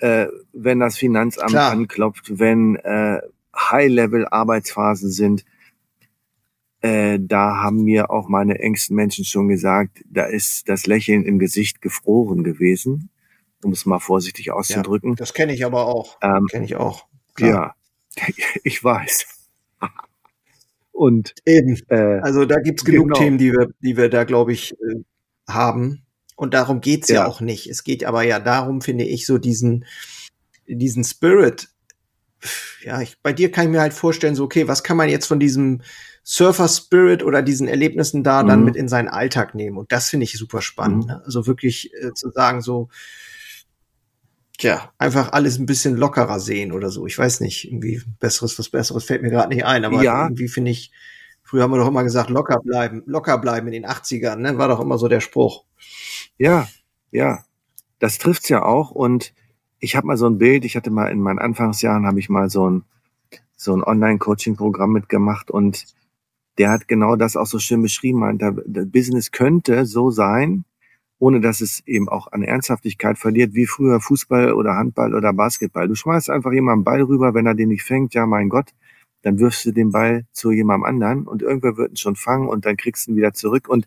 äh, 0.00 0.26
wenn 0.52 0.80
das 0.80 0.98
Finanzamt 0.98 1.52
Klar. 1.52 1.72
anklopft, 1.72 2.38
wenn 2.38 2.76
äh, 2.76 3.22
High-Level-Arbeitsphasen 3.56 5.10
sind. 5.10 5.46
Äh, 6.82 7.18
da 7.20 7.56
haben 7.56 7.84
mir 7.84 8.10
auch 8.10 8.28
meine 8.28 8.58
engsten 8.58 8.96
Menschen 8.96 9.24
schon 9.24 9.48
gesagt, 9.48 10.02
da 10.08 10.24
ist 10.24 10.68
das 10.68 10.86
Lächeln 10.86 11.24
im 11.24 11.38
Gesicht 11.38 11.82
gefroren 11.82 12.42
gewesen, 12.42 13.10
um 13.62 13.72
es 13.72 13.84
mal 13.84 13.98
vorsichtig 13.98 14.50
auszudrücken. 14.50 15.10
Ja, 15.10 15.16
das 15.16 15.34
kenne 15.34 15.52
ich 15.52 15.64
aber 15.64 15.86
auch. 15.86 16.18
Ähm, 16.22 16.46
kenne 16.50 16.64
ich 16.64 16.76
auch. 16.76 17.06
Klar. 17.34 17.76
Ja, 18.16 18.26
ich 18.64 18.82
weiß. 18.82 19.26
Und 20.92 21.34
eben. 21.44 21.78
Äh, 21.88 22.20
also 22.20 22.46
da 22.46 22.56
gibt's 22.60 22.84
genug 22.84 23.08
genau. 23.08 23.18
Themen, 23.18 23.38
die 23.38 23.52
wir, 23.52 23.68
die 23.82 23.96
wir 23.96 24.08
da, 24.08 24.24
glaube 24.24 24.52
ich, 24.52 24.72
äh, 24.72 25.02
haben. 25.48 26.02
Und 26.36 26.54
darum 26.54 26.80
geht's 26.80 27.08
ja. 27.08 27.16
ja 27.16 27.26
auch 27.26 27.42
nicht. 27.42 27.66
Es 27.66 27.84
geht 27.84 28.04
aber 28.04 28.22
ja 28.22 28.40
darum, 28.40 28.80
finde 28.80 29.04
ich, 29.04 29.26
so 29.26 29.36
diesen, 29.36 29.84
diesen 30.66 31.04
Spirit. 31.04 31.68
Ja, 32.82 33.00
ich, 33.02 33.20
bei 33.22 33.32
dir 33.32 33.50
kann 33.50 33.66
ich 33.66 33.70
mir 33.70 33.80
halt 33.80 33.92
vorstellen, 33.92 34.34
so, 34.34 34.44
okay, 34.44 34.68
was 34.68 34.82
kann 34.82 34.96
man 34.96 35.08
jetzt 35.08 35.26
von 35.26 35.40
diesem 35.40 35.82
Surfer-Spirit 36.22 37.22
oder 37.22 37.42
diesen 37.42 37.68
Erlebnissen 37.68 38.24
da 38.24 38.42
mhm. 38.42 38.48
dann 38.48 38.64
mit 38.64 38.76
in 38.76 38.88
seinen 38.88 39.08
Alltag 39.08 39.54
nehmen? 39.54 39.76
Und 39.76 39.92
das 39.92 40.08
finde 40.08 40.24
ich 40.24 40.38
super 40.38 40.62
spannend. 40.62 41.04
Mhm. 41.04 41.10
Ne? 41.10 41.22
Also 41.24 41.46
wirklich 41.46 41.92
äh, 41.94 42.12
zu 42.14 42.30
sagen, 42.30 42.62
so, 42.62 42.88
tja, 44.60 44.92
einfach 44.98 45.32
alles 45.32 45.58
ein 45.58 45.66
bisschen 45.66 45.96
lockerer 45.96 46.38
sehen 46.38 46.72
oder 46.72 46.90
so. 46.90 47.06
Ich 47.06 47.18
weiß 47.18 47.40
nicht, 47.40 47.66
irgendwie 47.66 48.02
besseres, 48.20 48.58
was 48.58 48.68
besseres 48.68 49.04
fällt 49.04 49.22
mir 49.22 49.30
gerade 49.30 49.54
nicht 49.54 49.64
ein, 49.64 49.84
aber 49.84 50.02
ja. 50.02 50.24
irgendwie 50.24 50.48
finde 50.48 50.70
ich, 50.70 50.92
früher 51.42 51.62
haben 51.62 51.72
wir 51.72 51.78
doch 51.78 51.88
immer 51.88 52.04
gesagt, 52.04 52.30
locker 52.30 52.60
bleiben, 52.62 53.02
locker 53.06 53.38
bleiben 53.38 53.66
in 53.68 53.72
den 53.72 53.86
80ern, 53.86 54.36
ne? 54.36 54.58
War 54.58 54.68
doch 54.68 54.80
immer 54.80 54.98
so 54.98 55.08
der 55.08 55.20
Spruch. 55.20 55.64
Ja, 56.38 56.68
ja. 57.10 57.44
Das 57.98 58.18
trifft's 58.18 58.48
ja 58.48 58.62
auch 58.62 58.90
und 58.90 59.34
ich 59.80 59.96
habe 59.96 60.06
mal 60.06 60.16
so 60.16 60.26
ein 60.26 60.38
Bild, 60.38 60.64
ich 60.64 60.76
hatte 60.76 60.90
mal 60.90 61.06
in 61.08 61.20
meinen 61.20 61.38
Anfangsjahren 61.38 62.06
habe 62.06 62.20
ich 62.20 62.28
mal 62.28 62.50
so 62.50 62.68
ein 62.68 62.84
so 63.56 63.74
ein 63.74 63.84
Online-Coaching-Programm 63.84 64.90
mitgemacht 64.90 65.50
und 65.50 65.86
der 66.56 66.70
hat 66.70 66.88
genau 66.88 67.16
das 67.16 67.36
auch 67.36 67.46
so 67.46 67.58
schön 67.58 67.82
beschrieben, 67.82 68.20
meint, 68.20 68.40
der 68.40 68.52
Business 68.86 69.32
könnte 69.32 69.84
so 69.84 70.10
sein, 70.10 70.64
ohne 71.18 71.40
dass 71.40 71.60
es 71.60 71.82
eben 71.86 72.08
auch 72.08 72.32
an 72.32 72.42
Ernsthaftigkeit 72.42 73.18
verliert, 73.18 73.52
wie 73.54 73.66
früher 73.66 74.00
Fußball 74.00 74.54
oder 74.54 74.76
Handball 74.76 75.14
oder 75.14 75.34
Basketball. 75.34 75.88
Du 75.88 75.94
schmeißt 75.94 76.30
einfach 76.30 76.52
jemanden 76.52 76.84
Ball 76.84 77.02
rüber, 77.02 77.34
wenn 77.34 77.46
er 77.46 77.54
den 77.54 77.68
nicht 77.68 77.82
fängt, 77.82 78.14
ja 78.14 78.24
mein 78.24 78.48
Gott, 78.48 78.70
dann 79.22 79.38
wirfst 79.38 79.66
du 79.66 79.72
den 79.72 79.90
Ball 79.90 80.24
zu 80.32 80.50
jemandem 80.50 80.84
anderen 80.84 81.26
und 81.26 81.42
irgendwer 81.42 81.76
wird 81.76 81.92
ihn 81.92 81.96
schon 81.96 82.16
fangen 82.16 82.48
und 82.48 82.64
dann 82.64 82.78
kriegst 82.78 83.06
du 83.06 83.12
ihn 83.12 83.16
wieder 83.18 83.34
zurück. 83.34 83.68
Und 83.68 83.86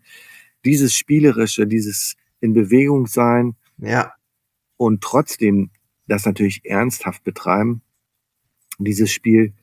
dieses 0.64 0.94
Spielerische, 0.94 1.66
dieses 1.66 2.16
in 2.40 2.54
Bewegung 2.54 3.08
sein 3.08 3.56
ja. 3.78 4.14
und 4.78 5.02
trotzdem 5.02 5.72
das 6.14 6.26
natürlich 6.26 6.66
ernsthaft 6.66 7.24
betreiben, 7.24 7.82
dieses 8.78 9.12
Spiel, 9.12 9.54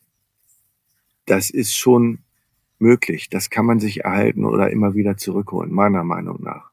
das 1.27 1.51
ist 1.51 1.75
schon 1.75 2.21
möglich. 2.79 3.29
Das 3.29 3.51
kann 3.51 3.67
man 3.67 3.81
sich 3.81 4.05
erhalten 4.05 4.45
oder 4.45 4.71
immer 4.71 4.95
wieder 4.95 5.17
zurückholen, 5.17 5.73
meiner 5.73 6.05
Meinung 6.05 6.43
nach. 6.43 6.71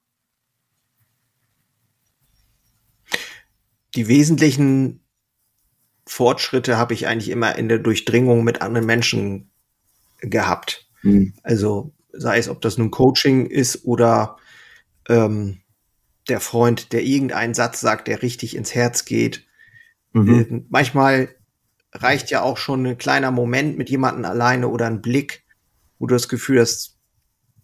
die 3.97 4.07
wesentlichen 4.07 5.01
Fortschritte 6.05 6.78
habe 6.78 6.93
ich 6.93 7.07
eigentlich 7.07 7.30
immer 7.30 7.57
in 7.57 7.67
der 7.67 7.80
Durchdringung 7.80 8.43
mit 8.43 8.61
anderen 8.61 8.86
Menschen 8.86 9.49
gehabt. 10.19 10.88
Mhm. 11.01 11.34
Also 11.41 11.91
sei 12.13 12.38
es, 12.38 12.47
ob 12.47 12.61
das 12.61 12.78
nun 12.78 12.91
Coaching 12.91 13.47
ist 13.47 13.86
oder 13.86 14.38
ähm, 15.09 15.61
der 16.30 16.39
Freund, 16.39 16.93
der 16.93 17.03
irgendeinen 17.03 17.55
Satz 17.55 17.82
sagt, 17.82 18.07
der 18.07 18.21
richtig 18.21 18.55
ins 18.55 18.75
Herz 18.75 19.03
geht. 19.03 19.47
Mhm. 20.24 20.39
Äh, 20.39 20.63
manchmal 20.70 21.30
reicht 21.93 22.30
ja 22.30 22.41
auch 22.41 22.57
schon 22.57 22.86
ein 22.86 22.97
kleiner 22.97 23.32
Moment 23.32 23.78
mit 23.78 23.89
jemandem 23.89 24.26
alleine 24.26 24.68
oder 24.68 24.88
ein 24.88 25.01
Blick, 25.01 25.43
wo 25.99 26.07
du 26.07 26.15
das 26.15 26.28
Gefühl 26.28 26.59
hast, 26.59 26.97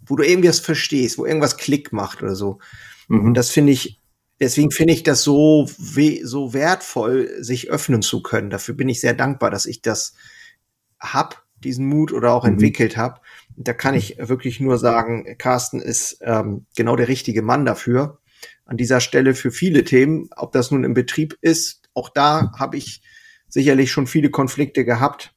wo 0.05 0.15
du 0.15 0.23
irgendwas 0.23 0.59
verstehst, 0.59 1.17
wo 1.17 1.25
irgendwas 1.25 1.57
Klick 1.57 1.93
macht 1.93 2.23
oder 2.23 2.35
so. 2.35 2.59
Mhm. 3.07 3.25
Und 3.25 3.33
das 3.35 3.49
finde 3.49 3.73
ich 3.73 3.99
deswegen 4.39 4.71
finde 4.71 4.93
ich 4.93 5.03
das 5.03 5.23
so, 5.23 5.67
so 5.67 6.53
wertvoll, 6.53 7.29
sich 7.39 7.69
öffnen 7.69 8.01
zu 8.01 8.21
können. 8.21 8.49
Dafür 8.49 8.75
bin 8.75 8.89
ich 8.89 9.01
sehr 9.01 9.13
dankbar, 9.13 9.49
dass 9.49 9.65
ich 9.65 9.81
das 9.81 10.13
hab, 10.99 11.43
diesen 11.63 11.87
Mut 11.87 12.11
oder 12.11 12.33
auch 12.33 12.43
mhm. 12.43 12.53
entwickelt 12.53 12.97
habe. 12.97 13.21
Da 13.55 13.73
kann 13.73 13.95
ich 13.95 14.17
wirklich 14.19 14.59
nur 14.59 14.77
sagen, 14.77 15.37
Carsten 15.37 15.79
ist 15.79 16.17
ähm, 16.21 16.65
genau 16.75 16.95
der 16.95 17.07
richtige 17.07 17.41
Mann 17.41 17.65
dafür. 17.65 18.19
An 18.65 18.77
dieser 18.77 18.99
Stelle 18.99 19.33
für 19.33 19.51
viele 19.51 19.83
Themen, 19.83 20.29
ob 20.35 20.51
das 20.51 20.71
nun 20.71 20.83
im 20.83 20.93
Betrieb 20.93 21.37
ist, 21.41 21.82
auch 21.93 22.09
da 22.09 22.51
habe 22.57 22.77
ich 22.77 23.01
sicherlich 23.47 23.91
schon 23.91 24.07
viele 24.07 24.29
Konflikte 24.29 24.85
gehabt 24.85 25.33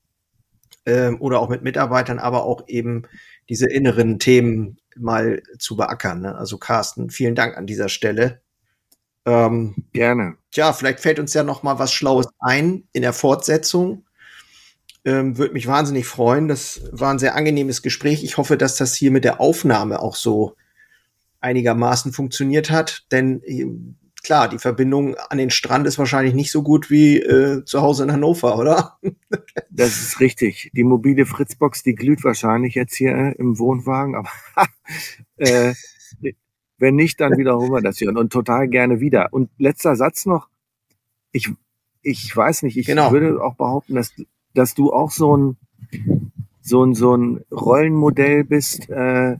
ähm, 0.86 1.20
oder 1.20 1.40
auch 1.40 1.48
mit 1.48 1.62
Mitarbeitern, 1.62 2.18
aber 2.18 2.44
auch 2.44 2.66
eben 2.68 3.02
diese 3.48 3.70
inneren 3.70 4.18
Themen 4.18 4.78
mal 4.96 5.42
zu 5.58 5.76
beackern. 5.76 6.22
Ne? 6.22 6.34
Also 6.34 6.58
Carsten, 6.58 7.10
vielen 7.10 7.34
Dank 7.34 7.56
an 7.56 7.66
dieser 7.66 7.88
Stelle. 7.88 8.40
Ähm, 9.26 9.74
Gerne. 9.92 10.36
Tja, 10.52 10.72
vielleicht 10.72 11.00
fällt 11.00 11.18
uns 11.18 11.34
ja 11.34 11.42
noch 11.42 11.62
mal 11.62 11.78
was 11.78 11.92
Schlaues 11.92 12.28
ein 12.38 12.84
in 12.92 13.02
der 13.02 13.12
Fortsetzung. 13.12 14.06
Ähm, 15.04 15.36
Würde 15.36 15.52
mich 15.52 15.66
wahnsinnig 15.66 16.06
freuen. 16.06 16.48
Das 16.48 16.80
war 16.92 17.12
ein 17.12 17.18
sehr 17.18 17.34
angenehmes 17.34 17.82
Gespräch. 17.82 18.24
Ich 18.24 18.38
hoffe, 18.38 18.56
dass 18.56 18.76
das 18.76 18.94
hier 18.94 19.10
mit 19.10 19.24
der 19.24 19.40
Aufnahme 19.40 20.00
auch 20.00 20.16
so 20.16 20.56
einigermaßen 21.40 22.12
funktioniert 22.12 22.70
hat. 22.70 23.04
Denn 23.10 23.96
klar, 24.26 24.48
die 24.48 24.58
Verbindung 24.58 25.14
an 25.14 25.38
den 25.38 25.50
Strand 25.50 25.86
ist 25.86 25.98
wahrscheinlich 25.98 26.34
nicht 26.34 26.50
so 26.50 26.64
gut 26.64 26.90
wie 26.90 27.18
äh, 27.18 27.64
zu 27.64 27.80
Hause 27.80 28.02
in 28.02 28.12
Hannover, 28.12 28.58
oder? 28.58 28.98
das 29.70 30.00
ist 30.00 30.18
richtig. 30.18 30.72
Die 30.74 30.82
mobile 30.82 31.26
Fritzbox, 31.26 31.84
die 31.84 31.94
glüht 31.94 32.24
wahrscheinlich 32.24 32.74
jetzt 32.74 32.96
hier 32.96 33.14
äh, 33.14 33.32
im 33.38 33.56
Wohnwagen, 33.60 34.16
aber 34.16 34.28
äh, 35.36 35.74
wenn 36.76 36.96
nicht, 36.96 37.20
dann 37.20 37.38
wiederholen 37.38 37.70
wir 37.70 37.82
das 37.82 37.98
hier 37.98 38.08
und, 38.08 38.18
und 38.18 38.32
total 38.32 38.66
gerne 38.66 38.98
wieder. 38.98 39.28
Und 39.32 39.48
letzter 39.58 39.94
Satz 39.94 40.26
noch. 40.26 40.48
Ich, 41.30 41.48
ich 42.02 42.36
weiß 42.36 42.64
nicht, 42.64 42.76
ich 42.76 42.86
genau. 42.86 43.12
würde 43.12 43.40
auch 43.40 43.54
behaupten, 43.54 43.94
dass, 43.94 44.12
dass 44.54 44.74
du 44.74 44.92
auch 44.92 45.12
so 45.12 45.36
ein, 45.36 45.56
so 46.60 46.84
ein, 46.84 46.94
so 46.94 47.16
ein 47.16 47.44
Rollenmodell 47.52 48.42
bist, 48.42 48.90
äh, 48.90 49.36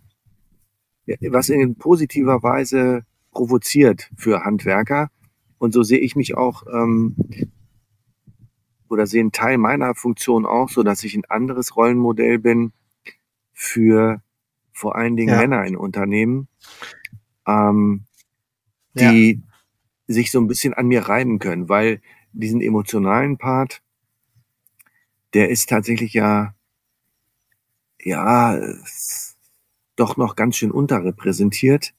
was 1.28 1.48
in 1.48 1.74
positiver 1.74 2.44
Weise 2.44 3.04
provoziert 3.36 4.10
für 4.16 4.46
Handwerker. 4.46 5.10
Und 5.58 5.72
so 5.74 5.82
sehe 5.82 5.98
ich 5.98 6.16
mich 6.16 6.38
auch, 6.38 6.62
ähm, 6.72 7.16
oder 8.88 9.06
sehe 9.06 9.20
einen 9.20 9.32
Teil 9.32 9.58
meiner 9.58 9.94
Funktion 9.94 10.46
auch, 10.46 10.70
so 10.70 10.82
dass 10.82 11.04
ich 11.04 11.14
ein 11.14 11.26
anderes 11.26 11.76
Rollenmodell 11.76 12.38
bin 12.38 12.72
für 13.52 14.22
vor 14.72 14.96
allen 14.96 15.16
Dingen 15.16 15.34
ja. 15.34 15.40
Männer 15.40 15.66
in 15.66 15.76
Unternehmen, 15.76 16.48
ähm, 17.46 18.06
die 18.94 19.42
ja. 19.42 20.14
sich 20.14 20.30
so 20.30 20.40
ein 20.40 20.46
bisschen 20.46 20.72
an 20.72 20.86
mir 20.86 21.02
reiben 21.02 21.38
können, 21.38 21.68
weil 21.68 22.00
diesen 22.32 22.62
emotionalen 22.62 23.36
Part, 23.36 23.82
der 25.34 25.50
ist 25.50 25.68
tatsächlich 25.68 26.14
ja, 26.14 26.54
ja, 28.00 28.58
doch 29.94 30.16
noch 30.16 30.36
ganz 30.36 30.56
schön 30.56 30.70
unterrepräsentiert. 30.70 31.92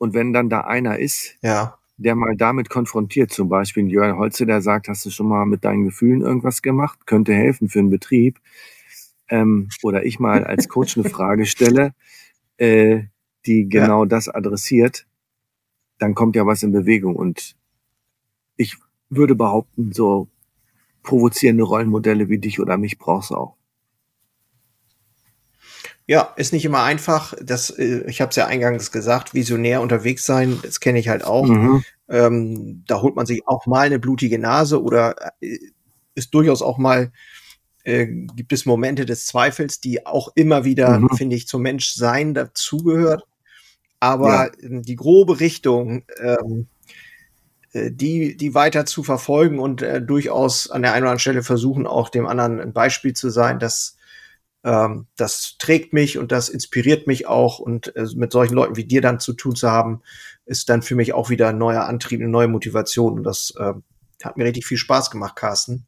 Und 0.00 0.14
wenn 0.14 0.32
dann 0.32 0.48
da 0.48 0.62
einer 0.62 0.98
ist, 0.98 1.36
ja. 1.42 1.76
der 1.98 2.14
mal 2.14 2.34
damit 2.34 2.70
konfrontiert, 2.70 3.30
zum 3.32 3.50
Beispiel 3.50 3.86
Jörn 3.86 4.16
Holze, 4.16 4.46
der 4.46 4.62
sagt, 4.62 4.88
hast 4.88 5.04
du 5.04 5.10
schon 5.10 5.28
mal 5.28 5.44
mit 5.44 5.62
deinen 5.62 5.84
Gefühlen 5.84 6.22
irgendwas 6.22 6.62
gemacht, 6.62 7.06
könnte 7.06 7.34
helfen 7.34 7.68
für 7.68 7.80
einen 7.80 7.90
Betrieb, 7.90 8.40
ähm, 9.28 9.68
oder 9.82 10.06
ich 10.06 10.18
mal 10.18 10.42
als 10.44 10.68
Coach 10.70 10.96
eine 10.96 11.06
Frage 11.10 11.44
stelle, 11.44 11.92
äh, 12.56 13.02
die 13.44 13.68
genau 13.68 14.04
ja. 14.04 14.08
das 14.08 14.30
adressiert, 14.30 15.06
dann 15.98 16.14
kommt 16.14 16.34
ja 16.34 16.46
was 16.46 16.62
in 16.62 16.72
Bewegung. 16.72 17.14
Und 17.14 17.54
ich 18.56 18.78
würde 19.10 19.34
behaupten, 19.34 19.92
so 19.92 20.28
provozierende 21.02 21.64
Rollenmodelle 21.64 22.30
wie 22.30 22.38
dich 22.38 22.58
oder 22.58 22.78
mich 22.78 22.96
brauchst 22.96 23.32
du 23.32 23.34
auch. 23.34 23.59
Ja, 26.10 26.32
ist 26.34 26.52
nicht 26.52 26.64
immer 26.64 26.82
einfach. 26.82 27.34
Das, 27.40 27.70
äh, 27.70 28.02
ich 28.08 28.20
habe 28.20 28.30
es 28.30 28.36
ja 28.36 28.46
eingangs 28.46 28.90
gesagt, 28.90 29.32
visionär 29.32 29.80
unterwegs 29.80 30.26
sein, 30.26 30.58
das 30.64 30.80
kenne 30.80 30.98
ich 30.98 31.08
halt 31.08 31.22
auch. 31.22 31.46
Mhm. 31.46 31.84
Ähm, 32.08 32.82
da 32.88 33.00
holt 33.00 33.14
man 33.14 33.26
sich 33.26 33.46
auch 33.46 33.66
mal 33.66 33.86
eine 33.86 34.00
blutige 34.00 34.40
Nase 34.40 34.82
oder 34.82 35.14
äh, 35.40 35.58
ist 36.16 36.34
durchaus 36.34 36.62
auch 36.62 36.78
mal, 36.78 37.12
äh, 37.84 38.06
gibt 38.34 38.52
es 38.52 38.66
Momente 38.66 39.06
des 39.06 39.24
Zweifels, 39.24 39.78
die 39.78 40.04
auch 40.04 40.32
immer 40.34 40.64
wieder, 40.64 40.98
mhm. 40.98 41.10
finde 41.10 41.36
ich, 41.36 41.46
zum 41.46 41.62
Menschsein 41.62 42.34
dazugehört. 42.34 43.22
Aber 44.00 44.50
ja. 44.60 44.80
die 44.80 44.96
grobe 44.96 45.38
Richtung, 45.38 46.02
ähm, 46.20 46.66
äh, 47.72 47.92
die, 47.92 48.36
die 48.36 48.52
weiter 48.52 48.84
zu 48.84 49.04
verfolgen 49.04 49.60
und 49.60 49.80
äh, 49.82 50.02
durchaus 50.02 50.72
an 50.72 50.82
der 50.82 50.90
einen 50.90 51.04
oder 51.04 51.10
anderen 51.12 51.20
Stelle 51.20 51.44
versuchen, 51.44 51.86
auch 51.86 52.08
dem 52.08 52.26
anderen 52.26 52.58
ein 52.58 52.72
Beispiel 52.72 53.12
zu 53.12 53.30
sein, 53.30 53.60
dass 53.60 53.96
ähm, 54.64 55.06
das 55.16 55.56
trägt 55.58 55.92
mich 55.92 56.18
und 56.18 56.32
das 56.32 56.48
inspiriert 56.48 57.06
mich 57.06 57.26
auch 57.26 57.58
und 57.58 57.94
äh, 57.96 58.06
mit 58.14 58.32
solchen 58.32 58.54
Leuten 58.54 58.76
wie 58.76 58.84
dir 58.84 59.00
dann 59.00 59.20
zu 59.20 59.32
tun 59.32 59.56
zu 59.56 59.70
haben, 59.70 60.02
ist 60.44 60.68
dann 60.68 60.82
für 60.82 60.94
mich 60.94 61.14
auch 61.14 61.30
wieder 61.30 61.48
ein 61.48 61.58
neuer 61.58 61.84
Antrieb, 61.84 62.20
eine 62.20 62.28
neue 62.28 62.48
Motivation 62.48 63.14
und 63.14 63.24
das 63.24 63.54
äh, 63.58 63.72
hat 64.22 64.36
mir 64.36 64.44
richtig 64.44 64.66
viel 64.66 64.76
Spaß 64.76 65.10
gemacht, 65.10 65.36
Carsten. 65.36 65.86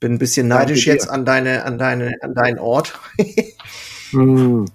Bin 0.00 0.12
ein 0.12 0.18
bisschen 0.18 0.46
neidisch 0.46 0.86
jetzt 0.86 1.10
an 1.10 1.24
deine, 1.24 1.64
an 1.64 1.76
deine, 1.76 2.14
an 2.20 2.34
deinen 2.34 2.60
Ort. 2.60 3.00
hm. 4.10 4.66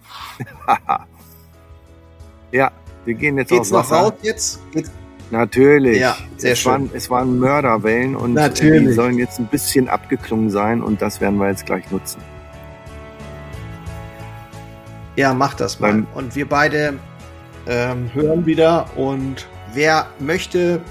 ja, 2.51 2.71
wir 3.05 3.13
gehen 3.13 3.37
jetzt 3.37 3.49
Geht's 3.49 3.71
noch 3.71 3.89
raus 3.89 4.13
jetzt? 4.21 4.59
Geht's 4.71 4.91
Natürlich. 5.31 5.99
Ja, 5.99 6.17
sehr 6.37 6.51
es 6.51 6.59
schön. 6.59 6.71
Waren, 6.71 6.89
es 6.93 7.09
waren 7.09 7.39
Mörderwellen 7.39 8.15
und 8.15 8.33
Natürlich. 8.33 8.89
die 8.89 8.93
sollen 8.93 9.17
jetzt 9.17 9.39
ein 9.39 9.47
bisschen 9.47 9.87
abgeklungen 9.87 10.49
sein 10.49 10.83
und 10.83 11.01
das 11.01 11.21
werden 11.21 11.37
wir 11.37 11.49
jetzt 11.49 11.65
gleich 11.65 11.89
nutzen. 11.89 12.21
Ja, 15.15 15.33
mach 15.33 15.53
das 15.53 15.79
mal. 15.79 15.91
Beim 15.91 16.07
und 16.13 16.35
wir 16.35 16.47
beide 16.47 16.99
ähm, 17.67 18.09
hören 18.13 18.45
wieder. 18.45 18.85
Und 18.95 19.47
wer 19.73 20.07
möchte, 20.19 20.81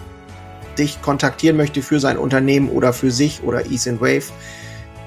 dich 0.79 1.01
kontaktieren 1.03 1.57
möchte 1.57 1.83
für 1.83 2.01
sein 2.01 2.17
Unternehmen 2.17 2.69
oder 2.69 2.93
für 2.93 3.11
sich 3.11 3.43
oder 3.43 3.67
Ease 3.67 3.91
and 3.91 4.01
Wave, 4.01 4.25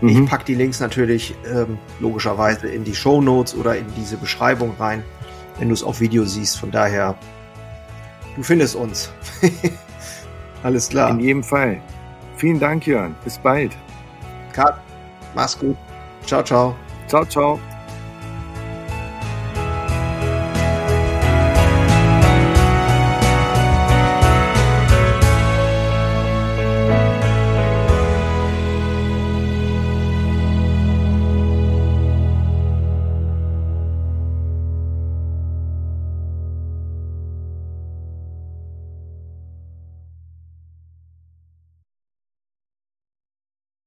mhm. 0.02 0.10
ich 0.10 0.30
pack 0.30 0.46
die 0.46 0.56
Links 0.56 0.80
natürlich 0.80 1.36
ähm, 1.52 1.78
logischerweise 2.00 2.68
in 2.68 2.84
die 2.84 2.96
Show 2.96 3.22
Notes 3.22 3.56
oder 3.56 3.78
in 3.78 3.86
diese 3.98 4.18
Beschreibung 4.18 4.74
rein, 4.80 5.04
wenn 5.60 5.70
du 5.70 5.74
es 5.74 5.84
auf 5.84 6.00
Video 6.00 6.26
siehst. 6.26 6.60
Von 6.60 6.72
daher, 6.72 7.16
du 8.36 8.44
findest 8.44 8.76
uns. 8.76 9.12
Alles 10.64 10.90
klar. 10.90 11.12
In 11.12 11.20
jedem 11.20 11.44
Fall. 11.44 11.80
Vielen 12.38 12.60
Dank, 12.60 12.86
Jörn. 12.86 13.16
Bis 13.24 13.38
bald. 13.38 13.72
Kat, 14.52 14.80
mach's 15.36 15.58
gut. 15.58 15.78
Ciao, 16.26 16.44
ciao. 16.44 16.76
Ciao, 17.08 17.24
ciao. 17.26 17.60